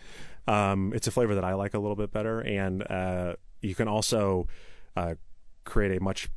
Um, 0.48 0.94
it's 0.96 1.08
a 1.08 1.12
flavor 1.12 1.36
that 1.36 1.44
I 1.44 1.54
like 1.54 1.74
a 1.74 1.80
little 1.80 1.96
bit 1.96 2.12
better, 2.12 2.40
and 2.40 2.90
uh, 2.90 3.34
you 3.62 3.76
can 3.76 3.88
also 3.88 4.48
uh, 4.96 5.16
create 5.66 5.98
a 5.98 6.04
much 6.04 6.30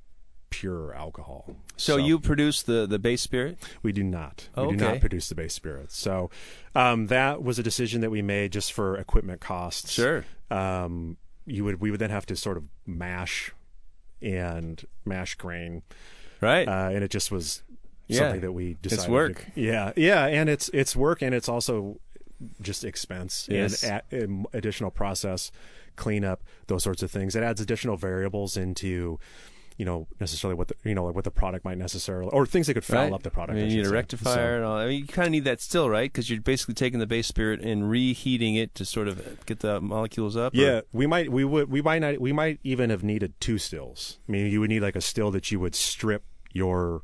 purer 0.50 0.94
alcohol. 0.94 1.56
So, 1.76 1.96
you 1.96 2.18
produce 2.18 2.62
the, 2.62 2.86
the 2.86 2.98
base 2.98 3.22
spirit? 3.22 3.58
We 3.82 3.92
do 3.92 4.02
not. 4.02 4.48
We 4.56 4.68
do 4.68 4.76
not 4.76 5.00
produce 5.00 5.28
the 5.28 5.34
base 5.34 5.54
spirits. 5.54 5.96
So 5.96 6.30
um, 6.74 7.06
that 7.06 7.42
was 7.42 7.58
a 7.58 7.62
decision 7.62 8.00
that 8.02 8.10
we 8.10 8.20
made 8.22 8.52
just 8.52 8.72
for 8.72 8.96
equipment 8.96 9.40
costs. 9.40 9.90
Sure. 9.92 10.24
Um, 10.50 11.16
you 11.46 11.64
would 11.64 11.80
we 11.80 11.90
would 11.90 12.00
then 12.00 12.10
have 12.10 12.26
to 12.26 12.36
sort 12.36 12.56
of 12.56 12.64
mash 12.86 13.52
and 14.20 14.84
mash 15.04 15.34
grain, 15.36 15.82
Right. 16.40 16.68
uh, 16.68 16.90
and 16.92 17.02
it 17.02 17.10
just 17.10 17.30
was 17.32 17.62
Yeah. 18.08 18.18
something 18.18 18.40
that 18.42 18.52
we 18.52 18.74
decided. 18.82 19.04
to- 19.06 19.10
work. 19.10 19.46
yeah, 19.54 19.92
yeah, 19.96 20.26
and 20.26 20.50
it's 20.50 20.68
it's 20.74 20.94
work, 20.94 21.22
and 21.22 21.34
it's 21.34 21.48
also 21.48 21.98
just 22.60 22.84
expense 22.84 23.46
Yes. 23.50 23.82
and 23.84 24.46
a, 24.52 24.56
additional 24.56 24.90
process, 24.90 25.50
cleanup, 25.96 26.42
those 26.66 26.82
sorts 26.82 27.02
of 27.02 27.10
things. 27.10 27.34
It 27.36 27.42
adds 27.42 27.60
additional 27.60 27.96
variables 27.96 28.56
into. 28.56 29.18
You 29.80 29.86
know, 29.86 30.06
necessarily 30.20 30.56
what 30.58 30.68
the 30.68 30.74
you 30.84 30.94
know 30.94 31.06
like 31.06 31.14
what 31.14 31.24
the 31.24 31.30
product 31.30 31.64
might 31.64 31.78
necessarily, 31.78 32.30
or 32.32 32.44
things 32.44 32.66
that 32.66 32.74
could 32.74 32.84
foul 32.84 33.04
right. 33.04 33.12
up 33.14 33.22
the 33.22 33.30
product. 33.30 33.56
I 33.56 33.62
mean, 33.62 33.70
you 33.70 33.78
need 33.78 33.86
a 33.86 33.90
rectifier 33.90 34.34
So- 34.52 34.56
and 34.56 34.64
all. 34.66 34.76
I 34.76 34.88
mean, 34.88 34.98
you 35.00 35.06
kind 35.06 35.24
of 35.26 35.32
need 35.32 35.44
that 35.44 35.62
still, 35.62 35.88
right? 35.88 36.12
Because 36.12 36.28
you're 36.28 36.42
basically 36.42 36.74
taking 36.74 36.98
the 37.00 37.06
base 37.06 37.26
spirit 37.26 37.62
and 37.62 37.88
reheating 37.88 38.56
it 38.56 38.74
to 38.74 38.84
sort 38.84 39.08
of 39.08 39.46
get 39.46 39.60
the 39.60 39.80
molecules 39.80 40.36
up. 40.36 40.52
or- 40.52 40.56
Yeah, 40.58 40.80
we 40.92 41.06
might 41.06 41.32
we 41.32 41.44
would 41.44 41.70
we 41.70 41.80
might 41.80 42.00
not 42.00 42.20
we 42.20 42.30
might 42.30 42.60
even 42.62 42.90
have 42.90 43.02
needed 43.02 43.32
two 43.40 43.56
stills. 43.56 44.18
I 44.28 44.32
mean, 44.32 44.52
you 44.52 44.60
would 44.60 44.68
need 44.68 44.80
like 44.82 44.96
a 44.96 45.00
still 45.00 45.30
that 45.30 45.50
you 45.50 45.58
would 45.60 45.74
strip 45.74 46.24
your 46.52 47.00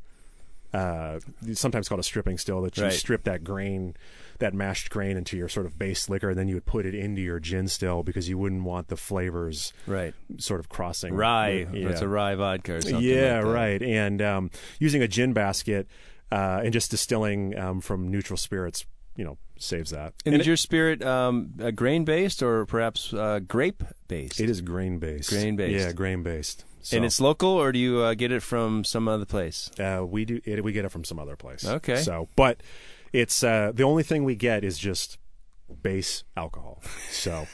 uh 0.71 1.19
sometimes 1.53 1.87
called 1.89 1.99
a 1.99 2.03
stripping 2.03 2.37
still 2.37 2.61
that 2.61 2.77
you 2.77 2.83
Right. 2.83 2.93
strip 2.93 3.23
that 3.23 3.43
grain 3.43 3.95
that 4.39 4.53
mashed 4.53 4.89
grain 4.89 5.17
into 5.17 5.35
your 5.37 5.49
sort 5.49 5.65
of 5.65 5.77
base 5.79 6.09
liquor 6.09 6.29
and 6.29 6.37
then 6.37 6.47
you 6.47 6.55
would 6.55 6.65
put 6.65 6.85
it 6.85 6.93
into 6.95 7.21
your 7.21 7.39
gin 7.39 7.67
still 7.67 8.03
because 8.03 8.27
you 8.29 8.37
wouldn't 8.37 8.63
want 8.63 8.87
the 8.87 8.97
flavors 8.97 9.73
Right. 9.85 10.13
sort 10.37 10.59
of 10.59 10.69
crossing 10.69 11.13
Rye. 11.13 11.67
Yeah. 11.73 11.89
It's 11.89 12.01
a 12.01 12.07
rye 12.07 12.35
vodka 12.35 12.75
or 12.75 12.81
something. 12.81 13.01
yeah, 13.01 13.41
like 13.41 13.53
right. 13.53 13.81
And 13.81 14.21
um, 14.21 14.51
using 14.79 15.01
a 15.01 15.07
gin 15.07 15.33
basket 15.33 15.87
uh, 16.31 16.61
and 16.63 16.73
just 16.73 16.91
distilling 16.91 17.57
um, 17.57 17.81
from 17.81 18.09
neutral 18.09 18.37
spirits, 18.37 18.85
you 19.15 19.23
know, 19.23 19.37
saves 19.57 19.89
that. 19.91 20.13
And, 20.25 20.35
And 20.35 20.41
is 20.41 20.47
your 20.47 20.57
spirit 20.57 21.01
um, 21.03 21.53
uh, 21.61 21.71
grain 21.71 22.03
based 22.05 22.43
or 22.43 22.65
perhaps 22.65 23.13
uh, 23.13 23.39
grape 23.39 23.81
based? 24.07 24.39
it 24.39 24.49
is 24.49 24.61
grain 24.61 24.99
based. 24.99 25.29
Grain-based. 25.29 25.85
Yeah, 25.85 25.91
grain 25.93 26.21
based. 26.23 26.63
And 26.93 27.03
it's 27.03 27.19
local, 27.19 27.49
or 27.49 27.73
do 27.73 27.79
you 27.79 27.99
uh, 27.99 28.13
get 28.13 28.31
it 28.31 28.41
from 28.41 28.85
some 28.85 29.09
other 29.09 29.25
place? 29.25 29.69
Uh, 29.77 30.05
we 30.07 30.23
do 30.23 30.39
it, 30.45 30.63
we 30.63 30.71
get 30.71 30.85
it 30.85 30.89
from 30.89 31.03
some 31.03 31.19
other 31.19 31.35
place. 31.35 31.65
Okay. 31.67 31.97
So, 31.97 32.29
but 32.37 32.61
it's 33.13 33.43
uh, 33.43 33.71
the 33.73 33.83
only 33.83 34.03
thing 34.03 34.23
we 34.23 34.35
get 34.35 34.63
is 34.63 34.77
just 34.77 35.17
base 35.81 36.23
alcohol. 36.35 36.81
So, 37.11 37.47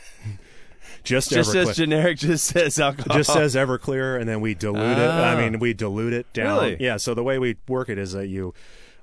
just 1.04 1.30
Just 1.32 1.52
Everclear. 1.52 1.66
says 1.66 1.76
generic. 1.76 2.18
Just 2.18 2.46
says 2.46 2.80
alcohol. 2.80 3.18
just 3.18 3.34
says 3.34 3.56
Everclear, 3.56 4.20
and 4.20 4.28
then 4.28 4.42
we 4.42 4.54
dilute 4.54 4.98
it. 4.98 5.10
I 5.10 5.36
mean, 5.50 5.60
we 5.60 5.74
dilute 5.74 6.14
it 6.14 6.32
down. 6.34 6.56
Really? 6.58 6.78
Yeah. 6.80 6.98
So 6.98 7.14
the 7.14 7.24
way 7.24 7.40
we 7.40 7.58
work 7.68 7.90
it 7.90 7.98
is 7.98 8.14
that 8.14 8.28
you 8.28 8.54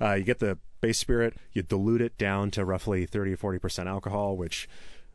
uh, 0.01 0.15
you 0.15 0.25
get 0.25 0.39
the 0.39 0.59
base 0.81 0.99
spirit, 0.99 1.37
you 1.53 1.63
dilute 1.63 2.01
it 2.01 2.17
down 2.17 2.51
to 2.53 2.65
roughly 2.65 3.05
thirty 3.07 3.33
or 3.33 3.37
forty 3.37 3.59
percent 3.59 3.89
alcohol, 3.89 4.37
which 4.37 4.69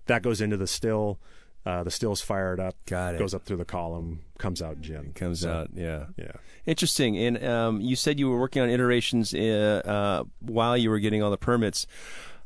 that 0.06 0.21
goes 0.21 0.41
into 0.41 0.58
the 0.58 0.67
still. 0.67 1.19
Uh, 1.65 1.84
the 1.84 1.89
still's 1.89 2.21
fired 2.21 2.60
up, 2.60 2.75
Got 2.86 3.15
it. 3.15 3.17
goes 3.17 3.34
up 3.34 3.43
through 3.43 3.58
the 3.58 3.65
column, 3.65 4.21
comes 4.38 4.62
out 4.62 4.82
gin. 4.82 5.13
comes 5.13 5.39
So, 5.39 5.51
out. 5.51 5.69
Yeah. 5.73 6.06
Yeah. 6.15 6.34
Interesting. 6.67 7.17
And 7.17 7.43
um, 7.43 7.82
you 7.82 7.95
said 7.95 8.19
you 8.19 8.30
were 8.30 8.39
working 8.39 8.62
on 8.62 8.69
iterations 8.69 9.34
uh, 9.34 9.82
uh, 9.86 10.23
while 10.41 10.78
you 10.78 10.91
were 10.91 10.99
getting 10.99 11.23
all 11.23 11.32
the 11.32 11.38
permits. 11.38 11.88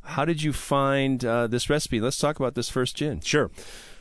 How 0.03 0.23
did 0.23 0.41
you 0.41 0.53
find 0.53 1.23
uh, 1.25 1.47
this 1.47 1.69
recipe? 1.69 1.99
Let's 1.99 2.17
talk 2.17 2.39
about 2.39 2.55
this 2.55 2.69
first 2.69 2.95
gin. 2.95 3.19
Sure. 3.19 3.51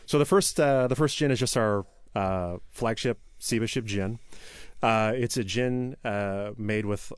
So 0.06 0.18
the 0.20 0.24
first 0.24 0.58
uh, 0.60 0.86
the 0.86 0.94
first 0.96 1.16
gin 1.18 1.30
is 1.32 1.40
just 1.40 1.56
our 1.56 1.84
uh, 2.14 2.58
flagship 2.70 3.18
Sea 3.40 3.58
Bishop 3.58 3.84
gin. 3.86 4.20
Uh, 4.82 5.12
it's 5.16 5.36
a 5.36 5.42
gin 5.42 5.96
uh, 6.04 6.52
made 6.56 6.86
with 6.86 7.12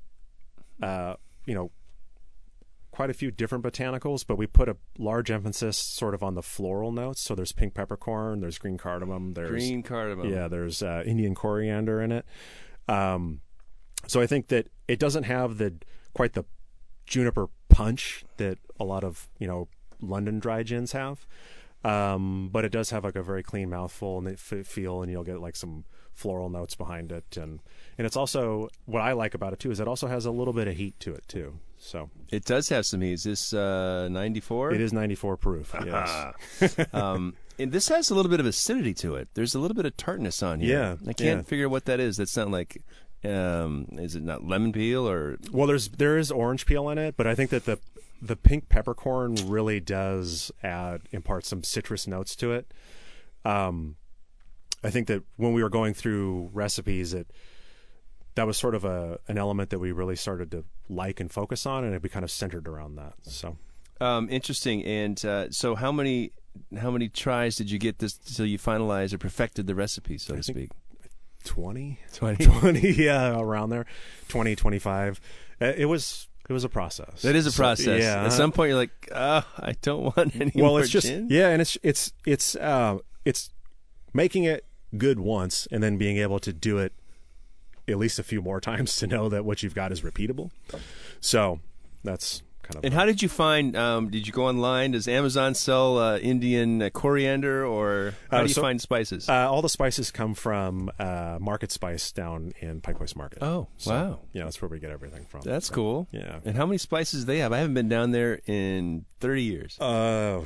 uh, 0.83 1.15
you 1.45 1.55
know 1.55 1.71
quite 3.01 3.09
a 3.09 3.15
few 3.15 3.31
different 3.31 3.65
botanicals, 3.65 4.27
but 4.27 4.37
we 4.37 4.47
put 4.47 4.69
a 4.69 4.77
large 4.99 5.31
emphasis 5.31 5.79
sort 5.79 6.13
of 6.13 6.23
on 6.23 6.35
the 6.35 6.43
floral 6.43 6.93
notes. 6.93 7.23
So 7.23 7.35
there's 7.35 7.51
pink 7.51 7.73
peppercorn, 7.73 8.41
there's 8.41 8.59
green 8.59 8.77
cardamom, 8.77 9.33
there's 9.33 9.49
Green 9.49 9.83
cardamom. 9.83 10.29
yeah, 10.29 10.49
there's 10.49 10.83
uh, 10.83 11.03
Indian 11.07 11.35
coriander 11.35 12.03
in 12.03 12.13
it. 12.13 12.27
Um, 12.89 13.41
so 14.07 14.21
I 14.21 14.27
think 14.27 14.49
that 14.49 14.69
it 14.87 14.99
doesn't 14.99 15.23
have 15.23 15.57
the 15.57 15.77
quite 16.13 16.35
the 16.35 16.45
juniper 17.07 17.49
punch 17.71 18.23
that 18.37 18.59
a 18.79 18.85
lot 18.85 19.03
of 19.03 19.31
you 19.39 19.47
know 19.47 19.69
London 20.03 20.39
dry 20.39 20.63
gins 20.63 20.93
have, 20.93 21.27
um, 21.85 22.51
but 22.53 22.67
it 22.67 22.71
does 22.71 22.91
have 22.91 23.03
like 23.03 23.17
a 23.17 23.23
very 23.23 23.43
clean 23.43 23.71
mouthful 23.71 24.19
and 24.19 24.29
it 24.29 24.35
f- 24.35 24.67
feel, 24.67 25.01
and 25.01 25.11
you'll 25.11 25.25
get 25.25 25.41
like 25.41 25.57
some 25.57 25.85
floral 26.21 26.51
notes 26.51 26.75
behind 26.75 27.11
it, 27.11 27.37
and 27.37 27.61
and 27.97 28.07
it's 28.07 28.17
also 28.17 28.69
what 28.85 29.01
I 29.01 29.13
like 29.13 29.35
about 29.35 29.53
it 29.53 29.59
too 29.59 29.71
is 29.71 29.81
it 29.81 29.89
also 29.89 30.07
has 30.07 30.27
a 30.27 30.31
little 30.31 30.53
bit 30.53 30.69
of 30.69 30.77
heat 30.77 31.01
to 31.01 31.15
it 31.15 31.25
too. 31.27 31.59
So 31.79 32.11
It 32.31 32.45
does 32.45 32.69
have 32.69 32.85
some 32.85 33.01
heat. 33.01 33.15
Is 33.15 33.25
this 33.25 33.55
uh, 33.55 34.09
94? 34.11 34.75
it 34.75 34.83
is 34.83 34.93
94 34.93 35.37
proof. 35.39 35.75
Yes. 35.85 36.77
um, 36.93 37.35
and 37.59 37.73
this 37.73 37.89
has 37.89 38.11
a 38.11 38.15
little 38.15 38.31
bit 38.31 38.39
of 38.39 38.47
acidity 38.47 38.93
to 38.95 39.17
it. 39.17 39.29
There's 39.33 39.55
a 39.55 39.59
little 39.59 39.75
bit 39.75 39.87
of 39.87 39.97
tartness 39.97 40.43
on 40.43 40.61
here. 40.61 40.79
Yeah, 40.79 41.09
I 41.09 41.15
can't 41.15 41.41
yeah. 41.41 41.43
figure 41.43 41.69
what 41.69 41.87
that 41.87 41.99
is. 41.99 42.19
That's 42.19 42.37
not 42.37 42.51
like, 42.51 42.83
um, 43.25 43.87
is 43.93 44.15
it 44.15 44.23
not 44.23 44.45
lemon 44.45 44.73
peel 44.73 45.09
or? 45.09 45.39
Well, 45.51 45.67
there's 45.67 45.89
there 45.89 46.19
is 46.19 46.31
orange 46.31 46.67
peel 46.67 46.91
in 46.91 46.99
it, 46.99 47.17
but 47.17 47.27
I 47.27 47.35
think 47.35 47.51
that 47.51 47.65
the 47.65 47.79
the 48.23 48.37
pink 48.37 48.69
peppercorn 48.69 49.37
really 49.47 49.81
does 49.81 50.53
add 50.63 51.03
impart 51.13 51.47
some 51.47 51.63
citrus 51.63 52.07
notes 52.07 52.37
to 52.37 52.53
it. 52.53 52.73
Um, 53.45 53.97
I 54.83 54.91
think 54.91 55.09
that 55.09 55.23
when 55.37 55.53
we 55.53 55.63
were 55.63 55.69
going 55.71 55.95
through 55.95 56.51
recipes, 56.53 57.13
it 57.15 57.31
that 58.37 58.47
was 58.47 58.57
sort 58.57 58.75
of 58.75 58.85
a 58.85 59.19
an 59.29 59.37
element 59.39 59.71
that 59.71 59.79
we 59.79 59.93
really 59.93 60.17
started 60.17 60.51
to 60.53 60.65
like 60.89 61.21
and 61.21 61.31
focus 61.31 61.67
on, 61.67 61.85
and 61.85 61.95
it 61.95 62.03
be 62.03 62.09
kind 62.09 62.25
of 62.25 62.31
centered 62.31 62.67
around 62.69 62.97
that. 62.97 63.15
So 63.23 63.57
Um, 64.01 64.29
interesting. 64.31 64.83
And 64.85 65.23
uh, 65.25 65.51
so, 65.51 65.75
how 65.75 65.93
many 65.93 66.33
how 66.79 66.91
many 66.91 67.09
tries 67.09 67.57
did 67.57 67.71
you 67.71 67.79
get 67.79 67.99
this 67.99 68.19
until 68.29 68.47
you 68.47 68.59
finalized 68.59 69.13
or 69.13 69.19
perfected 69.19 69.67
the 69.67 69.75
recipe, 69.75 70.19
so 70.19 70.35
to 70.37 70.43
speak? 70.43 70.71
20, 71.45 71.99
20. 72.15 72.45
20 72.61 72.91
yeah, 72.93 73.39
around 73.39 73.71
there, 73.71 73.87
20, 74.29 74.57
25. 74.57 75.21
Uh, 75.61 75.65
It 75.77 75.87
was 75.87 76.29
it 76.49 76.53
was 76.53 76.65
a 76.65 76.69
process. 76.69 77.23
That 77.23 77.37
is 77.37 77.47
a 77.47 77.53
So, 77.53 77.57
process. 77.63 78.03
yeah. 78.03 78.25
At 78.25 78.33
some 78.33 78.51
point, 78.53 78.71
you're 78.71 78.79
like, 78.79 79.09
oh, 79.15 79.45
I 79.59 79.75
don't 79.83 80.17
want 80.17 80.35
any 80.41 80.53
well, 80.55 80.79
it's 80.79 80.91
just 80.91 81.07
gin. 81.07 81.29
yeah, 81.31 81.49
and 81.51 81.61
it's 81.63 81.79
it's 81.83 82.13
it's 82.27 82.57
uh, 82.57 82.99
it's 83.25 83.51
making 84.13 84.45
it 84.45 84.65
good 84.97 85.21
once, 85.21 85.67
and 85.71 85.83
then 85.83 85.97
being 85.97 86.19
able 86.19 86.39
to 86.41 86.53
do 86.53 86.79
it 86.79 86.93
at 87.89 87.99
least 87.99 88.19
a 88.19 88.23
few 88.23 88.41
more 88.43 88.61
times 88.71 88.97
to 88.97 89.07
know 89.07 89.29
that 89.29 89.45
what 89.45 89.63
you've 89.63 89.75
got 89.75 89.93
is 89.93 90.03
repeatable. 90.03 90.51
So 91.21 91.61
that's 92.05 92.43
kind 92.63 92.77
of 92.77 92.85
And 92.85 92.95
how 92.95 93.05
did 93.05 93.21
you 93.23 93.29
find? 93.29 93.77
Um, 93.77 94.11
did 94.11 94.27
you 94.29 94.33
go 94.33 94.47
online? 94.47 94.93
Does 94.93 95.09
Amazon 95.09 95.55
sell 95.55 95.99
uh, 95.99 96.19
Indian 96.19 96.83
uh, 96.83 96.91
coriander, 96.91 97.65
or 97.67 98.15
how 98.31 98.39
Uh, 98.39 98.43
do 98.43 98.49
you 98.49 98.55
so- 98.55 98.63
find 98.63 98.81
spices? 98.81 99.29
Uh, 99.29 99.51
all 99.51 99.61
the 99.63 99.69
spices 99.69 100.11
come 100.13 100.35
from 100.35 100.91
uh, 100.99 101.39
Market 101.41 101.73
Spice 101.73 102.13
down 102.13 102.53
in 102.61 102.81
Pike 102.81 102.97
Place 102.99 103.17
Market. 103.17 103.43
oh, 103.43 103.67
So, 103.77 103.91
wow, 103.91 104.21
Yeah, 104.33 104.45
that's 104.45 104.63
where 104.63 104.69
we 104.69 104.79
get 104.79 104.91
everything 104.91 105.25
from. 105.29 105.41
that's 105.43 105.67
So, 105.67 105.75
cool. 105.75 106.09
Yeah. 106.13 106.39
And 106.45 106.57
how 106.57 106.65
many 106.67 106.79
spices 106.79 107.25
do 107.25 107.27
they 107.33 107.39
have? 107.39 107.53
I 107.53 107.59
haven't 107.59 107.75
been 107.75 107.89
down 107.89 108.13
there 108.13 108.41
in 108.47 109.05
30 109.21 109.43
years. 109.43 109.81
Uh, 109.81 110.43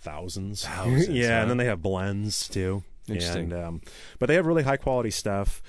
thousands. 0.00 0.64
Thousands, 0.66 1.08
yeah, 1.08 1.28
huh? 1.36 1.42
and 1.42 1.50
then 1.50 1.56
they 1.58 1.64
have 1.66 1.80
blends 1.82 2.48
too. 2.48 2.82
Interesting. 3.08 3.52
And, 3.52 3.64
um, 3.64 3.80
but 4.18 4.26
they 4.26 4.34
have 4.34 4.46
really 4.46 4.62
high 4.62 4.76
quality 4.76 5.10
stuff. 5.10 5.62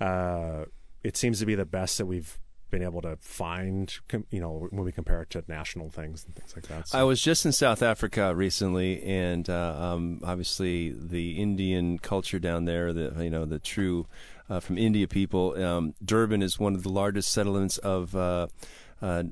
Uh, 0.00 0.64
it 1.02 1.16
seems 1.16 1.38
to 1.40 1.46
be 1.46 1.54
the 1.54 1.64
best 1.64 1.98
that 1.98 2.06
we've 2.06 2.38
been 2.70 2.82
able 2.82 3.02
to 3.02 3.16
find. 3.20 3.94
You 4.30 4.40
know, 4.40 4.66
when 4.70 4.84
we 4.84 4.92
compare 4.92 5.22
it 5.22 5.30
to 5.30 5.44
national 5.48 5.90
things 5.90 6.24
and 6.24 6.34
things 6.34 6.54
like 6.56 6.66
that. 6.68 6.88
So- 6.88 6.98
I 6.98 7.02
was 7.02 7.20
just 7.22 7.44
in 7.46 7.52
South 7.52 7.82
Africa 7.82 8.34
recently, 8.34 9.02
and 9.02 9.48
uh, 9.48 9.76
um, 9.78 10.20
obviously 10.24 10.90
the 10.90 11.38
Indian 11.40 11.98
culture 11.98 12.38
down 12.38 12.64
there, 12.64 12.92
the 12.92 13.12
you 13.22 13.30
know 13.30 13.44
the 13.44 13.58
true 13.58 14.06
uh, 14.50 14.60
from 14.60 14.78
India 14.78 15.06
people. 15.06 15.62
Um, 15.62 15.94
Durban 16.04 16.42
is 16.42 16.58
one 16.58 16.74
of 16.74 16.82
the 16.82 16.88
largest 16.90 17.30
settlements 17.30 17.78
of 17.78 18.14
uh, 18.16 18.48
uh, 19.00 19.24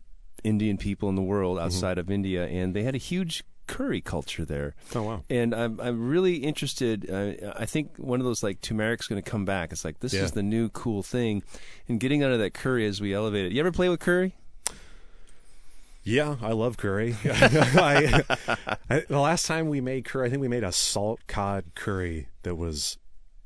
Indian 0.45 0.77
people 0.79 1.09
in 1.09 1.15
the 1.17 1.23
world 1.23 1.59
outside 1.59 1.99
of 1.99 2.11
India, 2.11 2.47
and 2.47 2.75
they 2.75 2.83
had 2.83 2.95
a 2.95 2.99
huge 2.99 3.43
curry 3.71 4.01
culture 4.01 4.45
there. 4.45 4.75
oh 4.95 5.03
wow. 5.03 5.25
And 5.31 5.55
I'm 5.55 5.81
I'm 5.81 6.09
really 6.09 6.37
interested. 6.37 7.09
Uh, 7.09 7.53
I 7.57 7.66
think 7.66 7.97
one 7.97 8.18
of 8.21 8.27
those 8.27 8.43
like 8.43 8.61
turmeric's 8.61 9.07
going 9.07 9.23
to 9.23 9.31
come 9.31 9.45
back. 9.45 9.71
It's 9.73 9.85
like 9.85 10.01
this 10.01 10.12
Yeah. 10.12 10.23
is 10.25 10.33
the 10.33 10.43
new 10.43 10.68
cool 10.71 11.03
thing, 11.03 11.43
and 11.89 12.01
getting 12.01 12.23
out 12.25 12.33
of 12.33 12.39
that 12.41 12.53
curry 12.55 12.85
as 12.87 13.01
we 13.01 13.14
elevate 13.14 13.47
it. 13.47 13.53
You 13.53 13.61
ever 13.61 13.73
play 13.73 13.89
with 13.89 14.01
curry? 14.01 14.35
Yeah, 16.03 16.37
I 16.41 16.53
love 16.53 16.77
curry. 16.79 17.14
I, 17.25 18.25
I, 18.89 19.01
the 19.09 19.21
last 19.21 19.47
time 19.47 19.68
we 19.68 19.81
made 19.81 20.05
curry, 20.07 20.27
I 20.27 20.31
think 20.31 20.41
we 20.41 20.49
made 20.49 20.64
a 20.64 20.73
salt 20.73 21.21
cod 21.27 21.64
curry 21.75 22.29
that 22.43 22.57
was 22.57 22.97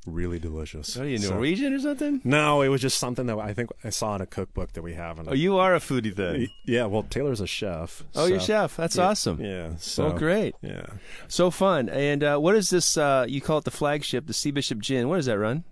really 0.05 0.39
delicious. 0.39 0.97
Are 0.97 1.05
you 1.07 1.17
So- 1.17 1.31
Norwegian 1.31 1.73
or 1.73 1.79
something? 1.79 2.21
no, 2.23 2.61
it 2.61 2.69
was 2.69 2.81
just 2.81 2.97
something 2.97 3.25
that 3.27 3.37
I 3.37 3.53
think 3.53 3.69
I 3.83 3.89
saw 3.89 4.15
in 4.15 4.21
a 4.21 4.25
cookbook 4.25 4.73
that 4.73 4.81
we 4.81 4.93
have. 4.93 5.19
And 5.19 5.29
Oh, 5.29 5.33
you 5.33 5.57
are 5.57 5.75
a 5.75 5.79
foodie 5.79 6.15
then. 6.15 6.47
yeah, 6.65 6.85
well, 6.85 7.03
Taylor's 7.03 7.41
a 7.41 7.47
chef. 7.47 8.03
Oh, 8.15 8.25
you're 8.25 8.37
a 8.37 8.41
chef. 8.41 8.75
That's 8.77 8.95
Yeah, 8.97 9.03
awesome. 9.09 9.41
Yeah. 9.43 9.69
So 9.77 10.07
oh, 10.07 10.11
great. 10.13 10.55
Yeah. 10.61 10.85
So 11.27 11.51
fun. 11.51 11.89
And 11.89 12.23
uh, 12.23 12.37
what 12.37 12.55
is 12.55 12.69
this? 12.69 12.97
Uh, 12.97 13.25
you 13.27 13.41
call 13.41 13.57
it 13.59 13.63
the 13.65 13.71
flagship, 13.71 14.27
the 14.27 14.33
Sea 14.33 14.51
Bishop 14.51 14.79
Gin. 14.79 15.09
What 15.09 15.17
does 15.17 15.25
that 15.27 15.37
run? 15.39 15.63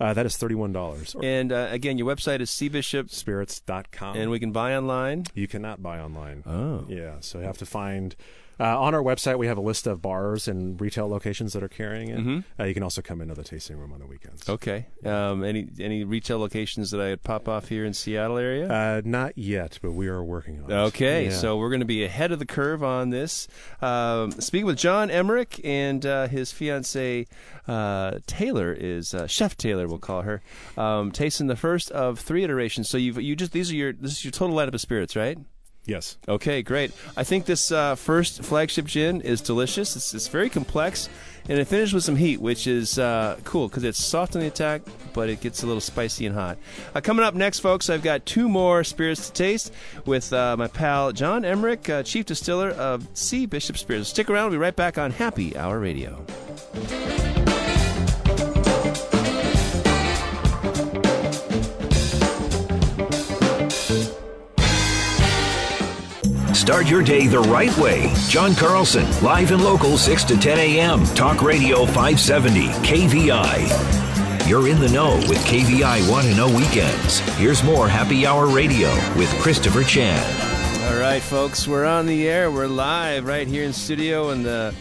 Uh, 0.00 0.14
that 0.14 0.24
is 0.26 0.36
thirty-one 0.36 0.72
dollars. 0.72 1.16
And 1.20 1.50
uh, 1.52 1.66
again, 1.72 1.98
your 1.98 2.06
website 2.06 2.40
is 2.40 2.50
Sea 2.50 2.68
Bishop, 2.68 3.10
Spirits.com. 3.10 4.16
and 4.16 4.30
we 4.30 4.38
can 4.38 4.52
buy 4.52 4.76
online. 4.76 5.24
you 5.34 5.48
cannot 5.48 5.82
buy 5.82 5.98
online. 5.98 6.44
Oh. 6.46 6.84
Yeah, 6.88 7.16
so 7.20 7.38
you 7.40 7.44
have 7.46 7.58
to 7.58 7.66
find 7.66 8.14
uh, 8.60 8.80
on 8.80 8.94
our 8.94 9.02
website. 9.02 9.38
We 9.38 9.46
have 9.46 9.58
a 9.58 9.62
list 9.62 9.86
of 9.86 10.02
bars 10.02 10.48
and 10.48 10.80
retail 10.80 11.08
locations 11.08 11.52
that 11.52 11.62
are 11.62 11.68
carrying 11.68 12.08
it. 12.08 12.18
Mhm. 12.18 12.44
Uh, 12.58 12.64
you 12.64 12.74
can 12.74 12.82
also 12.82 13.02
come 13.02 13.20
into 13.20 13.34
the 13.34 13.44
tasting 13.44 13.76
room 13.78 13.92
on 13.92 14.00
the 14.00 14.06
weekends. 14.06 14.48
Okay. 14.48 14.86
Um, 15.04 15.44
any 15.44 15.68
any 15.78 16.04
retail 16.04 16.38
locations 16.38 16.90
that 16.90 17.00
I 17.00 17.10
would 17.10 17.22
pop 17.22 17.48
off 17.48 17.68
here 17.68 17.84
in 17.84 17.92
Seattle 17.94 18.38
area? 18.38 18.68
Uh, 18.68 19.02
not 19.04 19.36
yet, 19.36 19.78
but 19.82 19.92
we 19.92 20.08
are 20.08 20.22
working 20.22 20.62
on 20.62 20.70
it. 20.70 20.74
Okay, 20.74 21.26
Yeah. 21.26 21.30
so 21.32 21.56
we're 21.56 21.70
going 21.70 21.80
to 21.80 21.86
be 21.86 22.04
ahead 22.04 22.32
of 22.32 22.38
the 22.38 22.46
curve 22.46 22.82
on 22.82 23.10
this. 23.10 23.46
Um, 23.80 24.30
speaking 24.32 24.66
with 24.66 24.76
John 24.78 25.10
Emmerich 25.10 25.60
and 25.64 26.04
uh, 26.04 26.28
his 26.28 26.52
fiancee 26.52 27.26
uh, 27.66 28.18
Taylor 28.26 28.72
is 28.72 29.14
uh, 29.14 29.26
Chef 29.26 29.56
Taylor, 29.56 29.86
we'll 29.86 29.98
call 29.98 30.22
her, 30.22 30.42
um, 30.76 31.12
tasting 31.12 31.46
the 31.48 31.56
first 31.56 31.90
of 31.90 32.18
three 32.18 32.42
iterations. 32.44 32.88
So 32.88 32.96
you've 32.98 33.20
you 33.20 33.36
just 33.36 33.52
these 33.52 33.70
are 33.70 33.74
your 33.76 33.92
this 33.92 34.12
is 34.12 34.24
your 34.24 34.32
total 34.32 34.56
lineup 34.56 34.74
of 34.74 34.80
spirits, 34.80 35.14
right? 35.16 35.38
Yes, 35.88 36.16
Okay, 36.28 36.62
great. 36.62 36.92
I 37.16 37.24
think 37.24 37.46
this 37.46 37.72
uh, 37.72 37.96
first 37.96 38.44
flagship 38.44 38.86
gin 38.86 39.20
is 39.22 39.40
delicious. 39.40 39.96
It's, 39.96 40.14
it's 40.14 40.28
very 40.28 40.48
complex, 40.48 41.08
and 41.48 41.58
it 41.58 41.64
finishes 41.64 41.94
with 41.94 42.04
some 42.04 42.16
heat, 42.16 42.40
which 42.40 42.66
is 42.66 42.98
uh, 42.98 43.38
cool 43.44 43.68
because 43.68 43.82
it's 43.82 43.98
soft 43.98 44.36
on 44.36 44.42
the 44.42 44.46
attack, 44.46 44.82
but 45.14 45.28
it 45.28 45.40
gets 45.40 45.62
a 45.62 45.66
little 45.66 45.80
spicy 45.80 46.26
and 46.26 46.34
hot. 46.34 46.58
Uh, 46.94 47.00
coming 47.00 47.24
up 47.24 47.34
next, 47.34 47.60
folks, 47.60 47.88
I've 47.90 48.02
got 48.02 48.26
two 48.26 48.48
more 48.48 48.84
spirits 48.84 49.28
to 49.28 49.32
taste 49.32 49.72
with 50.04 50.32
uh, 50.32 50.56
my 50.56 50.68
pal 50.68 51.12
John 51.12 51.44
Emmerich, 51.44 51.88
uh, 51.88 52.02
chief 52.02 52.26
distiller 52.26 52.70
of 52.70 53.08
Sea 53.14 53.46
Bishop 53.46 53.78
Spirits. 53.78 54.10
Stick 54.10 54.28
around. 54.30 54.50
We'll 54.50 54.58
be 54.58 54.62
right 54.62 54.76
back 54.76 54.98
on 54.98 55.10
Happy 55.10 55.56
Hour 55.56 55.80
Radio. 55.80 56.24
Start 66.68 66.90
your 66.90 67.00
day 67.02 67.26
the 67.26 67.40
right 67.40 67.74
way. 67.78 68.12
John 68.28 68.54
Carlson, 68.54 69.06
live 69.22 69.52
and 69.52 69.64
local, 69.64 69.96
6 69.96 70.24
to 70.24 70.36
10 70.36 70.58
a.m. 70.58 71.02
Talk 71.14 71.40
Radio 71.40 71.86
570, 71.86 72.66
KVI. 72.84 74.46
You're 74.46 74.68
in 74.68 74.78
the 74.78 74.90
know 74.90 75.16
with 75.30 75.38
KVI 75.46 76.10
Want 76.10 76.26
to 76.26 76.34
Know 76.34 76.46
Weekends. 76.46 77.20
Here's 77.38 77.64
more 77.64 77.88
Happy 77.88 78.26
Hour 78.26 78.48
Radio 78.48 78.90
with 79.16 79.30
Christopher 79.40 79.82
Chan. 79.82 80.22
All 80.92 81.00
right, 81.00 81.22
folks, 81.22 81.66
we're 81.66 81.86
on 81.86 82.04
the 82.04 82.28
air. 82.28 82.50
We're 82.50 82.66
live 82.66 83.24
right 83.24 83.48
here 83.48 83.64
in 83.64 83.72
studio 83.72 84.28
in 84.28 84.42
the 84.42 84.74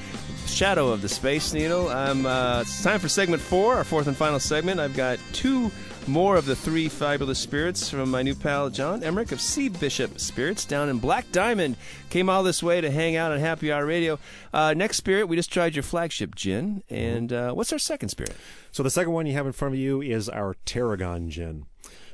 shadow 0.46 0.90
of 0.90 1.02
the 1.02 1.08
Space 1.08 1.54
Needle. 1.54 1.88
I'm, 1.88 2.26
uh, 2.26 2.64
it's 2.64 2.84
time 2.84 3.00
for 3.00 3.08
segment 3.08 3.42
four, 3.42 3.76
our 3.76 3.86
fourth 3.86 4.08
and 4.08 4.18
final 4.18 4.42
segment. 4.42 4.82
I've 4.82 4.98
got 4.98 5.20
two 5.32 5.72
more 6.08 6.36
of 6.36 6.46
the 6.46 6.56
three 6.56 6.90
fabulous 6.90 7.40
spirits 7.40 7.90
from 7.90 8.12
my 8.12 8.22
new 8.22 8.36
pal 8.36 8.70
John 8.70 9.04
Emmerich 9.04 9.32
of 9.32 9.42
Sea 9.42 9.70
Bishop 9.70 10.20
Spirits 10.20 10.66
down 10.66 10.90
in 10.90 11.00
Black 11.00 11.32
Diamond. 11.32 11.76
Came 12.10 12.30
all 12.30 12.44
this 12.44 12.64
way 12.64 12.82
to 12.82 12.90
hang 12.90 13.16
out 13.16 13.32
on 13.32 13.40
Happy 13.40 13.72
Hour 13.72 13.86
Radio. 13.86 14.20
Uh, 14.54 14.74
next 14.74 14.98
spirit, 14.98 15.28
we 15.28 15.36
just 15.36 15.52
tried 15.52 15.76
your 15.76 15.84
flagship 15.84 16.36
gin. 16.36 16.84
And 16.90 17.34
uh, 17.34 17.52
what's 17.54 17.74
our 17.74 17.80
second 17.80 18.10
spirit? 18.10 18.36
So 18.72 18.84
the 18.84 18.90
second 18.90 19.14
one 19.14 19.26
you 19.26 19.34
have 19.34 19.46
in 19.46 19.52
front 19.52 19.74
of 19.74 19.80
you 19.80 20.02
is 20.02 20.30
our 20.30 20.56
Tarragon 20.66 21.30
gin. 21.30 21.66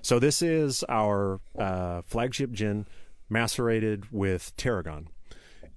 So 0.02 0.20
this 0.20 0.42
is 0.42 0.84
our 0.90 1.40
uh, 1.58 2.02
flagship 2.02 2.52
gin 2.52 2.86
macerated 3.30 4.12
with 4.12 4.56
tarragon, 4.58 5.08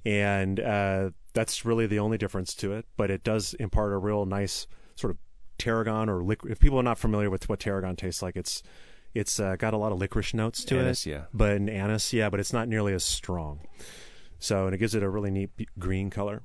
and 0.04 0.58
uh, 0.58 1.10
that's 1.32 1.64
really 1.64 1.86
the 1.86 2.00
only 2.00 2.18
difference 2.18 2.54
to 2.56 2.72
it. 2.72 2.86
But 2.96 3.10
it 3.10 3.22
does 3.22 3.54
impart 3.54 3.92
a 3.92 3.98
real 3.98 4.26
nice 4.26 4.66
sort 4.96 5.12
of 5.12 5.18
tarragon 5.58 6.08
or 6.08 6.22
liquid. 6.22 6.52
If 6.52 6.58
people 6.60 6.78
are 6.78 6.82
not 6.82 6.98
familiar 6.98 7.30
with 7.30 7.48
what 7.48 7.60
tarragon 7.60 7.96
tastes 7.96 8.22
like, 8.22 8.36
it's 8.36 8.62
it's 9.14 9.40
uh, 9.40 9.56
got 9.56 9.72
a 9.72 9.78
lot 9.78 9.92
of 9.92 9.98
licorice 9.98 10.34
notes 10.34 10.62
to 10.64 10.78
Anise, 10.78 11.06
it. 11.06 11.10
yeah. 11.10 11.22
But 11.32 11.52
an 11.52 11.68
anise, 11.68 12.12
yeah, 12.12 12.28
but 12.28 12.38
it's 12.40 12.52
not 12.52 12.68
nearly 12.68 12.92
as 12.92 13.02
strong. 13.04 13.60
So 14.38 14.66
and 14.66 14.74
it 14.74 14.78
gives 14.78 14.94
it 14.94 15.02
a 15.02 15.08
really 15.08 15.30
neat 15.30 15.50
green 15.78 16.10
color 16.10 16.42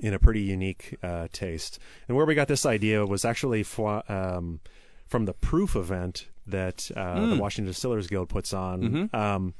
in 0.00 0.14
a 0.14 0.18
pretty 0.18 0.40
unique 0.40 0.96
uh, 1.02 1.28
taste. 1.32 1.78
And 2.08 2.16
where 2.16 2.26
we 2.26 2.34
got 2.34 2.48
this 2.48 2.64
idea 2.66 3.04
was 3.06 3.24
actually 3.24 3.62
fwa- 3.62 4.08
um, 4.10 4.60
from 5.06 5.26
the 5.26 5.34
proof 5.34 5.76
event 5.76 6.28
that 6.46 6.90
uh, 6.96 7.26
the 7.26 7.36
Washington 7.36 7.70
Distillers 7.70 8.06
Guild 8.06 8.28
puts 8.28 8.52
on. 8.52 9.10
Um, 9.12 9.54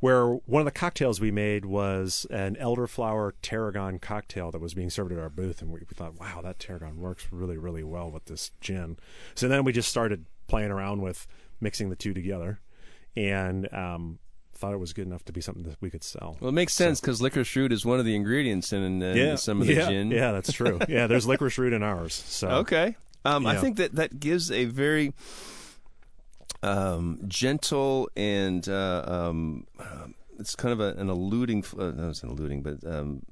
where 0.00 0.26
one 0.26 0.60
of 0.60 0.64
the 0.66 0.70
cocktails 0.70 1.20
we 1.20 1.30
made 1.30 1.64
was 1.64 2.26
an 2.30 2.56
elderflower 2.56 3.32
tarragon 3.42 3.98
cocktail 3.98 4.50
that 4.50 4.60
was 4.60 4.74
being 4.74 4.90
served 4.90 5.12
at 5.12 5.18
our 5.18 5.30
booth, 5.30 5.62
and 5.62 5.70
we, 5.70 5.80
we 5.80 5.86
thought, 5.94 6.18
wow, 6.20 6.40
that 6.42 6.58
tarragon 6.58 6.98
works 6.98 7.26
really, 7.30 7.56
really 7.56 7.84
well 7.84 8.10
with 8.10 8.26
this 8.26 8.50
gin. 8.60 8.96
So 9.34 9.48
then 9.48 9.64
we 9.64 9.72
just 9.72 9.88
started 9.88 10.26
playing 10.48 10.70
around 10.70 11.02
with 11.02 11.26
mixing 11.60 11.88
the 11.90 11.96
two 11.96 12.12
together, 12.14 12.60
and 13.16 13.72
um, 13.72 14.18
thought 14.54 14.72
it 14.74 14.78
was 14.78 14.92
good 14.92 15.06
enough 15.06 15.24
to 15.24 15.32
be 15.32 15.40
something 15.40 15.64
that 15.64 15.76
we 15.80 15.90
could 15.90 16.04
sell. 16.04 16.36
Well, 16.40 16.50
it 16.50 16.52
makes 16.52 16.74
sense 16.74 17.00
because 17.00 17.20
licorice 17.22 17.54
root 17.56 17.72
is 17.72 17.84
one 17.84 17.98
of 17.98 18.04
the 18.04 18.14
ingredients 18.14 18.72
in, 18.72 19.02
in 19.02 19.36
some 19.38 19.60
of 19.60 19.66
the 19.66 19.74
yeah, 19.74 19.88
gin. 19.88 20.10
Yeah, 20.10 20.32
that's 20.32 20.52
true. 20.52 20.78
yeah, 20.88 21.06
there's 21.06 21.26
licorice 21.26 21.58
root 21.58 21.72
in 21.72 21.82
ours. 21.82 22.14
So 22.14 22.48
Okay. 22.48 22.96
Um, 23.24 23.46
I 23.46 23.54
Yeah. 23.54 23.60
think 23.60 23.76
that 23.78 23.94
that 23.96 24.20
gives 24.20 24.50
a 24.52 24.66
very 24.66 25.12
um, 26.66 27.20
gentle 27.26 28.10
and 28.16 28.68
uh, 28.68 29.04
um, 29.06 29.66
um, 29.78 30.14
it's 30.38 30.54
kind 30.54 30.72
of 30.72 30.80
a, 30.80 31.00
an 31.00 31.08
alluding. 31.08 31.64
Uh, 31.78 31.92
no, 31.92 32.08
an 32.22 32.28
but 32.62 32.84
um, 32.84 33.24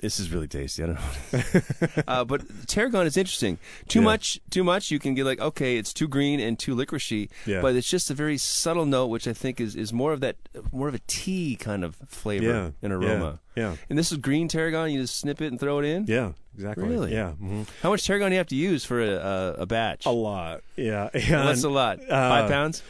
this 0.00 0.18
is 0.20 0.30
really 0.30 0.48
tasty. 0.48 0.82
I 0.82 0.86
don't 0.86 0.98
know. 1.32 2.02
uh, 2.08 2.24
but 2.24 2.42
tarragon 2.66 3.06
is 3.06 3.16
interesting. 3.16 3.58
Too 3.88 3.98
Yeah. 4.00 4.04
much, 4.04 4.40
too 4.50 4.62
much. 4.64 4.90
You 4.90 4.98
can 4.98 5.14
get 5.14 5.24
like, 5.24 5.40
okay, 5.40 5.76
it's 5.76 5.92
too 5.92 6.08
green 6.08 6.40
and 6.40 6.58
too 6.58 6.74
licoricey. 6.76 7.28
Yeah. 7.46 7.60
But 7.60 7.74
it's 7.76 7.88
just 7.88 8.10
a 8.10 8.14
very 8.14 8.36
subtle 8.38 8.86
note, 8.86 9.06
which 9.06 9.26
I 9.28 9.32
think 9.32 9.60
is, 9.60 9.74
is 9.76 9.92
more 9.92 10.12
of 10.12 10.20
that, 10.20 10.36
more 10.72 10.88
of 10.88 10.94
a 10.94 11.00
tea 11.06 11.56
kind 11.56 11.84
of 11.84 11.96
flavor 12.06 12.46
Yeah, 12.46 12.70
and 12.82 12.92
aroma. 12.92 13.40
yeah, 13.56 13.70
yeah. 13.70 13.76
And 13.90 13.98
this 13.98 14.12
is 14.12 14.18
green 14.18 14.48
tarragon. 14.48 14.90
You 14.90 15.00
just 15.02 15.18
snip 15.18 15.40
it 15.42 15.46
and 15.48 15.58
throw 15.60 15.78
it 15.80 15.84
in. 15.84 16.04
Yeah, 16.06 16.32
exactly. 16.54 16.86
Really? 16.88 17.12
Yeah. 17.12 17.32
mhm. 17.40 17.66
How 17.82 17.90
much 17.90 18.06
tarragon 18.06 18.30
do 18.30 18.34
you 18.34 18.38
have 18.38 18.46
to 18.48 18.56
use 18.56 18.84
for 18.84 19.00
a, 19.02 19.54
a, 19.58 19.66
batch? 19.66 20.06
A 20.06 20.10
lot. 20.10 20.62
Yeah. 20.76 21.10
That's 21.12 21.64
a 21.64 21.68
lot. 21.70 22.00
uh, 22.00 22.06
Five 22.28 22.50
pounds. 22.50 22.82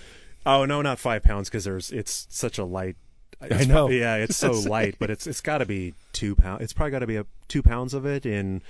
Oh 0.46 0.64
no, 0.64 0.80
not 0.82 0.98
five 0.98 1.22
pounds 1.22 1.50
because 1.50 1.64
there's 1.64 1.90
it's 1.90 2.26
such 2.30 2.56
a 2.58 2.64
light. 2.64 2.96
It's 3.42 3.66
know. 3.66 3.86
pro- 3.86 3.94
Yeah, 3.96 4.16
it's 4.16 4.36
so 4.36 4.52
light, 4.52 4.96
but 4.98 5.10
it's 5.10 5.26
it's 5.28 5.40
got 5.40 5.58
to 5.58 5.66
be 5.66 5.94
two 6.12 6.34
pounds. 6.34 6.62
It's 6.62 6.72
probably 6.72 6.90
got 6.92 6.98
to 7.00 7.06
be 7.06 7.16
a 7.16 7.26
two 7.48 7.62
pounds 7.62 7.94
of 7.94 8.04
it 8.06 8.26
in. 8.26 8.62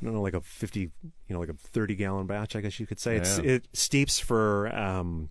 I 0.00 0.04
don't 0.04 0.12
know, 0.14 0.20
like 0.22 0.34
a 0.34 0.42
fifty, 0.42 0.80
you 0.80 0.90
know, 1.30 1.38
like 1.40 1.48
a 1.48 1.54
thirty-gallon 1.54 2.26
batch. 2.26 2.54
I 2.54 2.60
guess 2.60 2.78
you 2.78 2.86
could 2.86 3.00
say 3.00 3.16
it's 3.16 3.38
Yeah. 3.38 3.52
it 3.52 3.68
steeps 3.72 4.18
for 4.18 4.68
um, 4.76 5.30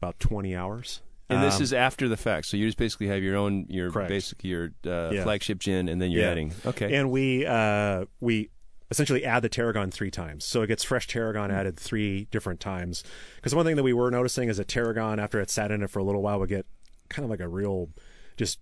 about 0.00 0.18
twenty 0.20 0.54
hours. 0.54 1.00
And 1.28 1.42
this 1.42 1.56
Um, 1.56 1.62
is 1.62 1.72
after 1.72 2.08
the 2.08 2.16
fact, 2.16 2.46
so 2.46 2.56
you 2.56 2.66
just 2.66 2.78
basically 2.78 3.08
have 3.08 3.20
your 3.20 3.34
own, 3.36 3.66
your 3.68 3.90
Correct. 3.90 4.08
basically 4.08 4.50
your 4.50 4.70
uh, 4.86 5.10
Yeah. 5.12 5.24
flagship 5.24 5.58
gin, 5.58 5.88
and 5.88 6.00
then 6.00 6.12
you're 6.12 6.22
Yeah. 6.22 6.30
adding. 6.30 6.52
Okay. 6.64 6.94
And 6.94 7.10
we 7.10 7.44
uh, 7.44 8.04
we 8.20 8.50
essentially 8.92 9.24
add 9.24 9.42
the 9.42 9.48
tarragon 9.48 9.90
three 9.90 10.10
times, 10.12 10.44
so 10.44 10.62
it 10.62 10.68
gets 10.68 10.84
fresh 10.84 11.08
tarragon 11.08 11.50
added 11.50 11.76
three 11.76 12.26
different 12.30 12.60
times. 12.60 13.02
Because 13.34 13.54
one 13.56 13.66
thing 13.66 13.74
that 13.76 13.82
we 13.82 13.92
were 13.92 14.10
noticing 14.10 14.48
is 14.48 14.58
that 14.58 14.68
tarragon, 14.68 15.18
after 15.18 15.40
it 15.40 15.50
sat 15.50 15.72
in 15.72 15.82
it 15.82 15.90
for 15.90 15.98
a 15.98 16.04
little 16.04 16.22
while, 16.22 16.38
would 16.38 16.48
get 16.48 16.64
kind 17.08 17.24
of 17.24 17.30
like 17.30 17.40
a 17.40 17.48
real 17.48 17.88
just 18.36 18.58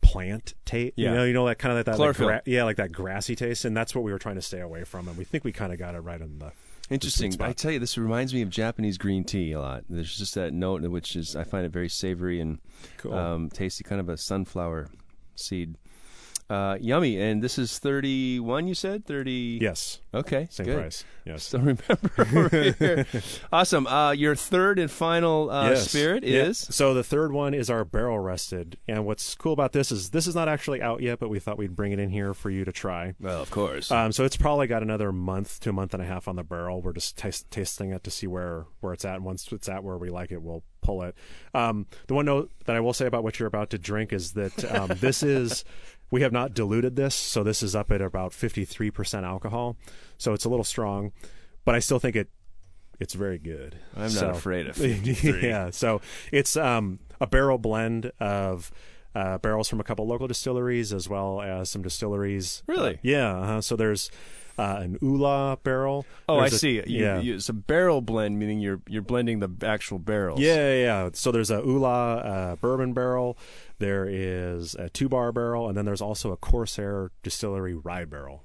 plant 0.00 0.54
taste. 0.64 0.94
Yeah. 0.96 1.10
You 1.10 1.16
know, 1.16 1.24
you 1.24 1.32
know 1.32 1.46
that 1.46 1.58
kind 1.58 1.72
of 1.72 1.78
like 1.78 1.86
that, 1.86 1.92
like 1.92 1.96
Chlorophyll. 1.96 2.26
gra- 2.28 2.42
yeah, 2.46 2.64
like 2.64 2.76
that 2.76 2.92
grassy 2.92 3.36
taste, 3.36 3.64
and 3.64 3.76
that's 3.76 3.94
what 3.94 4.02
we 4.04 4.12
were 4.12 4.18
trying 4.18 4.34
to 4.36 4.42
stay 4.42 4.60
away 4.60 4.84
from. 4.84 5.08
And 5.08 5.16
we 5.16 5.24
think 5.24 5.44
we 5.44 5.52
kind 5.52 5.72
of 5.72 5.78
got 5.78 5.94
it 5.94 6.00
right 6.00 6.20
in 6.20 6.38
the 6.38 6.52
Interesting. 6.90 7.32
spot. 7.32 7.48
I 7.48 7.52
tell 7.52 7.70
you, 7.70 7.78
this 7.78 7.96
reminds 7.96 8.34
me 8.34 8.42
of 8.42 8.50
Japanese 8.50 8.98
green 8.98 9.24
tea 9.24 9.52
a 9.52 9.60
lot. 9.60 9.84
There's 9.88 10.16
just 10.16 10.34
that 10.34 10.52
note, 10.52 10.82
which 10.82 11.16
is 11.16 11.36
I 11.36 11.44
find 11.44 11.64
it 11.64 11.72
very 11.72 11.88
savory 11.88 12.40
and 12.40 12.58
Cool. 12.98 13.14
um, 13.14 13.48
tasty, 13.50 13.84
kind 13.84 14.00
of 14.00 14.08
a 14.08 14.16
sunflower 14.16 14.88
seed. 15.36 15.76
Uh, 16.52 16.76
yummy. 16.80 17.18
And 17.20 17.42
this 17.42 17.58
is 17.58 17.78
31. 17.78 18.66
You 18.68 18.74
said 18.74 19.06
30. 19.06 19.58
yes, 19.62 20.00
Okay. 20.12 20.46
same 20.50 20.66
good. 20.66 20.78
price. 20.78 21.04
Yes. 21.24 21.44
Still 21.44 21.60
remember. 21.60 23.06
Awesome. 23.52 23.86
Uh, 23.86 24.10
your 24.12 24.34
third 24.34 24.78
and 24.78 24.90
final 24.90 25.50
uh, 25.50 25.70
Yes. 25.70 25.88
spirit 25.88 26.24
Yeah. 26.24 26.42
is 26.44 26.58
So 26.58 26.94
the 26.94 27.04
third 27.04 27.32
one 27.32 27.54
is 27.54 27.70
our 27.70 27.84
barrel 27.84 28.18
rested, 28.18 28.76
and 28.88 29.06
what's 29.06 29.34
cool 29.34 29.52
about 29.52 29.72
this 29.72 29.90
is 29.92 30.10
this 30.10 30.26
is 30.26 30.34
not 30.34 30.48
actually 30.48 30.82
out 30.82 31.00
yet, 31.00 31.18
but 31.20 31.28
we 31.30 31.38
thought 31.38 31.58
we'd 31.58 31.76
bring 31.76 31.92
it 31.92 31.98
in 31.98 32.10
here 32.10 32.34
for 32.34 32.50
you 32.50 32.64
to 32.64 32.72
try. 32.72 33.14
well, 33.20 33.40
of 33.40 33.50
course. 33.50 33.90
Um, 33.90 34.12
so 34.12 34.24
it's 34.24 34.36
probably 34.36 34.66
got 34.66 34.82
another 34.82 35.12
month 35.12 35.60
to 35.60 35.70
a 35.70 35.72
month 35.72 35.94
and 35.94 36.02
a 36.02 36.06
half 36.06 36.28
on 36.28 36.36
the 36.36 36.42
barrel. 36.44 36.82
We're 36.82 36.92
just 36.92 37.16
tas 37.16 37.44
tasting 37.50 37.92
it 37.92 38.04
to 38.04 38.10
see 38.10 38.26
where 38.26 38.66
where 38.80 38.92
it's 38.92 39.04
at. 39.04 39.16
And 39.16 39.24
once 39.24 39.50
it's 39.52 39.68
at 39.68 39.82
where 39.84 39.96
we 39.96 40.10
like 40.10 40.32
it, 40.32 40.42
we'll 40.42 40.64
pull 40.82 41.02
it. 41.02 41.14
Um, 41.54 41.86
the 42.08 42.14
one 42.14 42.26
note 42.26 42.50
that 42.66 42.74
I 42.76 42.80
will 42.80 42.92
say 42.92 43.06
about 43.06 43.22
what 43.22 43.38
you're 43.38 43.46
about 43.48 43.70
to 43.70 43.78
drink 43.78 44.12
is 44.12 44.32
that 44.32 44.64
um, 44.74 44.90
this 45.00 45.22
is 45.22 45.64
we 46.12 46.20
have 46.20 46.30
not 46.30 46.52
diluted 46.52 46.94
this, 46.94 47.14
so 47.14 47.42
this 47.42 47.62
is 47.62 47.74
up 47.74 47.90
at 47.90 48.02
about 48.02 48.32
53% 48.32 49.24
alcohol. 49.24 49.78
So 50.18 50.34
it's 50.34 50.44
a 50.44 50.48
little 50.50 50.62
strong, 50.62 51.10
but 51.64 51.74
I 51.74 51.80
still 51.80 51.98
think 51.98 52.14
it 52.14 52.28
it's 53.00 53.14
very 53.14 53.38
good. 53.38 53.76
I'm 53.96 54.14
not 54.14 54.30
afraid 54.30 54.68
of 54.68 54.76
53. 54.76 55.42
yeah, 55.42 55.70
so 55.70 56.02
it's 56.30 56.54
um, 56.56 57.00
a 57.20 57.26
barrel 57.26 57.56
blend 57.56 58.12
of 58.20 58.70
uh, 59.14 59.38
barrels 59.38 59.68
from 59.68 59.80
a 59.80 59.84
couple 59.84 60.06
local 60.06 60.28
distilleries 60.28 60.92
as 60.92 61.08
well 61.08 61.40
as 61.40 61.70
some 61.70 61.82
distilleries. 61.82 62.62
Really? 62.68 62.98
Yeah. 63.02 63.34
Uh-huh. 63.38 63.60
So 63.62 63.74
there's 63.74 64.10
uh, 64.58 64.78
an 64.80 64.98
Oola 65.02 65.58
barrel. 65.62 66.06
oh, 66.28 66.36
I 66.36 66.40
There's 66.42 66.54
a- 66.54 66.58
see. 66.58 66.74
You, 66.76 66.82
yeah. 66.86 67.20
you, 67.20 67.34
it's 67.36 67.48
a 67.48 67.52
barrel 67.52 68.00
blend, 68.00 68.38
meaning 68.38 68.60
you're 68.60 68.80
you're 68.88 69.02
blending 69.02 69.40
the 69.40 69.50
actual 69.66 69.98
barrels. 69.98 70.40
yeah, 70.40 70.54
yeah, 70.56 70.74
yeah. 71.04 71.10
So 71.14 71.32
there's 71.32 71.50
a 71.50 71.60
Oola 71.60 72.16
uh, 72.16 72.56
bourbon 72.56 72.92
barrel. 72.92 73.36
There 73.78 74.06
is 74.08 74.74
a 74.74 74.88
two 74.88 75.08
bar 75.08 75.32
barrel, 75.32 75.68
and 75.68 75.76
then 75.76 75.84
there's 75.84 76.02
also 76.02 76.32
a 76.32 76.36
Corsair 76.36 77.10
distillery 77.22 77.74
rye 77.74 78.04
barrel. 78.04 78.44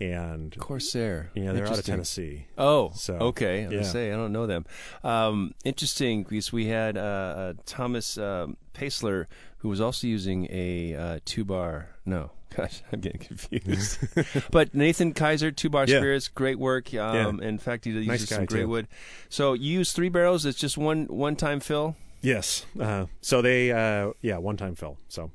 And 0.00 0.56
Corsair. 0.58 1.30
yeah, 1.34 1.52
they're 1.52 1.66
out 1.66 1.78
of 1.78 1.84
Tennessee. 1.84 2.46
Oh, 2.56 2.92
So, 2.94 3.14
okay. 3.14 3.66
I 3.66 3.68
yeah. 3.68 3.82
say 3.82 4.10
I 4.12 4.16
don't 4.16 4.32
know 4.32 4.46
them. 4.46 4.64
Um, 5.04 5.54
interesting 5.64 6.22
because 6.24 6.52
we 6.52 6.66
had 6.66 6.96
uh, 6.96 7.00
uh, 7.00 7.52
Thomas 7.66 8.16
um, 8.18 8.56
Paisler 8.74 9.26
who 9.58 9.68
was 9.68 9.80
also 9.80 10.06
using 10.06 10.48
a 10.50 10.94
uh, 10.94 11.18
two 11.24 11.44
bar. 11.44 11.90
No, 12.04 12.32
gosh, 12.56 12.82
I'm 12.92 13.00
getting 13.00 13.20
confused. 13.20 13.98
but 14.50 14.74
Nathan 14.74 15.12
Kaiser, 15.14 15.50
two 15.50 15.68
bar 15.70 15.84
Yeah. 15.86 15.98
spirits, 15.98 16.28
great 16.28 16.58
work. 16.58 16.92
Um, 16.94 17.40
In 17.40 17.58
fact, 17.58 17.84
he 17.84 17.90
uses 17.92 18.06
Nice 18.08 18.28
some 18.28 18.44
great 18.46 18.62
too. 18.62 18.68
wood. 18.68 18.88
So 19.28 19.52
you 19.54 19.72
use 19.78 19.92
three 19.92 20.08
barrels. 20.08 20.44
It's 20.46 20.58
just 20.58 20.76
one 20.78 21.06
one 21.06 21.36
time 21.36 21.60
fill. 21.60 21.96
Yes. 22.20 22.64
Uh, 22.78 23.06
so 23.20 23.42
they, 23.42 23.72
uh, 23.72 24.12
yeah, 24.20 24.38
one 24.38 24.56
time 24.56 24.74
fill. 24.76 24.96
So 25.08 25.30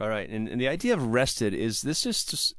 All 0.00 0.08
right, 0.08 0.28
and, 0.28 0.48
and 0.48 0.60
the 0.60 0.66
idea 0.68 0.94
of 0.94 1.06
rested 1.06 1.54
is 1.54 1.82
this 1.82 2.02
just 2.02 2.54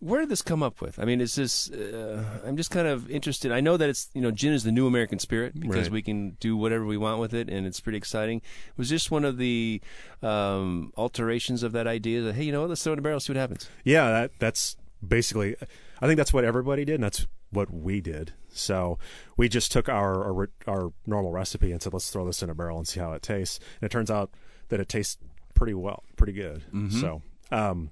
where 0.00 0.20
did 0.20 0.28
this 0.28 0.42
come 0.42 0.62
up 0.62 0.80
with? 0.80 0.98
I 0.98 1.04
mean, 1.04 1.20
is 1.20 1.34
this? 1.34 1.70
Uh, 1.70 2.22
I'm 2.46 2.56
just 2.56 2.70
kind 2.70 2.86
of 2.86 3.10
interested. 3.10 3.50
I 3.52 3.60
know 3.60 3.76
that 3.76 3.88
it's 3.88 4.08
you 4.14 4.20
know 4.20 4.30
gin 4.30 4.52
is 4.52 4.64
the 4.64 4.72
new 4.72 4.86
American 4.86 5.18
spirit 5.18 5.58
because 5.58 5.84
Right. 5.86 5.90
we 5.92 6.02
can 6.02 6.36
do 6.40 6.56
whatever 6.56 6.84
we 6.86 6.96
want 6.96 7.20
with 7.20 7.34
it, 7.34 7.48
and 7.48 7.66
it's 7.66 7.80
pretty 7.80 7.98
exciting. 7.98 8.38
It 8.38 8.78
Was 8.78 8.90
this 8.90 9.10
one 9.10 9.24
of 9.24 9.38
the 9.38 9.80
um, 10.22 10.92
alterations 10.96 11.62
of 11.62 11.72
that 11.72 11.86
idea 11.86 12.20
that 12.22 12.34
hey, 12.34 12.44
you 12.44 12.52
know 12.52 12.60
what? 12.60 12.68
Let's 12.70 12.82
throw 12.82 12.92
it 12.92 12.94
in 12.94 12.98
a 13.00 13.02
barrel, 13.02 13.20
see 13.20 13.32
what 13.32 13.38
happens. 13.40 13.68
Yeah, 13.84 14.10
that 14.10 14.32
that's 14.38 14.76
basically. 15.06 15.56
I 16.00 16.06
think 16.06 16.16
that's 16.16 16.32
what 16.32 16.44
everybody 16.44 16.84
did, 16.84 16.94
and 16.96 17.04
that's 17.04 17.26
what 17.50 17.72
we 17.72 18.00
did. 18.00 18.32
So 18.50 18.98
we 19.36 19.48
just 19.48 19.72
took 19.72 19.88
our 19.88 20.24
our, 20.24 20.50
our 20.66 20.92
normal 21.06 21.32
recipe 21.32 21.72
and 21.72 21.82
said, 21.82 21.92
let's 21.92 22.10
throw 22.10 22.24
this 22.26 22.42
in 22.42 22.50
a 22.50 22.54
barrel 22.54 22.78
and 22.78 22.86
see 22.86 23.00
how 23.00 23.12
it 23.12 23.22
tastes. 23.22 23.58
And 23.80 23.86
it 23.88 23.90
turns 23.92 24.10
out 24.10 24.30
that 24.68 24.80
it 24.80 24.88
tastes 24.88 25.18
pretty 25.54 25.74
well, 25.74 26.04
pretty 26.16 26.32
good. 26.34 26.62
So, 26.90 27.22
um, 27.50 27.90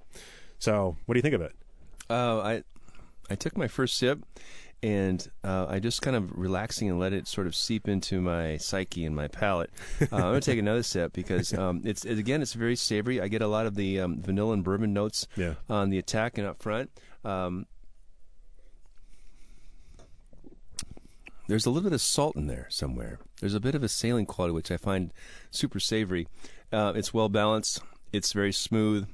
so 0.59 0.95
what 1.05 1.13
do 1.13 1.17
you 1.17 1.21
think 1.21 1.35
of 1.35 1.41
it? 1.41 1.53
Uh, 2.09 2.39
I 2.39 2.63
I 3.29 3.35
took 3.35 3.57
my 3.57 3.67
first 3.67 3.97
sip, 3.97 4.19
and 4.81 5.27
uh, 5.43 5.65
I 5.69 5.79
just 5.79 6.01
kind 6.01 6.15
of 6.15 6.31
relaxing 6.37 6.89
and 6.89 6.99
let 6.99 7.11
it 7.13 7.27
sort 7.27 7.47
of 7.47 7.55
seep 7.55 7.87
into 7.89 8.21
my 8.21 8.57
psyche 8.57 9.03
and 9.05 9.15
my 9.15 9.27
palate. 9.27 9.69
Uh, 10.01 10.05
I'm 10.11 10.19
going 10.21 10.41
to 10.41 10.51
take 10.51 10.59
another 10.59 10.83
sip 10.83 11.11
because 11.13 11.53
um, 11.53 11.81
it's 11.83 12.05
it, 12.05 12.17
again 12.17 12.41
it's 12.41 12.53
very 12.53 12.75
savory. 12.75 13.19
I 13.19 13.27
get 13.27 13.41
a 13.41 13.47
lot 13.47 13.65
of 13.65 13.75
the 13.75 13.99
um, 13.99 14.21
vanilla 14.21 14.53
and 14.53 14.63
bourbon 14.63 14.93
notes 14.93 15.27
Yeah. 15.35 15.55
on 15.69 15.89
the 15.89 15.97
attack 15.97 16.37
and 16.37 16.47
up 16.47 16.61
front. 16.61 16.89
Um, 17.25 17.65
there's 21.47 21.65
a 21.65 21.69
little 21.69 21.89
bit 21.89 21.93
of 21.93 22.01
salt 22.01 22.35
in 22.35 22.47
there 22.47 22.67
somewhere. 22.69 23.19
There's 23.39 23.53
a 23.53 23.59
bit 23.59 23.73
of 23.75 23.83
a 23.83 23.87
saline 23.89 24.25
quality 24.25 24.53
which 24.53 24.69
I 24.71 24.77
find 24.77 25.13
super 25.49 25.79
savory. 25.79 26.27
Uh, 26.71 26.91
it's 26.95 27.13
well 27.13 27.29
balanced. 27.29 27.81
It's 28.11 28.33
very 28.33 28.51
smooth. 28.51 29.07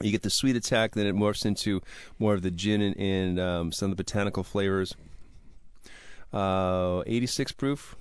You 0.00 0.10
get 0.10 0.22
the 0.22 0.30
sweet 0.30 0.56
attack, 0.56 0.92
then 0.92 1.06
it 1.06 1.14
morphs 1.14 1.44
into 1.44 1.80
more 2.18 2.34
of 2.34 2.42
the 2.42 2.50
gin 2.50 2.80
and, 2.80 2.96
and 2.96 3.38
um, 3.40 3.72
some 3.72 3.90
of 3.90 3.96
the 3.96 4.02
botanical 4.02 4.42
flavors. 4.42 4.94
Uh, 6.32 7.02
86 7.06 7.52
proof. 7.52 7.96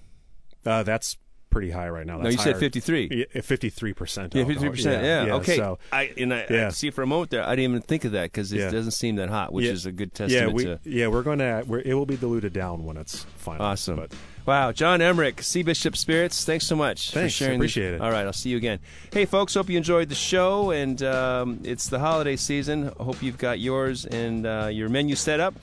Uh, 0.66 0.84
that's 0.84 1.18
pretty 1.50 1.70
high 1.72 1.90
right 1.90 2.06
now. 2.08 2.18
No, 2.18 2.24
That's 2.24 2.36
you 2.38 2.42
said 2.42 2.58
53. 2.58 3.28
Yeah, 3.34 3.42
fifty-three 3.42 3.94
percent. 3.94 4.34
Yeah, 4.34 4.46
fifty-three 4.46 4.70
percent. 4.70 5.04
Yeah, 5.04 5.34
okay. 5.36 5.58
So 5.58 5.80
I 5.92 6.14
and 6.18 6.34
I, 6.34 6.42
I 6.42 6.46
Yeah. 6.50 6.70
see 6.70 6.92
for 6.92 7.02
a 7.02 7.08
moment 7.08 7.32
there, 7.32 7.44
I 7.44 7.56
didn't 7.56 7.72
even 7.72 7.82
think 7.82 8.06
of 8.06 8.14
that 8.14 8.32
because 8.32 8.54
it 8.54 8.60
Yeah. 8.60 8.70
doesn't 8.72 8.92
seem 8.92 9.18
that 9.18 9.30
hot, 9.30 9.52
which 9.52 9.66
Yeah. 9.66 9.72
is 9.74 9.86
a 9.86 9.92
good 9.92 10.14
testament. 10.14 10.50
yeah, 10.50 10.54
we 10.56 10.64
to. 10.64 10.80
yeah 10.86 11.08
we're 11.08 11.24
going 11.24 11.40
to 11.40 11.64
we're, 11.68 11.80
it 11.80 11.94
will 11.94 12.06
be 12.06 12.16
diluted 12.16 12.54
down 12.54 12.86
when 12.86 12.96
it's 12.96 13.24
final. 13.36 13.66
Awesome. 13.66 13.98
But 13.98 14.14
Wow, 14.46 14.72
John 14.72 15.02
Emmerich, 15.02 15.42
Sea 15.44 15.62
Bishop 15.64 15.96
Spirits. 15.96 16.46
Thanks 16.46 16.66
so 16.66 16.76
much 16.76 17.12
Thanks, 17.12 17.34
for 17.34 17.44
sharing. 17.44 17.60
appreciate 17.60 17.94
it. 17.94 18.02
All 18.02 18.12
right, 18.12 18.26
I'll 18.26 18.34
see 18.34 18.50
you 18.50 18.58
again. 18.58 18.80
Hey, 19.14 19.26
folks, 19.26 19.54
hope 19.54 19.70
you 19.70 19.78
enjoyed 19.78 20.10
the 20.10 20.16
show, 20.16 20.72
and 20.72 21.02
um, 21.04 21.60
it's 21.64 21.90
the 21.90 22.00
holiday 22.00 22.36
season. 22.36 22.92
Hope 23.00 23.22
you've 23.22 23.38
got 23.38 23.60
yours 23.60 24.06
and 24.06 24.46
uh, 24.48 24.70
your 24.72 24.90
menu 24.90 25.16
set 25.16 25.40
up. 25.40 25.54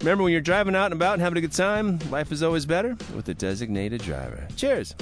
Remember, 0.00 0.22
when 0.24 0.32
you're 0.32 0.40
driving 0.40 0.74
out 0.76 0.86
and 0.86 0.94
about 0.94 1.14
and 1.14 1.22
having 1.22 1.38
a 1.38 1.40
good 1.40 1.52
time, 1.52 1.98
life 2.10 2.32
is 2.32 2.42
always 2.42 2.64
better 2.66 2.96
with 3.14 3.28
a 3.28 3.34
designated 3.34 4.00
driver. 4.00 4.46
Cheers. 4.56 4.94